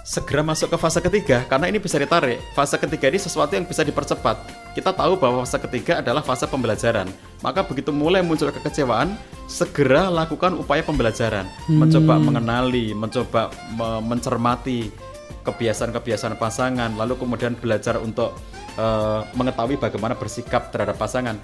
segera 0.07 0.47
masuk 0.47 0.71
ke 0.71 0.79
fase 0.79 1.03
ketiga 1.03 1.43
karena 1.51 1.67
ini 1.67 1.83
bisa 1.83 1.99
ditarik. 1.99 2.39
Fase 2.55 2.79
ketiga 2.79 3.11
ini 3.11 3.19
sesuatu 3.19 3.59
yang 3.59 3.67
bisa 3.67 3.83
dipercepat. 3.83 4.39
Kita 4.71 4.95
tahu 4.95 5.19
bahwa 5.19 5.43
fase 5.43 5.59
ketiga 5.67 5.99
adalah 5.99 6.23
fase 6.23 6.47
pembelajaran. 6.47 7.11
Maka 7.43 7.67
begitu 7.67 7.91
mulai 7.91 8.23
muncul 8.23 8.55
kekecewaan, 8.55 9.19
segera 9.51 10.07
lakukan 10.07 10.55
upaya 10.55 10.87
pembelajaran, 10.87 11.51
mencoba 11.67 12.23
mengenali, 12.23 12.95
mencoba 12.95 13.51
me- 13.75 14.03
mencermati 14.15 14.95
kebiasaan-kebiasaan 15.43 16.39
pasangan, 16.39 16.95
lalu 16.95 17.19
kemudian 17.19 17.59
belajar 17.59 17.99
untuk 17.99 18.39
eh, 18.79 19.21
mengetahui 19.35 19.75
bagaimana 19.75 20.15
bersikap 20.15 20.71
terhadap 20.71 20.95
pasangan. 20.95 21.35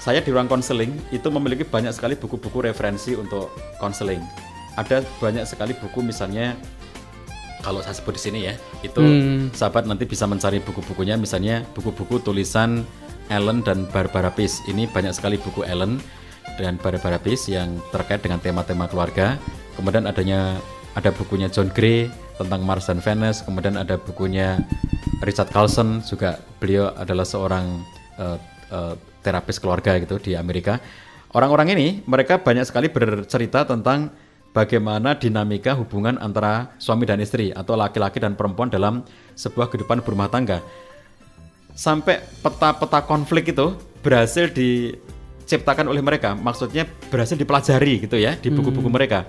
saya 0.00 0.24
di 0.24 0.32
ruang 0.32 0.48
konseling 0.48 0.96
itu 1.12 1.28
memiliki 1.28 1.60
banyak 1.60 1.92
sekali 1.92 2.16
buku-buku 2.16 2.64
referensi 2.64 3.12
untuk 3.12 3.52
konseling. 3.76 4.24
Ada 4.72 5.04
banyak 5.20 5.44
sekali 5.44 5.76
buku 5.76 6.00
misalnya 6.00 6.56
kalau 7.60 7.80
saya 7.84 7.96
sebut 7.96 8.16
di 8.16 8.22
sini 8.22 8.38
ya, 8.48 8.54
itu 8.80 9.02
sahabat 9.52 9.84
nanti 9.84 10.04
bisa 10.08 10.24
mencari 10.24 10.60
buku-bukunya 10.60 11.16
misalnya 11.20 11.62
buku-buku 11.76 12.20
tulisan 12.20 12.84
Ellen 13.30 13.62
dan 13.62 13.86
Barbara 13.88 14.28
Pease. 14.34 14.60
Ini 14.66 14.90
banyak 14.90 15.14
sekali 15.14 15.38
buku 15.38 15.62
Ellen 15.62 16.02
dan 16.58 16.76
Barbara 16.82 17.16
Pease 17.16 17.54
yang 17.54 17.78
terkait 17.94 18.20
dengan 18.20 18.42
tema-tema 18.42 18.90
keluarga. 18.90 19.38
Kemudian 19.78 20.04
adanya 20.04 20.58
ada 20.98 21.14
bukunya 21.14 21.46
John 21.46 21.70
Gray 21.70 22.10
tentang 22.36 22.66
Mars 22.66 22.90
dan 22.90 22.98
Venus, 22.98 23.44
kemudian 23.46 23.78
ada 23.78 24.00
bukunya 24.00 24.58
Richard 25.22 25.52
Carlson 25.52 26.00
juga 26.02 26.40
beliau 26.58 26.90
adalah 26.96 27.28
seorang 27.28 27.84
eh, 28.18 28.38
eh, 28.72 28.94
terapis 29.20 29.60
keluarga 29.60 30.00
gitu 30.00 30.16
di 30.18 30.32
Amerika. 30.34 30.80
Orang-orang 31.30 31.78
ini 31.78 32.02
mereka 32.10 32.42
banyak 32.42 32.66
sekali 32.66 32.90
bercerita 32.90 33.62
tentang 33.62 34.10
bagaimana 34.50 35.14
dinamika 35.14 35.78
hubungan 35.78 36.18
antara 36.18 36.74
suami 36.82 37.06
dan 37.06 37.22
istri 37.22 37.54
atau 37.54 37.78
laki-laki 37.78 38.18
dan 38.18 38.34
perempuan 38.34 38.70
dalam 38.70 39.06
sebuah 39.38 39.70
kehidupan 39.70 40.02
berumah 40.02 40.30
tangga. 40.30 40.58
Sampai 41.74 42.20
peta-peta 42.42 43.06
konflik 43.06 43.54
itu 43.54 43.78
berhasil 44.02 44.50
diciptakan 44.50 45.88
oleh 45.88 46.02
mereka, 46.02 46.34
maksudnya 46.34 46.84
berhasil 47.08 47.38
dipelajari 47.38 48.04
gitu 48.04 48.18
ya 48.18 48.34
di 48.36 48.50
buku-buku 48.50 48.90
mereka. 48.90 49.24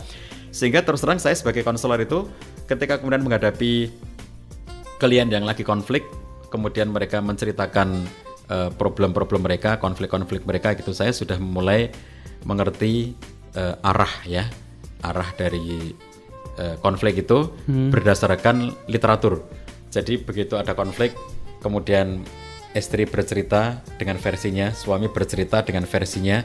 Sehingga 0.51 0.83
terus 0.83 0.99
terang 0.99 1.21
saya 1.21 1.37
sebagai 1.37 1.63
konselor 1.63 2.01
itu 2.03 2.27
ketika 2.67 2.99
kemudian 2.99 3.23
menghadapi 3.23 3.87
klien 4.99 5.31
yang 5.31 5.47
lagi 5.47 5.63
konflik, 5.63 6.03
kemudian 6.51 6.91
mereka 6.91 7.23
menceritakan 7.23 8.03
eh, 8.51 8.69
problem-problem 8.75 9.47
mereka, 9.47 9.79
konflik-konflik 9.79 10.43
mereka 10.43 10.75
gitu, 10.75 10.91
saya 10.91 11.15
sudah 11.15 11.39
mulai 11.39 11.93
mengerti 12.43 13.15
eh, 13.55 13.75
arah 13.79 14.11
ya, 14.27 14.43
arah 15.01 15.29
dari 15.35 15.93
eh, 16.57 16.75
konflik 16.81 17.25
itu 17.25 17.49
berdasarkan 17.67 18.87
literatur. 18.87 19.43
Jadi 19.91 20.21
begitu 20.23 20.55
ada 20.55 20.71
konflik, 20.71 21.11
kemudian 21.59 22.23
istri 22.71 23.03
bercerita 23.03 23.83
dengan 23.99 24.15
versinya, 24.15 24.71
suami 24.71 25.11
bercerita 25.11 25.59
dengan 25.67 25.83
versinya, 25.83 26.39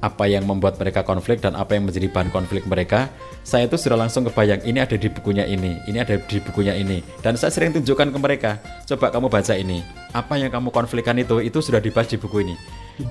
apa 0.00 0.24
yang 0.24 0.48
membuat 0.48 0.80
mereka 0.80 1.04
konflik 1.04 1.44
dan 1.44 1.52
apa 1.52 1.76
yang 1.76 1.84
menjadi 1.86 2.08
bahan 2.08 2.32
konflik 2.32 2.64
mereka, 2.64 3.12
saya 3.44 3.68
itu 3.68 3.76
sudah 3.76 4.00
langsung 4.00 4.24
kebayang 4.24 4.64
ini 4.64 4.80
ada 4.80 4.96
di 4.96 5.06
bukunya 5.12 5.44
ini, 5.44 5.76
ini 5.86 5.98
ada 6.00 6.16
di 6.16 6.40
bukunya 6.40 6.72
ini, 6.72 7.04
dan 7.20 7.36
saya 7.36 7.52
sering 7.52 7.76
tunjukkan 7.76 8.08
ke 8.10 8.18
mereka, 8.18 8.58
coba 8.88 9.12
kamu 9.12 9.28
baca 9.28 9.54
ini, 9.54 9.84
apa 10.16 10.40
yang 10.40 10.48
kamu 10.48 10.72
konflikkan 10.72 11.20
itu, 11.20 11.44
itu 11.44 11.60
sudah 11.60 11.78
dibahas 11.78 12.08
di 12.08 12.16
buku 12.16 12.42
ini. 12.42 12.56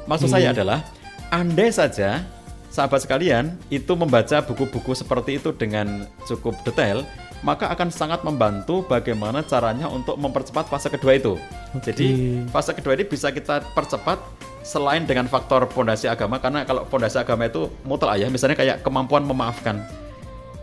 Maksud 0.10 0.34
saya 0.34 0.50
adalah, 0.50 0.82
andai 1.30 1.70
saja 1.70 2.26
sahabat 2.70 3.04
sekalian 3.04 3.58
itu 3.74 3.94
membaca 3.98 4.40
buku-buku 4.46 4.94
seperti 4.94 5.42
itu 5.42 5.50
dengan 5.54 6.06
cukup 6.30 6.54
detail, 6.62 7.02
maka 7.42 7.72
akan 7.74 7.90
sangat 7.90 8.22
membantu 8.22 8.86
bagaimana 8.86 9.42
caranya 9.42 9.90
untuk 9.90 10.16
mempercepat 10.22 10.70
fase 10.70 10.88
kedua 10.94 11.18
itu. 11.18 11.34
Jadi 11.82 12.40
fase 12.54 12.72
kedua 12.78 12.94
ini 12.94 13.06
bisa 13.10 13.34
kita 13.34 13.66
percepat 13.74 14.22
selain 14.62 15.08
dengan 15.08 15.26
faktor 15.26 15.66
fondasi 15.72 16.06
agama 16.06 16.38
karena 16.38 16.62
kalau 16.68 16.86
fondasi 16.86 17.18
agama 17.18 17.50
itu 17.50 17.72
mutlak 17.88 18.22
ya, 18.22 18.28
misalnya 18.30 18.56
kayak 18.56 18.86
kemampuan 18.86 19.26
memaafkan. 19.26 19.82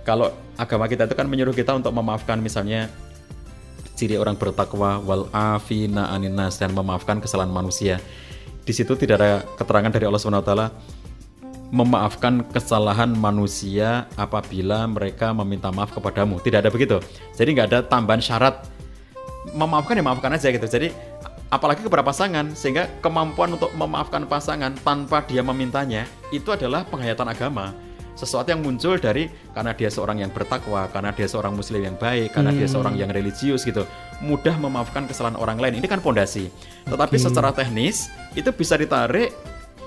Kalau 0.07 0.31
agama 0.55 0.87
kita 0.87 1.11
itu 1.11 1.19
kan 1.19 1.27
menyuruh 1.27 1.51
kita 1.51 1.75
untuk 1.75 1.91
memaafkan 1.91 2.39
misalnya 2.39 2.87
ciri 3.97 4.21
orang 4.21 4.37
bertakwa 4.37 5.01
wal 5.03 5.27
afina 5.33 6.13
aninas 6.13 6.61
dan 6.61 6.71
memaafkan 6.77 7.19
kesalahan 7.19 7.51
manusia. 7.51 7.99
Di 8.63 8.75
situ 8.75 8.95
tidak 8.99 9.17
ada 9.19 9.33
keterangan 9.57 9.91
dari 9.91 10.05
Allah 10.05 10.21
Subhanahu 10.21 10.43
wa 10.45 10.47
taala 10.47 10.67
memaafkan 11.77 12.41
kesalahan 12.49 13.13
manusia 13.13 14.09
apabila 14.17 14.89
mereka 14.89 15.37
meminta 15.37 15.69
maaf 15.69 15.93
kepadamu. 15.93 16.41
Tidak 16.41 16.65
ada 16.65 16.73
begitu. 16.73 16.97
Jadi 17.37 17.49
nggak 17.53 17.69
ada 17.69 17.81
tambahan 17.85 18.25
syarat 18.25 18.65
memaafkan 19.53 20.01
ya 20.01 20.03
maafkan 20.03 20.33
aja 20.33 20.49
gitu. 20.49 20.65
Jadi 20.65 20.89
apalagi 21.53 21.85
kepada 21.85 22.01
pasangan 22.01 22.57
sehingga 22.57 22.89
kemampuan 23.05 23.61
untuk 23.61 23.71
memaafkan 23.77 24.25
pasangan 24.25 24.73
tanpa 24.81 25.21
dia 25.29 25.45
memintanya 25.45 26.09
itu 26.33 26.49
adalah 26.49 26.89
penghayatan 26.89 27.29
agama. 27.29 27.77
Sesuatu 28.17 28.49
yang 28.49 28.65
muncul 28.65 28.97
dari 28.97 29.29
karena 29.53 29.77
dia 29.77 29.93
seorang 29.93 30.25
yang 30.25 30.33
bertakwa, 30.33 30.89
karena 30.89 31.13
dia 31.13 31.29
seorang 31.29 31.53
muslim 31.53 31.85
yang 31.85 32.01
baik, 32.01 32.33
karena 32.33 32.49
dia 32.49 32.65
seorang 32.65 32.97
yang 32.97 33.13
religius 33.13 33.61
gitu. 33.61 33.85
Mudah 34.25 34.57
memaafkan 34.57 35.05
kesalahan 35.05 35.37
orang 35.37 35.61
lain. 35.61 35.77
Ini 35.77 35.85
kan 35.85 36.01
pondasi. 36.01 36.49
Tetapi 36.89 37.21
secara 37.21 37.53
teknis 37.53 38.09
itu 38.33 38.49
bisa 38.57 38.81
ditarik 38.81 39.37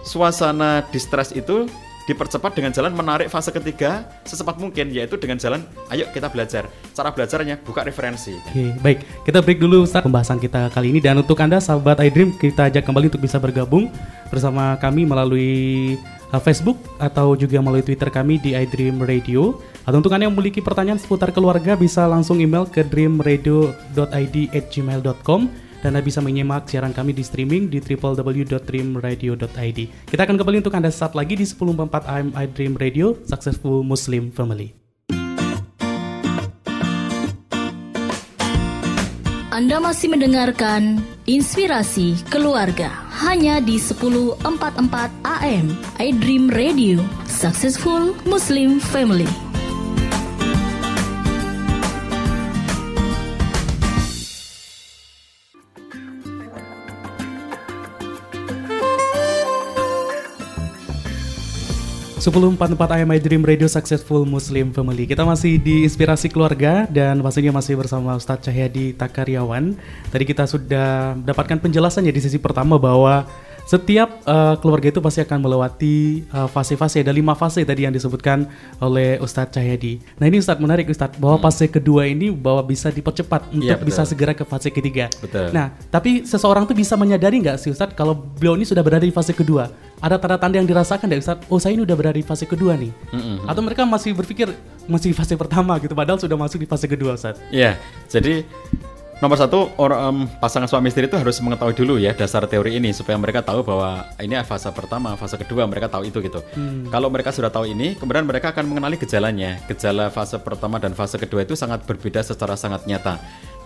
suasana 0.03 0.83
distress 0.91 1.31
itu 1.35 1.67
dipercepat 2.09 2.57
dengan 2.57 2.73
jalan 2.73 2.97
menarik 2.97 3.29
fase 3.29 3.53
ketiga 3.53 4.09
secepat 4.25 4.57
mungkin 4.57 4.89
yaitu 4.89 5.13
dengan 5.21 5.37
jalan 5.37 5.61
ayo 5.93 6.09
kita 6.09 6.25
belajar 6.25 6.65
cara 6.97 7.13
belajarnya 7.13 7.61
buka 7.61 7.85
referensi 7.85 8.33
Oke, 8.49 8.73
baik. 8.81 9.05
Kita 9.21 9.45
break 9.45 9.61
dulu 9.61 9.85
Ustaz 9.85 10.01
pembahasan 10.01 10.41
kita 10.41 10.73
kali 10.73 10.89
ini 10.89 10.97
dan 10.97 11.21
untuk 11.21 11.37
Anda 11.37 11.61
sahabat 11.61 12.01
iDream 12.01 12.33
kita 12.41 12.73
ajak 12.73 12.81
kembali 12.81 13.13
untuk 13.13 13.21
bisa 13.21 13.37
bergabung 13.37 13.93
bersama 14.33 14.73
kami 14.81 15.05
melalui 15.05 16.01
uh, 16.33 16.41
Facebook 16.41 16.81
atau 16.97 17.37
juga 17.37 17.61
melalui 17.61 17.85
Twitter 17.85 18.09
kami 18.09 18.41
di 18.41 18.57
iDream 18.57 19.05
Radio. 19.05 19.61
Atau 19.85 20.01
untuk 20.01 20.09
Anda 20.13 20.25
yang 20.25 20.33
memiliki 20.33 20.65
pertanyaan 20.65 20.97
seputar 20.97 21.29
keluarga 21.29 21.77
bisa 21.77 22.09
langsung 22.09 22.41
email 22.41 22.65
ke 22.65 22.81
dreamradio.id@gmail.com 22.85 25.68
dan 25.83 25.95
Anda 25.95 26.03
bisa 26.03 26.19
menyimak 26.23 26.67
siaran 26.67 26.95
kami 26.95 27.15
di 27.15 27.23
streaming 27.23 27.71
di 27.71 27.79
www.dreamradio.id. 27.83 29.79
Kita 30.07 30.21
akan 30.23 30.35
kembali 30.39 30.57
untuk 30.63 30.75
Anda 30.75 30.91
saat 30.91 31.15
lagi 31.15 31.39
di 31.39 31.45
1044 31.47 32.07
AM 32.07 32.27
iDream 32.35 32.73
Radio, 32.79 33.15
Successful 33.27 33.83
Muslim 33.83 34.31
Family. 34.31 34.79
Anda 39.59 39.75
masih 39.83 40.07
mendengarkan 40.07 41.03
Inspirasi 41.27 42.15
Keluarga 42.31 42.87
hanya 43.19 43.59
di 43.59 43.75
1044 43.75 44.39
AM 45.27 45.75
iDream 45.99 46.47
Radio 46.47 47.03
Successful 47.27 48.15
Muslim 48.23 48.79
Family. 48.79 49.48
Sebelum 62.29 62.53
44 62.61 63.01
AM 63.01 63.09
I 63.09 63.17
Dream 63.17 63.41
Radio 63.41 63.65
Successful 63.65 64.21
Muslim 64.21 64.69
Family. 64.69 65.09
Kita 65.09 65.25
masih 65.25 65.57
di 65.57 65.81
Inspirasi 65.81 66.29
Keluarga 66.29 66.85
Dan 66.85 67.25
pastinya 67.25 67.57
masih 67.57 67.73
bersama 67.73 68.13
Ustadz 68.13 68.45
Cahyadi 68.45 68.93
Takaryawan. 68.93 69.73
Tadi 70.13 70.23
kita 70.29 70.45
sudah 70.45 71.17
mendapatkan 71.17 71.57
penjelasan 71.57 72.05
ya 72.05 72.13
di 72.13 72.21
sesi 72.21 72.37
pertama 72.37 72.77
bahwa 72.77 73.25
setiap 73.69 74.25
uh, 74.25 74.57
keluarga 74.57 74.89
itu 74.89 74.97
pasti 74.97 75.21
akan 75.21 75.45
melewati 75.45 76.25
uh, 76.33 76.49
fase-fase. 76.49 77.05
Ada 77.05 77.13
lima 77.13 77.37
fase 77.37 77.61
tadi 77.61 77.85
yang 77.85 77.93
disebutkan 77.93 78.49
oleh 78.81 79.21
Ustadz 79.21 79.53
Cahyadi. 79.53 80.01
Nah 80.17 80.25
ini 80.25 80.41
Ustadz 80.41 80.57
menarik 80.57 80.89
Ustadz 80.89 81.21
Bahwa 81.21 81.37
fase 81.37 81.69
kedua 81.69 82.09
ini 82.09 82.33
bahwa 82.33 82.65
bisa 82.65 82.89
dipercepat 82.89 83.53
Untuk 83.53 83.69
Iya, 83.69 83.77
betul. 83.77 83.93
bisa 83.93 84.01
segera 84.09 84.33
ke 84.33 84.41
fase 84.41 84.73
ketiga. 84.73 85.13
Betul. 85.21 85.53
Nah 85.53 85.69
tapi 85.93 86.25
seseorang 86.25 86.65
tuh 86.65 86.73
bisa 86.73 86.97
menyadari 86.97 87.37
nggak 87.45 87.61
sih 87.61 87.69
Ustadz 87.69 87.93
Kalau 87.93 88.17
beliau 88.17 88.57
ini 88.57 88.65
sudah 88.65 88.81
berada 88.81 89.05
di 89.05 89.13
fase 89.13 89.37
kedua? 89.37 89.69
Ada 90.01 90.17
tanda-tanda 90.17 90.57
yang 90.57 90.65
dirasakan 90.65 91.05
nggak 91.05 91.21
Ustadz? 91.21 91.45
Oh 91.53 91.61
saya 91.61 91.77
ini 91.77 91.85
udah 91.85 91.93
berada 91.93 92.17
di 92.17 92.25
fase 92.25 92.49
kedua 92.49 92.73
nih. 92.73 92.89
Atau 93.45 93.61
mereka 93.61 93.85
masih 93.85 94.17
berpikir 94.17 94.49
Masih 94.89 95.13
fase 95.13 95.37
pertama 95.37 95.77
gitu 95.77 95.93
Padahal 95.93 96.17
sudah 96.17 96.33
masuk 96.33 96.57
di 96.57 96.65
fase 96.65 96.89
kedua 96.89 97.13
Ustadz. 97.13 97.37
Ya, 97.53 97.77
jadi 98.09 98.49
nomor 99.19 99.35
satu 99.35 99.71
orang 99.75 99.99
em, 99.99 100.17
pasangan 100.39 100.67
suami 100.67 100.87
istri 100.87 101.07
itu 101.07 101.15
harus 101.19 101.39
mengetahui 101.43 101.75
dulu 101.75 101.99
ya 101.99 102.15
dasar 102.15 102.47
teori 102.47 102.79
ini 102.79 102.95
supaya 102.95 103.19
mereka 103.19 103.43
tahu 103.43 103.63
bahwa 103.63 104.07
ini 104.19 104.39
fase 104.47 104.71
pertama, 104.71 105.15
fase 105.19 105.35
kedua 105.35 105.67
mereka 105.67 105.91
tahu 105.91 106.07
itu 106.07 106.23
gitu. 106.23 106.39
Kalau 106.87 107.11
mereka 107.11 107.35
sudah 107.35 107.51
tahu 107.51 107.67
ini, 107.67 107.99
kemudian 107.99 108.23
mereka 108.23 108.55
akan 108.55 108.65
mengenali 108.65 108.95
gejalanya. 108.95 109.59
Gejala 109.67 110.07
fase 110.09 110.39
pertama 110.39 110.79
dan 110.79 110.95
fase 110.95 111.19
kedua 111.19 111.43
itu 111.43 111.53
sangat 111.53 111.83
berbeda 111.83 112.23
secara 112.23 112.55
sangat 112.55 112.87
nyata. 112.87 113.19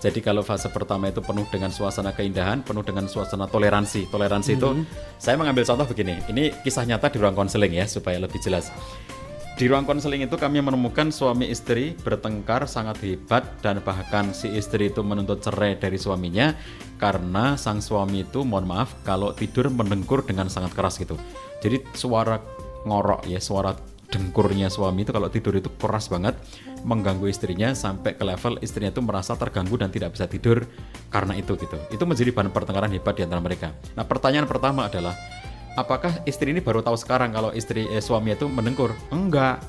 Jadi 0.04 0.20
kalau 0.20 0.44
fase 0.44 0.68
pertama 0.68 1.08
itu 1.08 1.24
penuh 1.24 1.48
dengan 1.48 1.72
suasana 1.72 2.12
keindahan, 2.12 2.60
penuh 2.60 2.84
dengan 2.84 3.08
suasana 3.08 3.48
toleransi. 3.48 4.12
Toleransi 4.12 4.60
itu 4.60 4.84
saya 5.16 5.40
mengambil 5.40 5.64
contoh 5.64 5.88
begini. 5.88 6.20
Ini 6.28 6.60
kisah 6.60 6.84
nyata 6.84 7.08
di 7.08 7.24
ruang 7.24 7.38
konseling 7.38 7.72
ya 7.72 7.88
supaya 7.88 8.20
lebih 8.20 8.36
jelas. 8.44 8.68
Di 9.54 9.70
ruang 9.70 9.86
konseling 9.86 10.26
itu 10.26 10.34
kami 10.34 10.66
menemukan 10.66 11.14
suami 11.14 11.46
istri 11.46 11.94
bertengkar 12.02 12.66
sangat 12.66 12.98
hebat 13.06 13.46
dan 13.62 13.78
bahkan 13.86 14.34
si 14.34 14.50
istri 14.50 14.90
itu 14.90 15.06
menuntut 15.06 15.46
cerai 15.46 15.78
dari 15.78 16.02
suaminya 16.02 16.58
karena 16.98 17.54
sang 17.54 17.78
suami 17.78 18.26
itu 18.26 18.42
mohon 18.42 18.66
maaf 18.66 18.98
kalau 19.06 19.30
tidur 19.30 19.70
mendengkur 19.70 20.26
dengan 20.26 20.50
sangat 20.50 20.74
keras 20.74 20.98
gitu. 20.98 21.22
Jadi 21.62 21.86
suara 21.94 22.42
ngorok 22.90 23.30
ya, 23.30 23.38
suara 23.38 23.78
dengkurnya 24.10 24.74
suami 24.74 25.06
itu 25.06 25.14
kalau 25.14 25.30
tidur 25.30 25.54
itu 25.54 25.70
keras 25.78 26.10
banget 26.10 26.34
mengganggu 26.82 27.30
istrinya 27.30 27.78
sampai 27.78 28.18
ke 28.18 28.26
level 28.26 28.58
istrinya 28.62 28.90
itu 28.90 29.06
merasa 29.06 29.38
terganggu 29.38 29.78
dan 29.78 29.94
tidak 29.94 30.18
bisa 30.18 30.26
tidur 30.26 30.66
karena 31.14 31.38
itu 31.38 31.54
gitu. 31.62 31.78
Itu 31.94 32.10
menjadi 32.10 32.34
bahan 32.34 32.50
pertengkaran 32.50 32.90
hebat 32.90 33.22
di 33.22 33.24
antara 33.26 33.42
mereka. 33.42 33.70
Nah, 33.94 34.06
pertanyaan 34.06 34.50
pertama 34.50 34.90
adalah 34.90 35.14
apakah 35.76 36.22
istri 36.26 36.54
ini 36.54 36.62
baru 36.62 36.82
tahu 36.86 36.98
sekarang 36.98 37.34
kalau 37.34 37.50
istri 37.54 37.90
eh, 37.90 38.02
suami 38.02 38.34
itu 38.34 38.46
menengkur? 38.50 38.94
Enggak. 39.10 39.62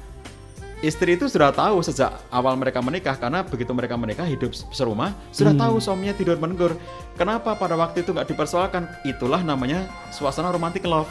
Istri 0.85 1.17
itu 1.17 1.33
sudah 1.33 1.49
tahu 1.49 1.81
sejak 1.81 2.13
awal 2.29 2.61
mereka 2.61 2.85
menikah 2.85 3.17
karena 3.17 3.41
begitu 3.41 3.73
mereka 3.73 3.97
menikah 3.97 4.29
hidup 4.29 4.53
serumah 4.53 5.17
sudah 5.33 5.57
tahu 5.57 5.81
suaminya 5.81 6.13
tidur 6.13 6.37
menengkur. 6.37 6.77
Kenapa 7.17 7.57
pada 7.57 7.73
waktu 7.73 8.05
itu 8.05 8.13
nggak 8.13 8.29
dipersoalkan? 8.29 8.85
Itulah 9.01 9.41
namanya 9.41 9.89
suasana 10.13 10.53
romantic 10.53 10.85
love. 10.85 11.09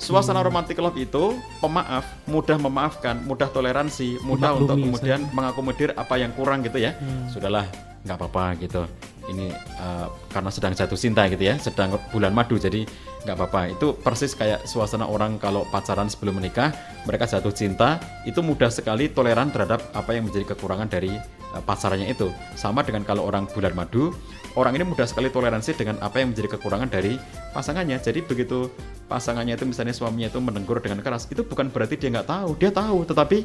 Suasana 0.00 0.40
romantic 0.40 0.80
love 0.80 0.96
itu 0.96 1.36
pemaaf, 1.60 2.08
mudah 2.24 2.56
memaafkan, 2.56 3.20
mudah 3.28 3.52
toleransi, 3.52 4.24
mudah 4.24 4.56
untuk 4.56 4.80
Dimaklumi, 4.80 4.84
kemudian 4.88 5.20
mengakomodir 5.36 5.92
apa 6.00 6.16
yang 6.16 6.32
kurang 6.32 6.64
gitu 6.64 6.80
ya. 6.80 6.96
Sudahlah, 7.28 7.68
nggak 8.04 8.16
apa-apa 8.20 8.44
gitu. 8.60 8.84
Ini 9.24 9.48
eh, 9.56 10.06
karena 10.28 10.50
sedang 10.52 10.76
jatuh 10.76 11.00
cinta 11.00 11.24
gitu 11.32 11.40
ya, 11.40 11.56
sedang 11.56 11.96
bulan 12.12 12.36
madu 12.36 12.60
jadi 12.60 12.84
nggak 13.24 13.36
apa-apa. 13.40 13.60
Itu 13.72 13.96
persis 13.96 14.36
kayak 14.36 14.68
suasana 14.68 15.08
orang 15.08 15.40
kalau 15.40 15.64
pacaran 15.72 16.12
sebelum 16.12 16.36
menikah, 16.36 16.76
mereka 17.08 17.24
jatuh 17.24 17.50
cinta, 17.50 17.96
itu 18.28 18.44
mudah 18.44 18.68
sekali 18.68 19.08
toleran 19.08 19.48
terhadap 19.48 19.80
apa 19.96 20.12
yang 20.12 20.28
menjadi 20.28 20.52
kekurangan 20.52 20.92
dari 20.92 21.16
eh, 21.56 21.62
pacarannya 21.64 22.12
itu. 22.12 22.28
Sama 22.52 22.84
dengan 22.84 23.08
kalau 23.08 23.24
orang 23.24 23.48
bulan 23.48 23.72
madu, 23.72 24.12
orang 24.60 24.76
ini 24.76 24.84
mudah 24.84 25.08
sekali 25.08 25.32
toleransi 25.32 25.72
dengan 25.72 25.96
apa 26.04 26.20
yang 26.20 26.36
menjadi 26.36 26.60
kekurangan 26.60 26.92
dari 26.92 27.16
pasangannya. 27.56 27.96
Jadi 28.04 28.20
begitu 28.28 28.68
pasangannya 29.08 29.56
itu 29.56 29.64
misalnya 29.64 29.96
suaminya 29.96 30.28
itu 30.28 30.40
menenggur 30.44 30.84
dengan 30.84 31.00
keras, 31.00 31.24
itu 31.32 31.40
bukan 31.40 31.72
berarti 31.72 31.96
dia 31.96 32.12
nggak 32.12 32.28
tahu, 32.28 32.60
dia 32.60 32.68
tahu, 32.68 33.08
tetapi 33.08 33.40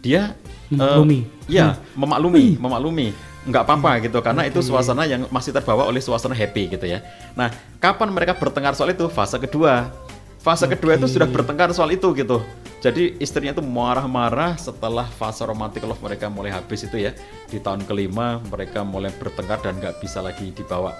dia 0.00 0.32
eh, 0.72 0.76
Memaklumi. 0.80 1.20
ya 1.46 1.76
memaklumi, 1.94 2.44
memaklumi. 2.56 3.08
Nggak 3.42 3.62
apa-apa 3.66 3.90
gitu 4.06 4.18
karena 4.22 4.46
itu 4.46 4.62
suasana 4.62 5.02
yang 5.02 5.26
masih 5.28 5.50
terbawa 5.50 5.84
oleh 5.90 5.98
suasana 5.98 6.32
happy 6.32 6.78
gitu 6.78 6.86
ya. 6.86 7.02
Nah, 7.34 7.50
kapan 7.82 8.08
mereka 8.14 8.38
bertengkar 8.38 8.72
soal 8.78 8.94
itu? 8.94 9.10
Fase 9.10 9.34
kedua. 9.36 9.90
Fase 10.38 10.66
kedua 10.66 10.94
itu 10.98 11.06
sudah 11.10 11.26
bertengkar 11.26 11.70
soal 11.74 11.90
itu 11.90 12.06
gitu. 12.14 12.42
Jadi 12.82 13.14
istrinya 13.22 13.54
tuh 13.54 13.62
marah-marah 13.62 14.58
setelah 14.58 15.06
fase 15.06 15.46
romantic 15.46 15.86
love 15.86 16.02
mereka 16.02 16.26
mulai 16.26 16.50
habis 16.50 16.82
itu 16.86 16.98
ya. 16.98 17.14
Di 17.50 17.58
tahun 17.62 17.86
kelima 17.86 18.42
mereka 18.50 18.82
mulai 18.82 19.10
bertengkar 19.14 19.62
dan 19.62 19.78
nggak 19.78 20.02
bisa 20.02 20.18
lagi 20.22 20.50
dibawa 20.54 20.94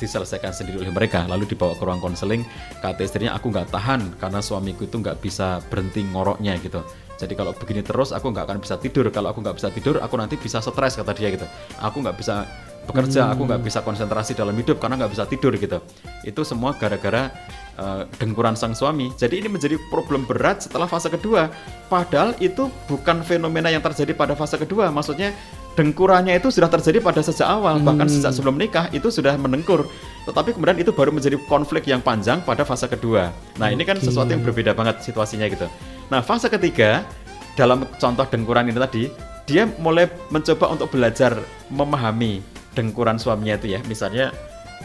diselesaikan 0.00 0.50
sendiri 0.56 0.80
oleh 0.80 0.90
mereka 0.96 1.28
lalu 1.28 1.44
dibawa 1.44 1.76
ke 1.76 1.84
ruang 1.84 2.00
konseling 2.00 2.40
kata 2.80 3.04
istrinya 3.04 3.36
aku 3.36 3.52
nggak 3.52 3.68
tahan 3.68 4.16
karena 4.16 4.40
suamiku 4.40 4.88
itu 4.88 4.96
nggak 4.96 5.20
bisa 5.20 5.60
berhenti 5.68 6.00
ngoroknya 6.08 6.56
gitu 6.64 6.80
jadi 7.20 7.36
kalau 7.36 7.52
begini 7.52 7.84
terus 7.84 8.16
aku 8.16 8.32
nggak 8.32 8.48
akan 8.48 8.58
bisa 8.64 8.80
tidur. 8.80 9.04
Kalau 9.12 9.28
aku 9.28 9.44
nggak 9.44 9.60
bisa 9.60 9.68
tidur 9.68 10.00
aku 10.00 10.16
nanti 10.16 10.40
bisa 10.40 10.64
stres 10.64 10.96
kata 10.96 11.12
dia 11.12 11.28
gitu. 11.28 11.44
Aku 11.84 12.00
nggak 12.00 12.16
bisa 12.16 12.48
bekerja 12.80 13.28
aku 13.28 13.44
nggak 13.44 13.60
bisa 13.60 13.84
konsentrasi 13.84 14.32
dalam 14.32 14.56
hidup 14.56 14.80
karena 14.80 14.96
nggak 14.96 15.12
bisa 15.12 15.28
tidur 15.28 15.52
gitu. 15.52 15.84
Itu 16.24 16.48
semua 16.48 16.72
gara-gara 16.80 17.28
eh, 17.76 18.02
dengkuran 18.16 18.56
sang 18.56 18.72
suami. 18.72 19.12
Jadi 19.20 19.44
ini 19.44 19.52
menjadi 19.52 19.76
problem 19.92 20.24
berat 20.24 20.64
setelah 20.64 20.88
fase 20.88 21.12
kedua. 21.12 21.52
Padahal 21.92 22.32
itu 22.40 22.72
bukan 22.88 23.20
fenomena 23.20 23.68
yang 23.68 23.84
terjadi 23.84 24.16
pada 24.16 24.32
fase 24.32 24.56
kedua. 24.56 24.88
Maksudnya 24.88 25.36
dengkurannya 25.76 26.40
itu 26.40 26.48
sudah 26.48 26.72
terjadi 26.72 27.04
pada 27.04 27.20
sejak 27.20 27.44
awal. 27.44 27.84
Bahkan 27.84 28.08
sejak 28.08 28.32
sebelum 28.32 28.56
nikah 28.56 28.88
itu 28.96 29.12
sudah 29.12 29.36
menengkur. 29.36 29.84
Tetapi 30.24 30.56
kemudian 30.56 30.80
itu 30.80 30.96
baru 30.96 31.12
menjadi 31.12 31.36
konflik 31.52 31.84
yang 31.84 32.00
panjang 32.00 32.40
pada 32.48 32.64
fase 32.64 32.88
kedua. 32.88 33.28
Nah 33.60 33.68
ini 33.68 33.84
kan 33.84 34.00
sesuatu 34.00 34.32
yang 34.32 34.40
berbeda 34.40 34.72
banget 34.72 35.04
situasinya 35.04 35.44
gitu 35.52 35.68
nah 36.10 36.20
fase 36.20 36.50
ketiga 36.50 37.06
dalam 37.54 37.86
contoh 37.98 38.26
dengkuran 38.26 38.68
ini 38.68 38.78
tadi 38.78 39.02
dia 39.50 39.66
mulai 39.82 40.06
mencoba 40.30 40.70
untuk 40.70 40.94
belajar 40.94 41.34
memahami 41.74 42.38
dengkuran 42.78 43.18
suaminya 43.18 43.58
itu 43.58 43.74
ya. 43.74 43.80
Misalnya 43.90 44.30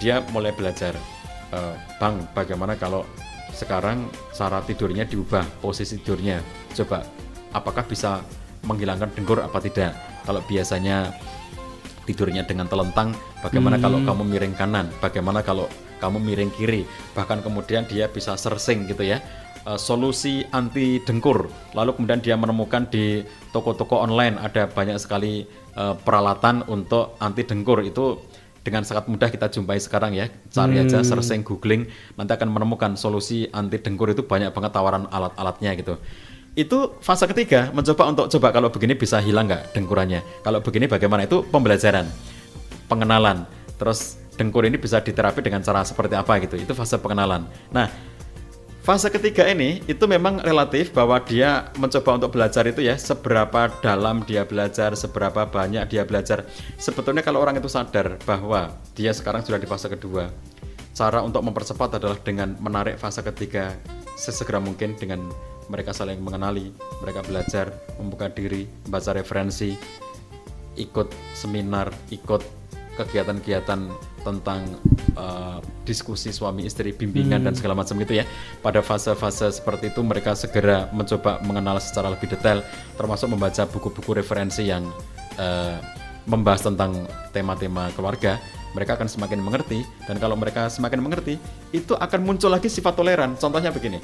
dia 0.01 0.26
mulai 0.34 0.49
belajar 0.57 0.97
"Eh, 1.53 1.76
bang 2.01 2.17
bagaimana 2.34 2.73
kalau 2.73 3.05
sekarang 3.53 4.09
cara 4.34 4.59
tidurnya 4.65 5.05
diubah 5.05 5.45
posisi 5.61 6.01
tidurnya. 6.01 6.41
Coba 6.73 7.05
apakah 7.53 7.86
bisa 7.86 8.26
menghilangkan 8.65 9.13
dengkur 9.13 9.39
apa 9.39 9.61
tidak? 9.61 9.93
Kalau 10.26 10.41
biasanya 10.49 11.13
tidurnya 12.09 12.41
dengan 12.43 12.65
telentang 12.65 13.13
bagaimana 13.45 13.78
kalau 13.78 14.01
kamu 14.01 14.23
miring 14.26 14.55
kanan? 14.57 14.89
Bagaimana 14.97 15.45
kalau 15.45 15.69
kamu 16.01 16.17
miring 16.26 16.51
kiri? 16.57 16.84
Bahkan 17.13 17.45
kemudian 17.45 17.86
dia 17.86 18.09
bisa 18.09 18.34
sersing 18.34 18.89
gitu 18.89 19.05
ya 19.05 19.21
Eh, 19.66 19.80
solusi 19.82 20.45
anti 20.53 21.01
dengkur. 21.01 21.49
Lalu 21.74 21.97
kemudian 21.97 22.22
dia 22.22 22.38
menemukan 22.38 22.86
di 22.86 23.26
toko-toko 23.49 23.97
online 23.97 24.38
ada 24.38 24.70
banyak 24.70 24.93
sekali 25.01 25.41
eh, 25.74 25.95
peralatan 26.05 26.61
untuk 26.70 27.18
anti 27.18 27.41
dengkur. 27.41 27.82
Itu 27.82 28.22
dengan 28.61 28.86
sangat 28.86 29.09
mudah 29.09 29.26
kita 29.34 29.49
jumpai 29.49 29.82
sekarang 29.82 30.13
ya. 30.13 30.30
Cari 30.53 30.86
aja 30.86 31.01
searching 31.01 31.41
googling 31.41 31.89
nanti 32.13 32.32
akan 32.38 32.53
menemukan 32.53 32.93
solusi 32.93 33.49
anti 33.49 33.82
dengkur 33.82 34.13
itu 34.13 34.22
banyak 34.22 34.53
banget 34.53 34.70
tawaran 34.70 35.09
alat-alatnya 35.09 35.74
gitu. 35.82 35.97
Itu 36.53 37.01
fase 37.01 37.26
ketiga 37.26 37.74
mencoba 37.74 38.05
untuk 38.05 38.26
coba 38.38 38.53
kalau 38.53 38.70
begini 38.70 38.93
bisa 38.93 39.18
hilang 39.18 39.49
nggak 39.49 39.74
dengkurannya? 39.74 40.45
Kalau 40.45 40.61
begini 40.61 40.86
bagaimana? 40.86 41.26
Itu 41.26 41.41
pembelajaran 41.41 42.05
pengenalan. 42.86 43.49
Terus 43.82 44.22
dengkur 44.38 44.61
ini 44.70 44.78
bisa 44.78 45.01
diterapi 45.01 45.41
dengan 45.41 45.66
cara 45.66 45.82
seperti 45.82 46.13
apa 46.13 46.38
gitu. 46.45 46.53
Itu 46.53 46.78
fase 46.78 47.01
pengenalan. 47.01 47.49
Nah 47.74 47.89
Fase 48.86 49.09
ketiga 49.09 49.49
ini 49.49 49.81
itu 49.89 50.05
memang 50.05 50.45
relatif 50.45 50.93
bahwa 50.93 51.17
dia 51.17 51.73
mencoba 51.81 52.21
untuk 52.21 52.38
belajar 52.38 52.69
itu 52.69 52.86
ya 52.86 52.93
seberapa 53.01 53.65
dalam 53.81 54.21
dia 54.29 54.45
belajar, 54.45 54.93
seberapa 54.93 55.41
banyak 55.49 55.89
dia 55.89 56.05
belajar. 56.05 56.45
Sebetulnya 56.77 57.25
kalau 57.25 57.41
orang 57.41 57.57
itu 57.57 57.65
sadar 57.65 58.21
bahwa 58.29 58.77
dia 58.93 59.09
sekarang 59.09 59.41
sudah 59.41 59.57
di 59.57 59.65
fase 59.65 59.89
kedua, 59.89 60.29
cara 60.93 61.25
untuk 61.25 61.41
mempercepat 61.41 61.97
adalah 61.97 62.21
dengan 62.21 62.53
menarik 62.61 63.01
fase 63.01 63.25
ketiga 63.25 63.73
sesegera 64.13 64.61
mungkin 64.61 64.93
dengan 64.93 65.33
mereka 65.65 65.89
saling 65.89 66.21
mengenali, 66.21 66.69
mereka 67.01 67.25
belajar, 67.25 67.73
membuka 67.97 68.29
diri, 68.29 68.69
membaca 68.86 69.17
referensi, 69.17 69.73
ikut 70.77 71.09
seminar, 71.33 71.89
ikut 72.13 72.45
kegiatan-kegiatan 73.01 74.13
tentang 74.26 74.65
uh, 75.13 75.61
diskusi 75.86 76.34
suami 76.34 76.65
istri, 76.65 76.89
bimbingan 76.89 77.45
dan 77.45 77.53
segala 77.53 77.78
macam 77.78 77.93
gitu 78.01 78.17
ya. 78.17 78.26
Pada 78.65 78.82
fase-fase 78.82 79.53
seperti 79.53 79.93
itu 79.93 80.01
mereka 80.01 80.34
segera 80.34 80.89
mencoba 80.89 81.38
mengenal 81.45 81.78
secara 81.78 82.09
lebih 82.09 82.34
detail, 82.34 82.65
termasuk 82.97 83.30
membaca 83.30 83.69
buku-buku 83.69 84.17
referensi 84.17 84.65
yang 84.65 84.89
uh, 85.38 85.78
membahas 86.26 86.65
tentang 86.65 87.05
tema-tema 87.30 87.93
keluarga. 87.93 88.41
Mereka 88.73 88.99
akan 88.99 89.07
semakin 89.07 89.39
mengerti 89.39 89.88
dan 90.03 90.19
kalau 90.19 90.36
mereka 90.36 90.67
semakin 90.67 90.99
mengerti, 90.99 91.39
itu 91.71 91.95
akan 91.95 92.28
muncul 92.28 92.51
lagi 92.51 92.67
sifat 92.67 92.97
toleran. 92.97 93.39
Contohnya 93.39 93.71
begini. 93.71 94.03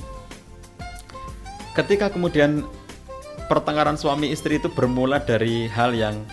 Ketika 1.76 2.08
kemudian 2.08 2.64
pertengkaran 3.52 4.00
suami 4.00 4.32
istri 4.32 4.64
itu 4.64 4.72
bermula 4.72 5.20
dari 5.20 5.68
hal 5.68 5.92
yang 5.92 6.24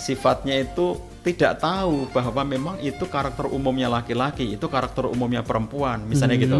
sifatnya 0.00 0.64
itu 0.64 0.96
tidak 1.22 1.62
tahu 1.62 2.10
bahwa 2.10 2.42
memang 2.42 2.76
itu 2.82 3.06
karakter 3.06 3.46
umumnya 3.46 3.86
laki-laki, 3.86 4.58
itu 4.58 4.66
karakter 4.66 5.06
umumnya 5.06 5.46
perempuan, 5.46 6.02
misalnya 6.02 6.36
gitu. 6.36 6.58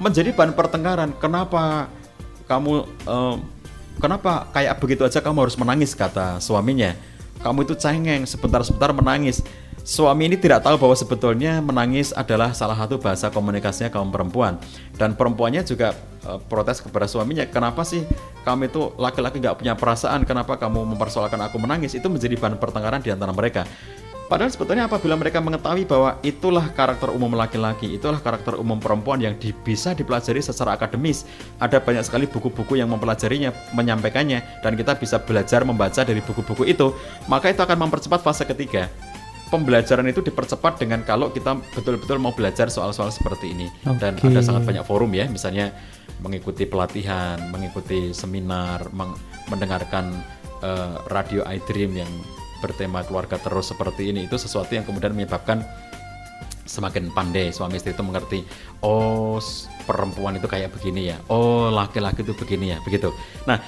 Menjadi 0.00 0.32
bahan 0.32 0.56
pertengkaran. 0.56 1.12
Kenapa 1.20 1.92
kamu 2.48 2.88
eh, 2.88 3.36
kenapa 4.00 4.48
kayak 4.56 4.80
begitu 4.80 5.04
aja 5.04 5.20
kamu 5.20 5.44
harus 5.44 5.56
menangis 5.60 5.92
kata 5.92 6.40
suaminya. 6.40 6.96
Kamu 7.44 7.66
itu 7.68 7.74
cengeng, 7.76 8.24
sebentar-sebentar 8.24 8.94
menangis. 8.96 9.44
Suami 9.82 10.30
ini 10.30 10.38
tidak 10.38 10.62
tahu 10.62 10.78
bahwa 10.78 10.94
sebetulnya 10.94 11.58
menangis 11.58 12.14
adalah 12.14 12.54
salah 12.54 12.78
satu 12.78 13.02
bahasa 13.02 13.34
komunikasinya 13.34 13.90
kaum 13.90 14.14
perempuan 14.14 14.54
dan 14.94 15.18
perempuannya 15.18 15.66
juga 15.66 15.98
eh, 16.22 16.38
protes 16.46 16.78
kepada 16.78 17.10
suaminya. 17.10 17.42
Kenapa 17.50 17.82
sih 17.82 18.06
kamu 18.46 18.70
itu 18.70 18.94
laki-laki 18.94 19.42
nggak 19.42 19.58
punya 19.58 19.74
perasaan? 19.74 20.22
Kenapa 20.22 20.54
kamu 20.54 20.94
mempersoalkan 20.94 21.42
aku 21.42 21.58
menangis? 21.58 21.98
Itu 21.98 22.06
menjadi 22.06 22.38
bahan 22.38 22.62
pertengkaran 22.62 23.02
di 23.02 23.10
antara 23.10 23.34
mereka. 23.34 23.66
Padahal 24.30 24.48
sebetulnya 24.48 24.88
apabila 24.88 25.12
mereka 25.12 25.44
mengetahui 25.44 25.84
bahwa 25.84 26.16
itulah 26.24 26.64
karakter 26.72 27.12
umum 27.12 27.36
laki-laki, 27.36 27.92
itulah 27.92 28.16
karakter 28.16 28.56
umum 28.56 28.80
perempuan 28.80 29.20
yang 29.20 29.36
di- 29.36 29.52
bisa 29.52 29.92
dipelajari 29.92 30.40
secara 30.40 30.78
akademis. 30.78 31.28
Ada 31.60 31.82
banyak 31.82 32.00
sekali 32.00 32.24
buku-buku 32.24 32.80
yang 32.80 32.88
mempelajarinya, 32.88 33.52
menyampaikannya, 33.76 34.62
dan 34.64 34.72
kita 34.72 34.96
bisa 34.96 35.20
belajar 35.20 35.68
membaca 35.68 36.00
dari 36.00 36.24
buku-buku 36.24 36.64
itu. 36.64 36.96
Maka 37.28 37.52
itu 37.52 37.60
akan 37.60 37.76
mempercepat 37.76 38.24
fase 38.24 38.48
ketiga. 38.48 38.88
Pembelajaran 39.52 40.08
itu 40.08 40.24
dipercepat 40.24 40.80
dengan 40.80 41.04
kalau 41.04 41.28
kita 41.28 41.60
betul-betul 41.76 42.16
mau 42.16 42.32
belajar 42.32 42.72
soal-soal 42.72 43.12
seperti 43.12 43.52
ini. 43.52 43.68
Dan 44.00 44.16
Oke. 44.16 44.32
ada 44.32 44.40
sangat 44.40 44.64
banyak 44.64 44.84
forum 44.88 45.12
ya, 45.12 45.28
misalnya 45.28 45.76
mengikuti 46.24 46.64
pelatihan, 46.64 47.36
mengikuti 47.52 48.16
seminar, 48.16 48.88
meng- 48.96 49.20
mendengarkan 49.52 50.24
eh, 50.64 50.96
radio 51.12 51.44
iDream 51.44 52.00
yang 52.00 52.08
bertema 52.64 53.04
keluarga 53.04 53.36
terus 53.36 53.68
seperti 53.68 54.08
ini. 54.08 54.24
Itu 54.24 54.40
sesuatu 54.40 54.72
yang 54.72 54.88
kemudian 54.88 55.12
menyebabkan 55.12 55.60
semakin 56.64 57.12
pandai. 57.12 57.52
Suami 57.52 57.76
istri 57.76 57.92
itu 57.92 58.00
mengerti 58.00 58.40
oh 58.80 59.36
perempuan 59.84 60.38
itu 60.40 60.48
kayak 60.48 60.72
begini 60.72 61.12
ya. 61.12 61.20
Oh 61.28 61.68
laki-laki 61.68 62.24
itu 62.24 62.32
begini 62.32 62.72
ya. 62.72 62.78
Begitu. 62.80 63.12
Nah 63.44 63.60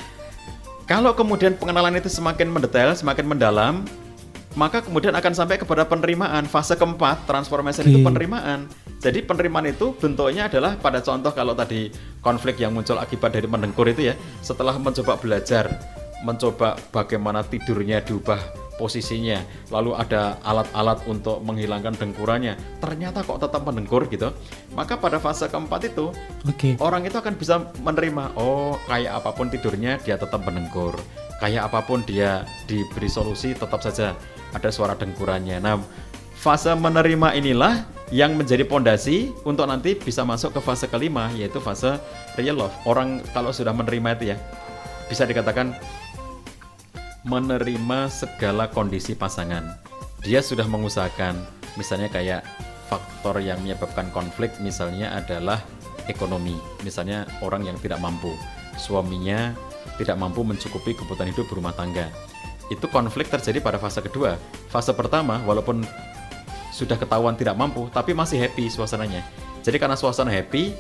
kalau 0.89 1.13
kemudian 1.13 1.59
pengenalan 1.61 1.99
itu 1.99 2.09
semakin 2.09 2.49
mendetail 2.49 2.97
semakin 2.97 3.27
mendalam 3.29 3.85
maka 4.55 4.83
kemudian 4.83 5.15
akan 5.15 5.35
sampai 5.35 5.59
kepada 5.59 5.87
penerimaan 5.87 6.47
fase 6.47 6.79
keempat 6.79 7.27
transformation 7.27 7.87
itu 7.91 7.99
Oke. 8.03 8.07
penerimaan 8.07 8.71
Jadi 9.05 9.21
penerimaan 9.21 9.69
itu 9.69 9.93
bentuknya 9.93 10.49
adalah 10.49 10.81
pada 10.81 11.05
contoh 11.05 11.29
kalau 11.37 11.53
tadi 11.53 11.93
konflik 12.25 12.57
yang 12.57 12.73
muncul 12.73 12.97
akibat 12.97 13.37
dari 13.37 13.45
mendengkur 13.45 13.85
itu 13.85 14.09
ya, 14.09 14.17
setelah 14.41 14.81
mencoba 14.81 15.21
belajar, 15.21 15.69
mencoba 16.25 16.81
bagaimana 16.89 17.45
tidurnya 17.45 18.01
diubah 18.01 18.41
posisinya, 18.81 19.45
lalu 19.69 19.93
ada 19.93 20.41
alat-alat 20.41 21.05
untuk 21.05 21.45
menghilangkan 21.45 22.01
dengkurannya, 22.01 22.57
ternyata 22.81 23.21
kok 23.21 23.45
tetap 23.45 23.61
mendengkur 23.69 24.09
gitu. 24.09 24.33
Maka 24.73 24.97
pada 24.97 25.21
fase 25.21 25.53
keempat 25.53 25.95
itu 25.95 26.09
Oke. 26.49 26.81
orang 26.81 27.05
itu 27.05 27.21
akan 27.21 27.37
bisa 27.37 27.61
menerima, 27.85 28.33
oh 28.41 28.81
kayak 28.89 29.21
apa 29.21 29.31
pun 29.37 29.53
tidurnya 29.53 30.01
dia 30.01 30.17
tetap 30.17 30.41
mendengkur, 30.49 30.97
kayak 31.39 31.71
apa 31.71 31.81
pun 31.83 32.03
dia 32.07 32.47
diberi 32.67 33.11
solusi 33.11 33.55
tetap 33.55 33.83
saja 33.83 34.15
ada 34.55 34.69
suara 34.71 34.95
dengkurannya. 34.95 35.59
Nah, 35.59 35.83
fase 36.39 36.71
menerima 36.75 37.35
inilah 37.35 37.87
yang 38.15 38.39
menjadi 38.39 38.63
pondasi 38.69 39.33
untuk 39.43 39.67
nanti 39.67 39.99
bisa 39.99 40.23
masuk 40.23 40.55
ke 40.55 40.61
fase 40.63 40.87
kelima 40.87 41.33
yaitu 41.35 41.59
fase 41.59 41.99
real 42.39 42.61
love. 42.61 42.75
Orang 42.87 43.25
kalau 43.35 43.51
sudah 43.51 43.75
menerima 43.75 44.21
itu 44.21 44.25
ya 44.35 44.37
bisa 45.11 45.27
dikatakan 45.27 45.75
menerima 47.25 48.13
segala 48.13 48.69
kondisi 48.69 49.17
pasangan. 49.17 49.81
Dia 50.25 50.41
sudah 50.41 50.65
mengusahakan, 50.65 51.37
misalnya 51.77 52.09
kayak 52.09 52.45
faktor 52.89 53.41
yang 53.41 53.61
menyebabkan 53.65 54.09
konflik 54.13 54.53
misalnya 54.61 55.13
adalah 55.17 55.61
ekonomi. 56.09 56.57
Misalnya 56.85 57.25
orang 57.41 57.65
yang 57.65 57.77
tidak 57.81 58.01
mampu, 58.01 58.33
suaminya 58.77 59.57
tidak 59.97 60.17
mampu 60.19 60.43
mencukupi 60.43 60.97
kebutuhan 60.97 61.31
hidup 61.31 61.47
berumah 61.47 61.75
tangga. 61.75 62.11
Itu 62.73 62.89
konflik 62.89 63.29
terjadi 63.29 63.61
pada 63.61 63.77
fase 63.77 64.01
kedua. 64.01 64.41
Fase 64.73 64.91
pertama, 64.97 65.41
walaupun 65.45 65.85
sudah 66.75 66.99
ketahuan 66.99 67.39
tidak 67.39 67.55
mampu, 67.55 67.87
tapi 67.95 68.17
masih 68.17 68.41
happy 68.41 68.67
suasananya. 68.67 69.23
Jadi 69.63 69.79
karena 69.79 69.95
suasana 69.95 70.35
happy, 70.35 70.75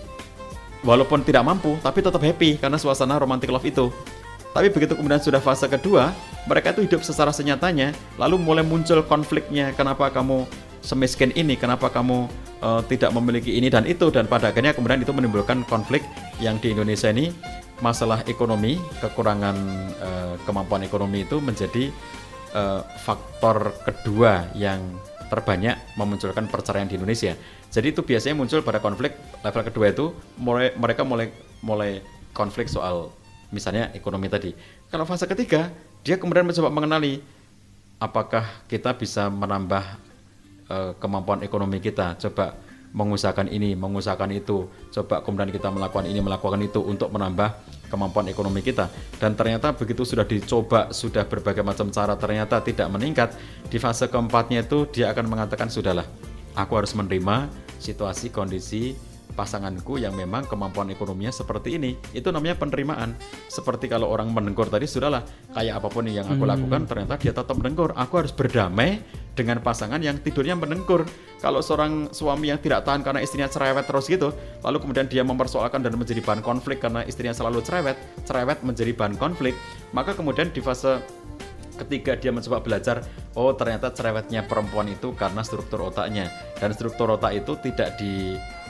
walaupun 0.83 1.23
tidak 1.23 1.47
mampu, 1.47 1.79
tapi 1.81 2.03
tetap 2.03 2.21
happy 2.21 2.59
karena 2.59 2.77
suasana 2.77 3.17
romantic 3.17 3.49
love 3.49 3.65
itu. 3.65 3.95
Tapi 4.55 4.71
begitu 4.71 4.95
kemudian 4.95 5.19
sudah 5.19 5.43
fase 5.43 5.67
kedua, 5.67 6.15
mereka 6.47 6.75
itu 6.75 6.87
hidup 6.87 7.03
secara 7.03 7.35
senyatanya, 7.35 7.95
lalu 8.19 8.39
mulai 8.39 8.63
muncul 8.63 9.03
konfliknya. 9.03 9.75
Kenapa 9.75 10.11
kamu 10.11 10.47
semiskin 10.79 11.35
ini? 11.35 11.59
Kenapa 11.59 11.91
kamu 11.91 12.31
eh, 12.63 12.81
tidak 12.91 13.11
memiliki 13.15 13.59
ini 13.59 13.67
dan 13.67 13.83
itu? 13.87 14.15
Dan 14.15 14.31
pada 14.31 14.55
akhirnya 14.55 14.71
kemudian 14.75 15.03
itu 15.03 15.11
menimbulkan 15.11 15.67
konflik 15.67 16.07
yang 16.39 16.59
di 16.63 16.71
Indonesia 16.71 17.11
ini 17.11 17.35
masalah 17.83 18.23
ekonomi, 18.29 18.79
kekurangan 19.03 19.57
eh, 19.99 20.35
kemampuan 20.47 20.87
ekonomi 20.87 21.27
itu 21.27 21.43
menjadi 21.43 21.91
eh, 22.55 22.83
faktor 23.03 23.75
kedua 23.83 24.51
yang 24.55 24.83
terbanyak 25.33 25.75
memunculkan 25.99 26.47
perceraian 26.47 26.87
di 26.87 26.95
Indonesia. 26.95 27.35
Jadi 27.75 27.91
itu 27.91 28.07
biasanya 28.07 28.39
muncul 28.39 28.63
pada 28.63 28.79
konflik 28.79 29.19
level 29.43 29.63
kedua 29.67 29.87
itu 29.91 30.15
mulai 30.39 30.71
mereka 30.79 31.03
mulai 31.03 31.35
mulai 31.59 31.99
konflik 32.31 32.71
soal 32.71 33.11
misalnya 33.51 33.91
ekonomi 33.95 34.31
tadi. 34.31 34.55
Kalau 34.91 35.03
fase 35.03 35.27
ketiga, 35.27 35.75
dia 36.07 36.15
kemudian 36.19 36.47
mencoba 36.47 36.71
mengenali 36.71 37.19
apakah 37.99 38.47
kita 38.71 38.95
bisa 38.95 39.27
menambah 39.27 39.85
eh, 40.71 40.93
kemampuan 41.03 41.43
ekonomi 41.43 41.83
kita. 41.83 42.15
Coba 42.23 42.55
mengusahakan 42.95 43.51
ini, 43.51 43.75
mengusahakan 43.75 44.31
itu. 44.39 44.71
Coba 44.95 45.21
kemudian 45.27 45.51
kita 45.51 45.69
melakukan 45.69 46.07
ini, 46.07 46.23
melakukan 46.23 46.63
itu 46.63 46.79
untuk 46.81 47.11
menambah 47.11 47.59
kemampuan 47.91 48.31
ekonomi 48.31 48.63
kita. 48.63 48.89
Dan 49.19 49.35
ternyata 49.35 49.75
begitu 49.75 50.07
sudah 50.07 50.23
dicoba, 50.23 50.95
sudah 50.95 51.27
berbagai 51.27 51.67
macam 51.67 51.91
cara 51.91 52.15
ternyata 52.15 52.63
tidak 52.63 52.87
meningkat. 52.89 53.35
Di 53.67 53.83
fase 53.83 54.07
keempatnya 54.07 54.63
itu 54.63 54.87
dia 54.89 55.11
akan 55.11 55.27
mengatakan 55.27 55.67
sudahlah, 55.69 56.07
aku 56.55 56.73
harus 56.79 56.95
menerima 56.95 57.51
situasi 57.83 58.31
kondisi 58.31 58.95
pasanganku 59.35 59.99
yang 59.99 60.15
memang 60.15 60.47
kemampuan 60.47 60.89
ekonominya 60.95 61.35
seperti 61.35 61.77
ini. 61.77 61.99
Itu 62.15 62.31
namanya 62.31 62.57
penerimaan. 62.57 63.19
Seperti 63.51 63.91
kalau 63.91 64.09
orang 64.09 64.31
mendengkur 64.31 64.71
tadi 64.71 64.87
sudahlah 64.87 65.27
kayak 65.53 65.83
apa 65.83 65.89
pun 65.91 66.07
yang 66.07 66.27
aku 66.31 66.47
lakukan 66.47 66.87
ternyata 66.87 67.19
dia 67.19 67.35
tetap 67.35 67.55
mendengkur 67.59 67.91
aku 67.95 68.23
harus 68.23 68.33
berdamai 68.35 69.03
dengan 69.35 69.59
pasangan 69.59 69.99
yang 69.99 70.23
tidurnya 70.23 70.55
mendengkur 70.55 71.03
kalau 71.43 71.59
seorang 71.59 72.15
suami 72.15 72.55
yang 72.55 72.63
tidak 72.63 72.87
tahan 72.87 73.03
karena 73.03 73.21
istrinya 73.21 73.51
cerewet 73.51 73.85
terus 73.85 74.07
gitu 74.07 74.31
lalu 74.63 74.79
kemudian 74.79 75.11
dia 75.11 75.27
mempersoalkan 75.27 75.83
dan 75.83 75.99
menjadi 75.99 76.23
bahan 76.23 76.41
konflik 76.41 76.79
karena 76.79 77.03
istrinya 77.03 77.35
selalu 77.35 77.61
cerewet 77.67 77.99
cerewet 78.23 78.63
menjadi 78.63 78.95
bahan 78.95 79.19
konflik 79.19 79.59
maka 79.91 80.15
kemudian 80.15 80.55
di 80.55 80.63
fase 80.63 81.03
ketika 81.75 82.15
dia 82.15 82.31
mencoba 82.31 82.63
belajar, 82.63 83.03
oh 83.35 83.51
ternyata 83.59 83.91
cerewetnya 83.91 84.47
perempuan 84.47 84.87
itu 84.87 85.11
karena 85.19 85.43
struktur 85.43 85.91
otaknya. 85.91 86.31
Dan 86.59 86.71
struktur 86.71 87.19
otak 87.19 87.35
itu 87.35 87.59
tidak 87.59 87.99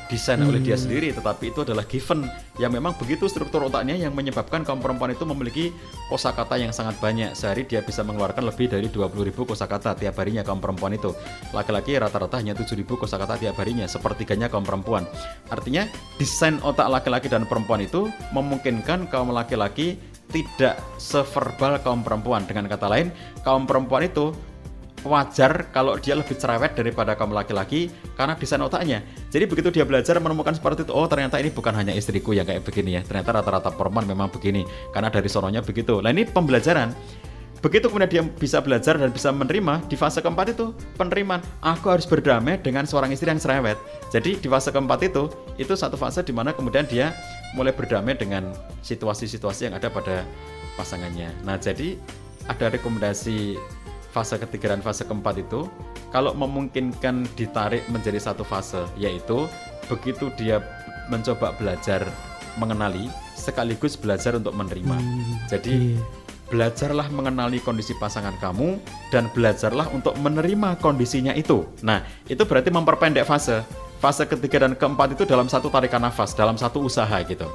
didesain 0.09 0.40
oleh 0.44 0.61
dia 0.61 0.76
sendiri, 0.76 1.11
tetapi 1.14 1.50
itu 1.50 1.64
adalah 1.64 1.84
given 1.88 2.28
yang 2.61 2.70
memang 2.70 2.94
begitu 3.00 3.26
struktur 3.26 3.66
otaknya 3.66 3.96
yang 3.96 4.12
menyebabkan 4.12 4.62
kaum 4.62 4.78
perempuan 4.78 5.11
itu 5.12 5.24
memiliki 5.26 5.64
kosakata 6.12 6.61
yang 6.61 6.70
sangat 6.70 6.96
banyak. 7.00 7.32
Sehari 7.32 7.64
dia 7.64 7.80
bisa 7.80 8.05
mengeluarkan 8.05 8.46
lebih 8.46 8.70
dari 8.70 8.86
20.000 8.92 9.34
kosakata 9.34 9.96
tiap 9.96 10.14
harinya 10.20 10.44
kaum 10.44 10.61
perempuan 10.61 10.94
itu. 10.94 11.11
Laki-laki 11.50 11.96
rata-rata 11.96 12.38
hanya 12.38 12.52
7.000 12.52 12.84
kosakata 12.84 13.40
tiap 13.40 13.57
harinya, 13.59 13.88
sepertiganya 13.88 14.52
kaum 14.52 14.62
perempuan. 14.62 15.09
Artinya 15.48 15.88
desain 16.20 16.61
otak 16.61 16.86
laki-laki 16.92 17.26
dan 17.26 17.48
perempuan 17.48 17.82
itu 17.82 18.12
memungkinkan 18.36 19.09
kaum 19.09 19.32
laki-laki 19.32 19.96
tidak 20.30 20.80
severbal 20.96 21.78
kaum 21.82 22.00
perempuan. 22.02 22.42
Dengan 22.48 22.66
kata 22.70 22.86
lain, 22.88 23.12
kaum 23.44 23.68
perempuan 23.68 24.09
itu 24.09 24.32
wajar 25.05 25.68
kalau 25.70 26.00
dia 26.00 26.16
lebih 26.16 26.34
cerewet 26.34 26.72
daripada 26.74 27.12
kaum 27.14 27.30
laki-laki 27.30 27.92
karena 28.16 28.34
desain 28.34 28.61
otaknya. 28.64 29.05
Jadi 29.28 29.44
begitu 29.44 29.68
dia 29.70 29.84
belajar 29.84 30.16
menemukan 30.18 30.57
seperti 30.57 30.88
itu, 30.88 30.92
oh 30.96 31.05
ternyata 31.07 31.36
ini 31.38 31.52
bukan 31.52 31.76
hanya 31.76 31.92
istriku 31.92 32.32
yang 32.32 32.48
kayak 32.48 32.64
begini 32.64 32.98
ya. 32.98 33.02
Ternyata 33.05 33.40
rata-rata 33.40 33.70
perempuan 33.70 34.09
memang 34.09 34.32
begini 34.32 34.64
karena 34.90 35.12
dari 35.12 35.28
sononya 35.28 35.61
begitu. 35.61 36.00
Nah 36.00 36.11
ini 36.11 36.24
pembelajaran. 36.24 36.90
Begitu 37.64 37.88
kemudian 37.88 38.12
dia 38.12 38.20
bisa 38.20 38.61
belajar 38.61 39.00
dan 39.00 39.09
bisa 39.09 39.32
menerima 39.32 39.88
di 39.88 39.96
fase 39.96 40.20
keempat 40.20 40.52
itu 40.52 40.76
penerimaan. 41.00 41.40
Aku 41.64 41.88
harus 41.88 42.05
berdamai 42.05 42.61
dengan 42.61 42.84
seorang 42.84 43.09
istri 43.09 43.32
yang 43.32 43.40
cerewet. 43.40 43.80
Jadi 44.12 44.36
di 44.36 44.48
fase 44.52 44.68
keempat 44.68 45.00
itu 45.09 45.32
itu 45.57 45.72
satu 45.72 45.96
fase 45.96 46.20
di 46.20 46.28
mana 46.36 46.52
kemudian 46.52 46.84
dia 46.84 47.16
mulai 47.57 47.72
berdamai 47.72 48.20
dengan 48.20 48.52
situasi-situasi 48.84 49.72
yang 49.72 49.80
ada 49.80 49.88
pada 49.88 50.28
pasangannya. 50.76 51.32
Nah 51.40 51.57
jadi 51.57 51.96
ada 52.52 52.68
rekomendasi 52.68 53.57
fase 54.14 54.38
ketiga 54.38 54.70
dan 54.70 54.78
fase 54.78 55.02
keempat 55.02 55.42
itu 55.42 55.66
kalau 56.14 56.30
memungkinkan 56.38 57.26
ditarik 57.34 57.82
menjadi 57.90 58.22
satu 58.22 58.46
fase 58.46 58.86
yaitu 58.94 59.50
begitu 59.90 60.30
dia 60.38 60.62
mencoba 61.10 61.50
belajar 61.58 62.06
mengenali 62.54 63.10
sekaligus 63.34 63.98
belajar 63.98 64.38
untuk 64.38 64.54
menerima. 64.54 64.94
Jadi 65.50 65.98
belajarlah 66.48 67.10
mengenali 67.10 67.58
kondisi 67.58 67.98
pasangan 67.98 68.38
kamu 68.38 68.78
dan 69.10 69.26
belajarlah 69.34 69.90
untuk 69.90 70.14
menerima 70.22 70.78
kondisinya 70.78 71.34
itu. 71.34 71.66
Nah, 71.82 72.06
itu 72.30 72.46
berarti 72.46 72.70
memperpendek 72.70 73.26
fase. 73.26 73.66
Fase 73.98 74.28
ketiga 74.28 74.62
dan 74.68 74.78
keempat 74.78 75.18
itu 75.18 75.26
dalam 75.26 75.50
satu 75.50 75.72
tarikan 75.72 76.04
nafas, 76.04 76.36
dalam 76.36 76.54
satu 76.54 76.86
usaha 76.86 77.18
gitu. 77.26 77.50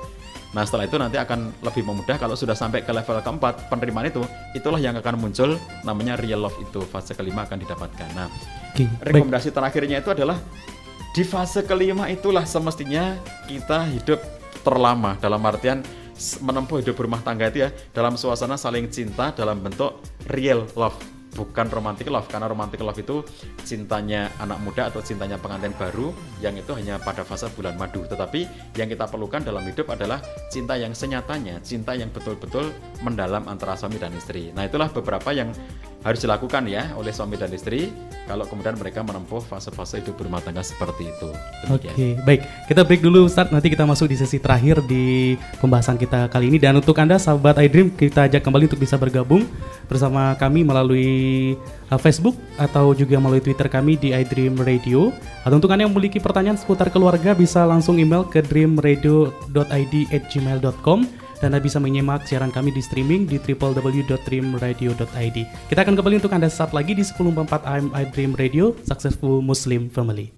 Nah 0.49 0.65
setelah 0.65 0.89
itu 0.89 0.97
nanti 0.97 1.21
akan 1.21 1.61
lebih 1.61 1.85
memudah 1.85 2.17
kalau 2.17 2.33
sudah 2.33 2.57
sampai 2.57 2.81
ke 2.81 2.89
level 2.89 3.21
keempat 3.21 3.69
penerimaan 3.69 4.09
itu 4.09 4.25
itulah 4.57 4.81
yang 4.81 4.97
akan 4.97 5.21
muncul 5.21 5.61
namanya 5.85 6.17
real 6.17 6.41
love 6.41 6.57
itu 6.57 6.81
fase 6.89 7.13
kelima 7.13 7.45
akan 7.45 7.61
didapatkan. 7.61 8.09
Nah 8.17 8.27
baik. 8.73 8.89
rekomendasi 9.05 9.53
terakhirnya 9.53 10.01
itu 10.01 10.09
adalah 10.09 10.41
di 11.13 11.21
fase 11.21 11.61
kelima 11.65 12.09
itulah 12.09 12.45
semestinya 12.49 13.17
kita 13.45 13.85
hidup 13.93 14.21
terlama 14.65 15.17
dalam 15.21 15.41
artian 15.45 15.85
menempuh 16.19 16.83
hidup 16.83 16.97
berumah 16.99 17.21
tangga 17.23 17.47
itu 17.47 17.63
ya 17.63 17.69
dalam 17.95 18.19
suasana 18.19 18.59
saling 18.59 18.91
cinta 18.91 19.31
dalam 19.31 19.61
bentuk 19.61 20.01
real 20.27 20.67
love 20.75 21.18
bukan 21.33 21.67
romantic 21.69 22.09
love 22.09 22.25
karena 22.25 22.49
romantic 22.49 22.81
love 22.81 22.97
itu 22.97 23.21
cintanya 23.61 24.33
anak 24.41 24.57
muda 24.65 24.89
atau 24.89 25.01
cintanya 25.03 25.37
pengantin 25.37 25.73
baru 25.77 26.09
yang 26.41 26.57
itu 26.57 26.71
hanya 26.73 26.97
pada 26.97 27.21
fase 27.21 27.49
bulan 27.53 27.77
madu. 27.77 28.05
Tetapi 28.05 28.73
yang 28.77 28.89
kita 28.89 29.05
perlukan 29.05 29.43
dalam 29.43 29.61
hidup 29.65 29.89
adalah 29.93 30.21
cinta 30.49 30.75
yang 30.79 30.95
senyatanya 30.95 31.61
cinta 31.61 31.93
yang 31.93 32.09
betul-betul 32.09 32.73
mendalam 33.05 33.45
antara 33.45 33.77
suami 33.77 34.01
dan 34.01 34.13
istri. 34.17 34.49
Nah 34.55 34.65
itulah 34.65 34.89
beberapa 34.89 35.29
yang 35.33 35.53
harus 36.05 36.23
dilakukan 36.23 36.63
ya 36.69 36.95
oleh 36.95 37.11
suami 37.11 37.35
dan 37.35 37.51
istri 37.51 37.91
kalau 38.29 38.47
kemudian 38.47 38.77
mereka 38.77 39.03
menempuh 39.03 39.41
fase-fase 39.41 39.99
hidup 39.99 40.15
berumah 40.15 40.39
tangga 40.39 40.63
seperti 40.63 41.11
itu 41.11 41.29
Oke, 41.67 41.91
demikian 41.91 42.23
baik. 42.23 42.47
Kita 42.67 42.83
break 42.85 43.01
dulu 43.03 43.25
Ustadz, 43.25 43.51
nanti 43.51 43.69
kita 43.69 43.85
masuk 43.85 44.07
di 44.09 44.15
sesi 44.17 44.39
terakhir 44.39 44.81
di 44.85 45.35
pembahasan 45.59 45.97
kita 45.97 46.29
kali 46.29 46.47
ini. 46.53 46.59
Dan 46.61 46.75
untuk 46.77 46.97
Anda 46.97 47.19
sahabat 47.19 47.57
iDream, 47.59 47.89
kita 47.93 48.23
ajak 48.29 48.43
kembali 48.45 48.65
untuk 48.69 48.79
bisa 48.79 48.97
bergabung 48.97 49.47
bersama 49.89 50.35
kami 50.37 50.63
melalui 50.63 51.57
uh, 51.91 51.97
Facebook 51.99 52.35
atau 52.55 52.95
juga 52.95 53.19
melalui 53.19 53.41
Twitter 53.43 53.67
kami 53.67 53.97
di 53.97 54.13
iDream 54.15 54.55
Radio. 54.61 55.11
Atau 55.43 55.55
untuk 55.59 55.71
Anda 55.73 55.83
yang 55.87 55.93
memiliki 55.93 56.19
pertanyaan 56.21 56.57
seputar 56.57 56.89
keluarga 56.93 57.35
bisa 57.35 57.65
langsung 57.65 57.99
email 57.99 58.23
ke 58.27 58.41
dreamradio.id@gmail.com 58.45 61.07
anda 61.45 61.63
bisa 61.63 61.79
menyimak 61.79 62.27
siaran 62.27 62.51
kami 62.51 62.75
di 62.75 62.83
streaming 62.83 63.23
di 63.23 63.39
www.dreamradio.id. 63.39 65.37
Kita 65.71 65.79
akan 65.85 65.95
kembali 65.95 66.19
untuk 66.19 66.35
Anda 66.35 66.51
saat 66.51 66.75
lagi 66.75 66.91
di 66.95 67.03
10.4 67.03 67.47
AM 67.63 67.87
I 67.95 68.03
Dream 68.11 68.35
Radio, 68.35 68.75
Successful 68.83 69.39
Muslim 69.39 69.87
Family. 69.87 70.35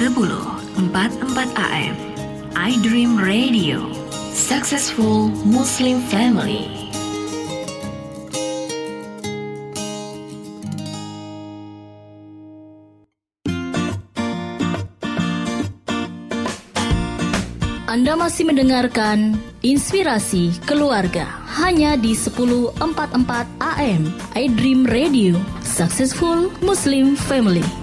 Sebelum 0.00 0.60
44 0.92 1.56
AM 1.60 1.94
I 2.56 2.72
Dream 2.80 3.20
Radio 3.20 3.84
Successful 4.32 5.28
Muslim 5.44 6.00
Family 6.08 6.79
Anda 17.90 18.14
masih 18.14 18.46
mendengarkan 18.46 19.34
Inspirasi 19.66 20.54
Keluarga 20.62 21.26
hanya 21.58 21.98
di 21.98 22.14
1044 22.14 22.78
AM 23.58 24.06
iDream 24.38 24.86
Radio 24.86 25.34
Successful 25.66 26.54
Muslim 26.62 27.18
Family. 27.18 27.79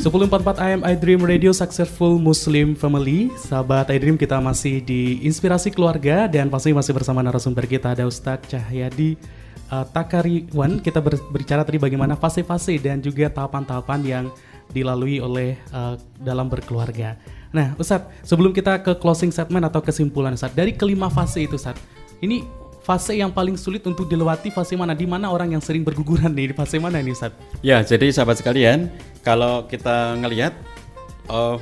Sepuluh 0.00 0.24
empat 0.24 0.56
AM 0.64 0.80
iDream 0.80 1.20
Radio 1.28 1.52
Successful 1.52 2.16
Muslim 2.16 2.72
Family. 2.72 3.28
Sahabat 3.36 3.92
iDream 3.92 4.16
kita 4.16 4.40
masih 4.40 4.80
di 4.80 5.20
Inspirasi 5.28 5.68
Keluarga 5.68 6.24
Dan 6.24 6.48
pasti 6.48 6.72
masih 6.72 6.96
bersama 6.96 7.20
narasumber 7.20 7.68
kita 7.68 7.92
ada 7.92 8.08
Ustadz 8.08 8.48
Cahyadi 8.48 9.20
uh, 9.68 9.84
Takariwan. 9.84 10.80
Kita 10.80 11.04
ber 11.04 11.20
berbicara 11.28 11.68
tadi 11.68 11.76
bagaimana 11.76 12.16
fase-fase 12.16 12.80
dan 12.80 13.04
juga 13.04 13.28
tahapan-tahapan 13.28 14.00
yang 14.00 14.24
dilalui 14.72 15.20
oleh 15.20 15.60
uh, 15.76 16.00
dalam 16.16 16.48
berkeluarga. 16.48 17.20
Nah 17.52 17.76
Ustadz 17.76 18.24
sebelum 18.24 18.56
kita 18.56 18.80
ke 18.80 18.96
closing 18.96 19.28
statement 19.28 19.68
atau 19.68 19.84
kesimpulan 19.84 20.32
Ustadz 20.32 20.56
Dari 20.56 20.80
kelima 20.80 21.12
fase 21.12 21.44
itu 21.44 21.60
Ustadz 21.60 21.82
Ini 22.24 22.59
fase 22.90 23.14
yang 23.14 23.30
paling 23.30 23.54
sulit 23.54 23.86
untuk 23.86 24.10
dilewati 24.10 24.50
fase 24.50 24.74
mana? 24.74 24.98
Di 24.98 25.06
mana 25.06 25.30
orang 25.30 25.54
yang 25.54 25.62
sering 25.62 25.86
berguguran 25.86 26.34
nih? 26.34 26.50
Di 26.50 26.54
fase 26.58 26.82
mana 26.82 26.98
ini, 26.98 27.14
Ustaz? 27.14 27.30
Ya, 27.62 27.78
jadi 27.86 28.10
sahabat 28.10 28.42
sekalian, 28.42 28.90
kalau 29.22 29.62
kita 29.70 30.18
ngelihat 30.18 30.50
uh, 31.30 31.54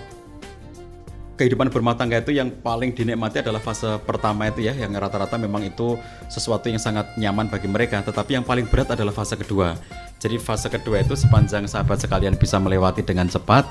kehidupan 1.36 1.68
berumah 1.68 2.00
tangga 2.00 2.24
itu 2.24 2.32
yang 2.32 2.48
paling 2.48 2.96
dinikmati 2.96 3.44
adalah 3.44 3.60
fase 3.60 4.00
pertama 4.08 4.48
itu 4.48 4.64
ya, 4.64 4.72
yang 4.72 4.88
rata-rata 4.96 5.36
memang 5.36 5.68
itu 5.68 6.00
sesuatu 6.32 6.72
yang 6.72 6.80
sangat 6.80 7.12
nyaman 7.20 7.52
bagi 7.52 7.68
mereka. 7.68 8.00
Tetapi 8.00 8.40
yang 8.40 8.44
paling 8.48 8.64
berat 8.64 8.96
adalah 8.96 9.12
fase 9.12 9.36
kedua. 9.36 9.76
Jadi 10.16 10.40
fase 10.40 10.72
kedua 10.72 11.04
itu 11.04 11.12
sepanjang 11.12 11.68
sahabat 11.68 12.00
sekalian 12.00 12.40
bisa 12.40 12.56
melewati 12.56 13.04
dengan 13.04 13.28
cepat, 13.28 13.68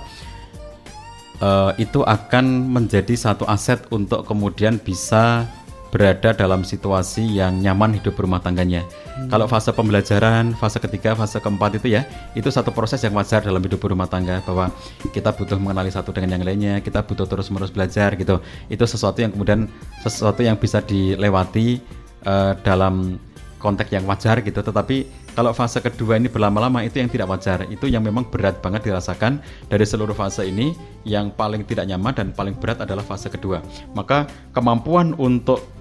uh, 1.42 1.74
itu 1.82 2.06
akan 2.06 2.70
menjadi 2.70 3.18
satu 3.18 3.50
aset 3.50 3.82
untuk 3.90 4.30
kemudian 4.30 4.78
bisa 4.78 5.50
berada 5.88 6.36
dalam 6.36 6.62
situasi 6.68 7.24
yang 7.24 7.64
nyaman 7.64 7.96
hidup 7.96 8.14
berumah 8.20 8.44
tangganya. 8.44 8.84
Hmm. 8.84 9.32
Kalau 9.32 9.46
fase 9.48 9.72
pembelajaran, 9.72 10.54
fase 10.60 10.78
ketiga, 10.84 11.16
fase 11.16 11.40
keempat 11.40 11.80
itu 11.80 11.96
ya, 11.96 12.06
itu 12.36 12.48
satu 12.52 12.76
proses 12.76 13.00
yang 13.02 13.16
wajar 13.16 13.42
dalam 13.42 13.64
hidup 13.64 13.80
berumah 13.80 14.06
tangga 14.06 14.44
bahwa 14.44 14.70
kita 15.16 15.32
butuh 15.32 15.58
mengenali 15.58 15.90
satu 15.90 16.12
dengan 16.12 16.38
yang 16.38 16.44
lainnya, 16.44 16.74
kita 16.84 17.02
butuh 17.02 17.26
terus-menerus 17.26 17.72
belajar 17.72 18.14
gitu. 18.20 18.44
Itu 18.68 18.84
sesuatu 18.84 19.24
yang 19.24 19.32
kemudian 19.32 19.72
sesuatu 20.04 20.44
yang 20.44 20.60
bisa 20.60 20.84
dilewati 20.84 21.80
uh, 22.28 22.54
dalam 22.62 23.18
konteks 23.58 23.90
yang 23.90 24.06
wajar 24.06 24.46
gitu. 24.46 24.62
Tetapi 24.62 25.30
kalau 25.34 25.54
fase 25.54 25.82
kedua 25.82 26.18
ini 26.18 26.30
berlama-lama 26.30 26.82
itu 26.82 26.98
yang 27.02 27.10
tidak 27.10 27.30
wajar, 27.30 27.66
itu 27.70 27.90
yang 27.90 28.02
memang 28.02 28.26
berat 28.30 28.62
banget 28.62 28.90
dirasakan 28.90 29.42
dari 29.70 29.86
seluruh 29.86 30.14
fase 30.14 30.46
ini. 30.46 30.74
Yang 31.08 31.34
paling 31.40 31.64
tidak 31.64 31.88
nyaman 31.88 32.14
dan 32.14 32.28
paling 32.34 32.58
berat 32.58 32.84
adalah 32.84 33.06
fase 33.06 33.32
kedua. 33.32 33.64
Maka 33.96 34.28
kemampuan 34.52 35.16
untuk 35.16 35.77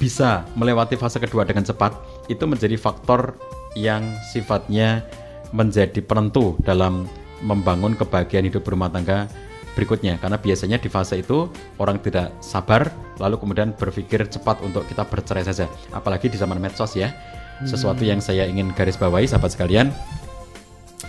bisa 0.00 0.48
melewati 0.56 0.96
fase 0.96 1.20
kedua 1.20 1.44
dengan 1.44 1.60
cepat 1.60 1.92
itu 2.32 2.48
menjadi 2.48 2.80
faktor 2.80 3.36
yang 3.76 4.00
sifatnya 4.32 5.04
menjadi 5.52 6.00
penentu 6.00 6.56
dalam 6.64 7.04
membangun 7.44 7.92
kebahagiaan 7.92 8.48
hidup 8.48 8.64
berumah 8.64 8.88
tangga 8.88 9.28
berikutnya. 9.76 10.16
Karena 10.16 10.40
biasanya 10.40 10.80
di 10.80 10.88
fase 10.88 11.20
itu 11.20 11.52
orang 11.76 12.00
tidak 12.00 12.32
sabar 12.40 12.88
lalu 13.20 13.36
kemudian 13.36 13.76
berpikir 13.76 14.24
cepat 14.26 14.64
untuk 14.64 14.88
kita 14.88 15.04
bercerai 15.04 15.44
saja. 15.44 15.68
Apalagi 15.92 16.32
di 16.32 16.40
zaman 16.40 16.56
medsos 16.56 16.96
ya. 16.96 17.12
Sesuatu 17.60 18.00
yang 18.08 18.24
saya 18.24 18.48
ingin 18.48 18.72
garis 18.72 18.96
bawahi 18.96 19.28
sahabat 19.28 19.52
sekalian 19.52 19.92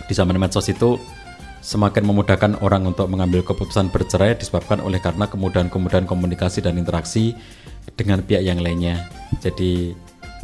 di 0.04 0.12
zaman 0.12 0.36
medsos 0.36 0.68
itu 0.68 1.00
semakin 1.64 2.04
memudahkan 2.04 2.60
orang 2.60 2.84
untuk 2.84 3.08
mengambil 3.08 3.40
keputusan 3.40 3.88
bercerai 3.88 4.36
disebabkan 4.36 4.84
oleh 4.84 5.00
karena 5.00 5.30
kemudahan-kemudahan 5.30 6.04
komunikasi 6.04 6.60
dan 6.60 6.76
interaksi 6.76 7.32
dengan 7.96 8.22
pihak 8.22 8.42
yang 8.42 8.60
lainnya. 8.60 9.08
Jadi 9.40 9.96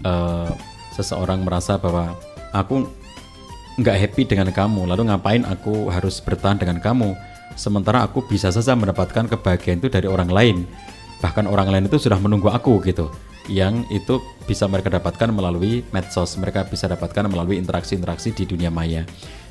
uh, 0.05 0.51
seseorang 0.95 1.47
merasa 1.47 1.79
bahwa 1.79 2.15
aku 2.51 2.89
nggak 3.79 3.97
happy 3.97 4.23
dengan 4.27 4.51
kamu, 4.51 4.91
lalu 4.91 5.07
ngapain 5.07 5.47
aku 5.47 5.87
harus 5.89 6.19
bertahan 6.19 6.59
dengan 6.59 6.83
kamu? 6.83 7.15
Sementara 7.55 8.03
aku 8.07 8.23
bisa 8.27 8.51
saja 8.51 8.75
mendapatkan 8.75 9.27
kebahagiaan 9.31 9.79
itu 9.83 9.91
dari 9.91 10.07
orang 10.11 10.31
lain. 10.31 10.57
Bahkan 11.19 11.51
orang 11.51 11.71
lain 11.71 11.85
itu 11.91 11.99
sudah 11.99 12.19
menunggu 12.19 12.51
aku 12.51 12.79
gitu. 12.87 13.11
Yang 13.51 13.87
itu 13.91 14.21
bisa 14.47 14.69
mereka 14.69 14.93
dapatkan 14.93 15.33
melalui 15.33 15.83
medsos, 15.91 16.37
mereka 16.39 16.69
bisa 16.69 16.87
dapatkan 16.87 17.27
melalui 17.27 17.59
interaksi-interaksi 17.59 18.31
di 18.37 18.45
dunia 18.47 18.69
maya. 18.69 19.03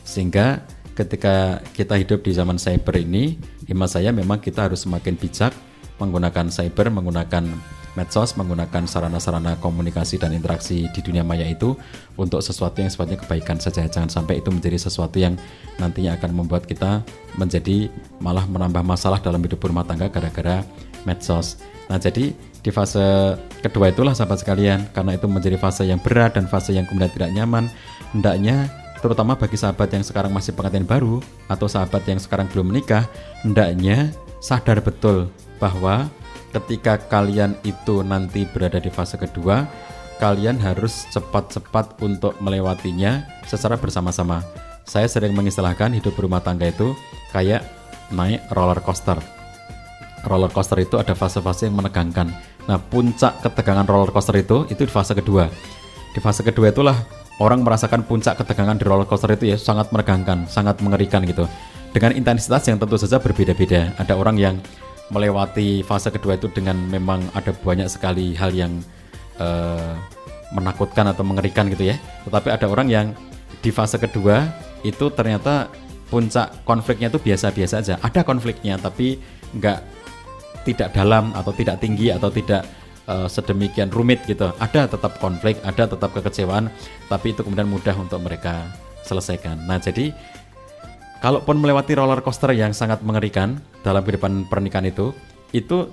Sehingga 0.08 0.64
ketika 0.96 1.60
kita 1.76 2.00
hidup 2.00 2.24
di 2.24 2.32
zaman 2.32 2.56
cyber 2.56 3.04
ini, 3.04 3.36
hemat 3.68 4.00
saya 4.00 4.16
memang 4.16 4.40
kita 4.40 4.72
harus 4.72 4.88
semakin 4.88 5.20
bijak 5.20 5.52
menggunakan 5.98 6.50
cyber, 6.50 6.94
menggunakan 6.94 7.44
medsos, 7.98 8.38
menggunakan 8.38 8.86
sarana-sarana 8.86 9.58
komunikasi 9.58 10.22
dan 10.22 10.30
interaksi 10.38 10.86
di 10.94 11.02
dunia 11.02 11.26
maya 11.26 11.50
itu 11.50 11.74
untuk 12.14 12.46
sesuatu 12.46 12.78
yang 12.78 12.94
sifatnya 12.94 13.18
kebaikan 13.18 13.58
saja. 13.58 13.90
Jangan 13.90 14.08
sampai 14.08 14.46
itu 14.46 14.54
menjadi 14.54 14.78
sesuatu 14.78 15.18
yang 15.18 15.34
nantinya 15.82 16.14
akan 16.22 16.32
membuat 16.46 16.70
kita 16.70 17.02
menjadi 17.42 17.90
malah 18.22 18.46
menambah 18.46 18.86
masalah 18.86 19.18
dalam 19.18 19.42
hidup 19.42 19.58
rumah 19.66 19.82
tangga 19.82 20.14
gara-gara 20.14 20.62
medsos. 21.10 21.58
Nah, 21.90 21.98
jadi 21.98 22.38
di 22.62 22.70
fase 22.70 23.34
kedua 23.66 23.90
itulah 23.90 24.14
sahabat 24.14 24.46
sekalian, 24.46 24.94
karena 24.94 25.18
itu 25.18 25.26
menjadi 25.26 25.58
fase 25.58 25.90
yang 25.90 25.98
berat 25.98 26.38
dan 26.38 26.46
fase 26.46 26.78
yang 26.78 26.86
kemudian 26.86 27.10
tidak 27.10 27.32
nyaman, 27.34 27.72
hendaknya 28.14 28.70
terutama 29.00 29.40
bagi 29.40 29.56
sahabat 29.56 29.90
yang 29.96 30.04
sekarang 30.04 30.36
masih 30.36 30.52
pengantin 30.52 30.84
baru 30.84 31.24
atau 31.48 31.66
sahabat 31.66 32.04
yang 32.06 32.20
sekarang 32.20 32.46
belum 32.52 32.76
menikah, 32.76 33.08
hendaknya 33.42 34.12
sadar 34.44 34.84
betul 34.84 35.32
bahwa 35.58 36.10
ketika 36.56 36.98
kalian 36.98 37.58
itu 37.68 38.02
nanti 38.02 38.48
berada 38.50 38.80
di 38.80 38.90
fase 38.90 39.20
kedua, 39.20 39.68
kalian 40.18 40.58
harus 40.58 41.06
cepat-cepat 41.14 42.02
untuk 42.02 42.34
melewatinya 42.42 43.26
secara 43.46 43.78
bersama-sama. 43.78 44.42
Saya 44.88 45.06
sering 45.06 45.36
mengistilahkan 45.36 45.94
hidup 45.94 46.16
berumah 46.16 46.42
tangga 46.42 46.72
itu 46.72 46.96
kayak 47.36 47.62
naik 48.10 48.42
roller 48.56 48.80
coaster. 48.80 49.20
Roller 50.26 50.50
coaster 50.52 50.80
itu 50.82 50.98
ada 50.98 51.14
fase-fase 51.14 51.68
yang 51.68 51.78
menegangkan. 51.78 52.32
Nah, 52.68 52.80
puncak 52.80 53.44
ketegangan 53.44 53.88
roller 53.88 54.12
coaster 54.12 54.36
itu 54.40 54.68
itu 54.72 54.88
di 54.88 54.92
fase 54.92 55.16
kedua. 55.16 55.48
Di 56.16 56.20
fase 56.24 56.42
kedua 56.42 56.72
itulah 56.72 56.98
orang 57.38 57.62
merasakan 57.62 58.02
puncak 58.08 58.40
ketegangan 58.42 58.80
di 58.80 58.84
roller 58.88 59.06
coaster 59.06 59.30
itu 59.36 59.54
ya 59.54 59.58
sangat 59.60 59.94
menegangkan, 59.94 60.50
sangat 60.50 60.82
mengerikan 60.82 61.22
gitu. 61.28 61.46
Dengan 61.94 62.16
intensitas 62.16 62.68
yang 62.68 62.82
tentu 62.82 63.00
saja 63.00 63.22
berbeda-beda. 63.22 63.96
Ada 64.00 64.14
orang 64.18 64.36
yang 64.40 64.56
melewati 65.08 65.84
fase 65.88 66.12
kedua 66.12 66.36
itu 66.36 66.52
dengan 66.52 66.76
memang 66.92 67.24
ada 67.32 67.56
banyak 67.56 67.88
sekali 67.88 68.36
hal 68.36 68.52
yang 68.52 68.84
uh, 69.40 69.96
menakutkan 70.52 71.08
atau 71.08 71.24
mengerikan 71.24 71.68
gitu 71.72 71.88
ya. 71.92 71.96
Tetapi 72.28 72.48
ada 72.52 72.68
orang 72.68 72.88
yang 72.92 73.08
di 73.64 73.72
fase 73.72 74.00
kedua 74.00 74.48
itu 74.84 75.08
ternyata 75.12 75.72
puncak 76.08 76.64
konfliknya 76.64 77.12
itu 77.12 77.20
biasa-biasa 77.20 77.76
aja. 77.84 77.96
Ada 78.00 78.24
konfliknya 78.24 78.80
tapi 78.80 79.20
nggak 79.56 79.80
tidak 80.68 80.92
dalam 80.92 81.32
atau 81.32 81.56
tidak 81.56 81.80
tinggi 81.80 82.12
atau 82.12 82.28
tidak 82.28 82.68
uh, 83.08 83.28
sedemikian 83.32 83.88
rumit 83.92 84.24
gitu. 84.28 84.52
Ada 84.60 84.92
tetap 84.92 85.20
konflik, 85.24 85.60
ada 85.64 85.88
tetap 85.88 86.12
kekecewaan, 86.12 86.68
tapi 87.08 87.32
itu 87.32 87.42
kemudian 87.44 87.72
mudah 87.72 87.96
untuk 87.96 88.20
mereka 88.20 88.68
selesaikan. 89.08 89.64
Nah, 89.64 89.80
jadi 89.80 90.12
kalaupun 91.20 91.58
melewati 91.58 91.98
roller 91.98 92.22
coaster 92.22 92.54
yang 92.54 92.72
sangat 92.72 93.02
mengerikan 93.02 93.62
dalam 93.82 94.02
kehidupan 94.06 94.48
pernikahan 94.50 94.90
itu, 94.90 95.14
itu 95.56 95.90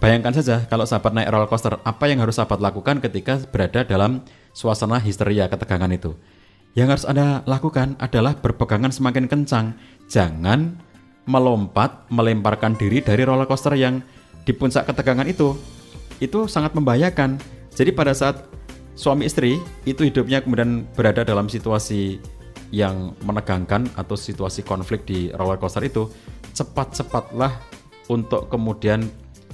bayangkan 0.00 0.34
saja 0.34 0.64
kalau 0.66 0.86
sahabat 0.88 1.12
naik 1.14 1.28
roller 1.30 1.48
coaster, 1.50 1.76
apa 1.82 2.04
yang 2.06 2.22
harus 2.22 2.38
sahabat 2.38 2.58
lakukan 2.62 2.98
ketika 3.02 3.38
berada 3.50 3.84
dalam 3.84 4.24
suasana 4.54 4.98
histeria 4.98 5.46
ketegangan 5.46 5.90
itu. 5.90 6.14
Yang 6.78 6.88
harus 6.88 7.06
Anda 7.06 7.26
lakukan 7.50 7.98
adalah 7.98 8.38
berpegangan 8.38 8.94
semakin 8.94 9.26
kencang. 9.26 9.74
Jangan 10.06 10.78
melompat, 11.26 12.06
melemparkan 12.10 12.78
diri 12.78 13.02
dari 13.02 13.26
roller 13.26 13.46
coaster 13.46 13.74
yang 13.74 13.98
di 14.46 14.54
puncak 14.54 14.86
ketegangan 14.86 15.26
itu. 15.26 15.58
Itu 16.22 16.46
sangat 16.46 16.74
membahayakan. 16.78 17.42
Jadi 17.74 17.90
pada 17.90 18.14
saat 18.14 18.46
suami 18.94 19.26
istri 19.26 19.58
itu 19.82 20.06
hidupnya 20.06 20.44
kemudian 20.44 20.86
berada 20.94 21.26
dalam 21.26 21.50
situasi 21.50 22.20
yang 22.70 23.18
menegangkan 23.26 23.90
atau 23.98 24.14
situasi 24.14 24.62
konflik 24.62 25.06
di 25.06 25.30
roller 25.34 25.58
coaster 25.58 25.82
itu 25.82 26.06
cepat-cepatlah 26.54 27.58
untuk 28.10 28.50
kemudian 28.50 29.06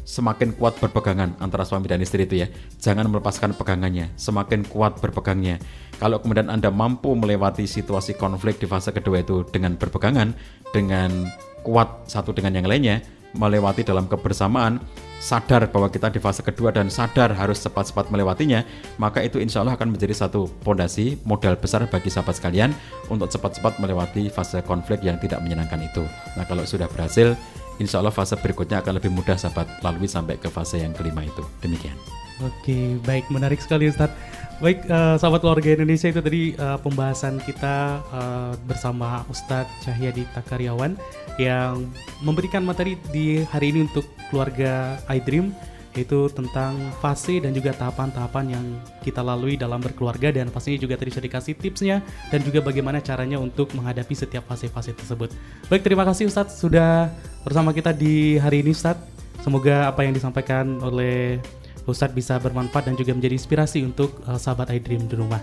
semakin 0.06 0.54
kuat 0.54 0.78
berpegangan 0.78 1.34
antara 1.42 1.66
suami 1.66 1.90
dan 1.90 1.98
istri 1.98 2.24
itu 2.24 2.46
ya. 2.46 2.48
Jangan 2.78 3.10
melepaskan 3.10 3.58
pegangannya, 3.58 4.14
semakin 4.14 4.62
kuat 4.70 5.02
berpegangnya. 5.02 5.58
Kalau 5.98 6.22
kemudian 6.22 6.46
Anda 6.46 6.70
mampu 6.70 7.10
melewati 7.18 7.66
situasi 7.66 8.14
konflik 8.14 8.62
di 8.62 8.70
fase 8.70 8.94
kedua 8.94 9.26
itu 9.26 9.42
dengan 9.50 9.74
berpegangan, 9.74 10.30
dengan 10.70 11.26
kuat 11.66 12.06
satu 12.06 12.30
dengan 12.30 12.54
yang 12.54 12.70
lainnya, 12.70 13.02
melewati 13.36 13.84
dalam 13.84 14.08
kebersamaan, 14.10 14.80
sadar 15.20 15.68
bahwa 15.72 15.88
kita 15.88 16.12
di 16.12 16.20
fase 16.20 16.44
kedua 16.44 16.72
dan 16.72 16.92
sadar 16.92 17.32
harus 17.32 17.60
cepat-cepat 17.64 18.12
melewatinya, 18.12 18.64
maka 19.00 19.24
itu 19.24 19.40
insya 19.40 19.64
Allah 19.64 19.76
akan 19.76 19.96
menjadi 19.96 20.12
satu 20.12 20.48
pondasi 20.64 21.20
modal 21.24 21.56
besar 21.56 21.84
bagi 21.88 22.12
sahabat 22.12 22.36
sekalian 22.36 22.72
untuk 23.08 23.28
cepat-cepat 23.32 23.80
melewati 23.80 24.28
fase 24.28 24.60
konflik 24.64 25.00
yang 25.04 25.16
tidak 25.20 25.40
menyenangkan 25.40 25.80
itu. 25.84 26.04
Nah 26.36 26.44
kalau 26.44 26.64
sudah 26.68 26.88
berhasil, 26.90 27.36
insya 27.80 28.00
Allah 28.00 28.12
fase 28.12 28.36
berikutnya 28.36 28.80
akan 28.84 29.00
lebih 29.00 29.12
mudah 29.12 29.36
sahabat 29.36 29.68
lalui 29.80 30.08
sampai 30.08 30.36
ke 30.36 30.48
fase 30.52 30.80
yang 30.80 30.92
kelima 30.92 31.24
itu. 31.24 31.44
Demikian. 31.64 32.25
Oke, 32.44 33.00
baik 33.08 33.32
menarik 33.32 33.64
sekali 33.64 33.88
Ustadz. 33.88 34.12
Baik, 34.56 34.88
eh, 34.88 35.16
sahabat 35.20 35.44
keluarga 35.44 35.68
Indonesia 35.76 36.08
itu 36.08 36.20
tadi 36.20 36.42
eh, 36.56 36.78
pembahasan 36.80 37.40
kita 37.44 38.00
eh, 38.08 38.52
bersama 38.64 39.24
Ustadz 39.28 39.84
Cahyadi 39.84 40.24
Takaryawan 40.32 40.96
yang 41.36 41.88
memberikan 42.24 42.64
materi 42.64 42.96
di 43.12 43.44
hari 43.44 43.72
ini 43.72 43.84
untuk 43.84 44.08
keluarga 44.32 44.96
iDream 45.12 45.52
yaitu 45.96 46.28
tentang 46.28 46.76
fase 47.00 47.40
dan 47.40 47.56
juga 47.56 47.72
tahapan-tahapan 47.72 48.52
yang 48.52 48.64
kita 49.00 49.24
lalui 49.24 49.56
dalam 49.56 49.80
berkeluarga 49.80 50.28
dan 50.28 50.52
pastinya 50.52 50.76
juga 50.76 51.00
tadi 51.00 51.08
sudah 51.08 51.24
dikasih 51.24 51.56
tipsnya 51.56 52.04
dan 52.28 52.44
juga 52.44 52.60
bagaimana 52.60 53.00
caranya 53.00 53.40
untuk 53.40 53.72
menghadapi 53.72 54.12
setiap 54.12 54.44
fase-fase 54.44 54.92
tersebut. 54.92 55.32
Baik, 55.72 55.80
terima 55.80 56.04
kasih 56.04 56.28
Ustadz 56.28 56.60
sudah 56.60 57.08
bersama 57.48 57.72
kita 57.72 57.96
di 57.96 58.36
hari 58.36 58.60
ini 58.60 58.76
Ustadz. 58.76 59.08
Semoga 59.40 59.88
apa 59.88 60.04
yang 60.04 60.12
disampaikan 60.12 60.80
oleh 60.84 61.40
Ustadz 61.86 62.12
bisa 62.12 62.36
bermanfaat 62.42 62.90
dan 62.90 62.94
juga 62.98 63.14
menjadi 63.14 63.38
inspirasi 63.38 63.86
untuk 63.86 64.20
uh, 64.26 64.36
sahabat 64.36 64.74
iDream 64.74 65.06
di 65.06 65.16
rumah. 65.16 65.40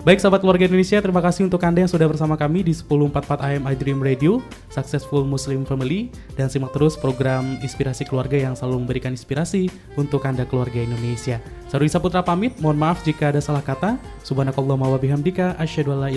Baik 0.00 0.16
sahabat 0.16 0.40
keluarga 0.40 0.64
Indonesia, 0.64 0.96
terima 0.96 1.20
kasih 1.20 1.44
untuk 1.44 1.60
Anda 1.60 1.84
yang 1.84 1.92
sudah 1.92 2.08
bersama 2.08 2.32
kami 2.32 2.64
di 2.64 2.72
1044 2.72 3.36
AM 3.36 3.62
iDream 3.68 4.00
Radio, 4.00 4.40
Successful 4.72 5.28
Muslim 5.28 5.68
Family, 5.68 6.08
dan 6.40 6.48
simak 6.48 6.72
terus 6.72 6.96
program 6.96 7.60
Inspirasi 7.60 8.08
Keluarga 8.08 8.40
yang 8.40 8.56
selalu 8.56 8.88
memberikan 8.88 9.12
inspirasi 9.12 9.68
untuk 10.00 10.24
Anda 10.24 10.48
keluarga 10.48 10.80
Indonesia. 10.80 11.36
Saya 11.68 11.84
Risa 11.84 12.00
Putra 12.00 12.24
pamit, 12.24 12.56
mohon 12.64 12.80
maaf 12.80 13.04
jika 13.04 13.28
ada 13.28 13.44
salah 13.44 13.60
kata. 13.60 14.00
Subhanakallahumma 14.24 14.88
wa 14.88 14.96
bihamdika, 14.96 15.60
asyhadu 15.60 15.92
wa 15.92 16.08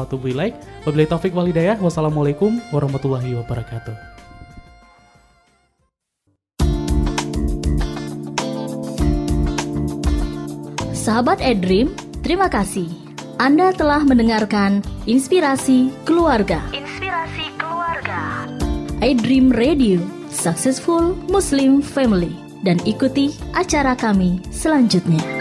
atubu 0.00 0.32
ilaik. 0.32 0.56
Wabillahi 0.88 1.12
taufik 1.12 1.36
wal 1.36 1.44
hidayah. 1.44 1.76
Wassalamualaikum 1.84 2.56
warahmatullahi 2.72 3.36
wabarakatuh. 3.36 4.17
Sahabat 11.08 11.40
Edream, 11.40 11.96
terima 12.20 12.52
kasih. 12.52 12.84
Anda 13.40 13.72
telah 13.72 14.04
mendengarkan 14.04 14.84
Inspirasi 15.08 15.88
Keluarga. 16.04 16.60
Inspirasi 16.76 17.48
Keluarga. 17.56 18.44
iDream 19.00 19.48
Radio, 19.48 20.04
Successful 20.28 21.16
Muslim 21.32 21.80
Family. 21.80 22.36
Dan 22.60 22.76
ikuti 22.84 23.32
acara 23.56 23.96
kami 23.96 24.44
selanjutnya. 24.52 25.37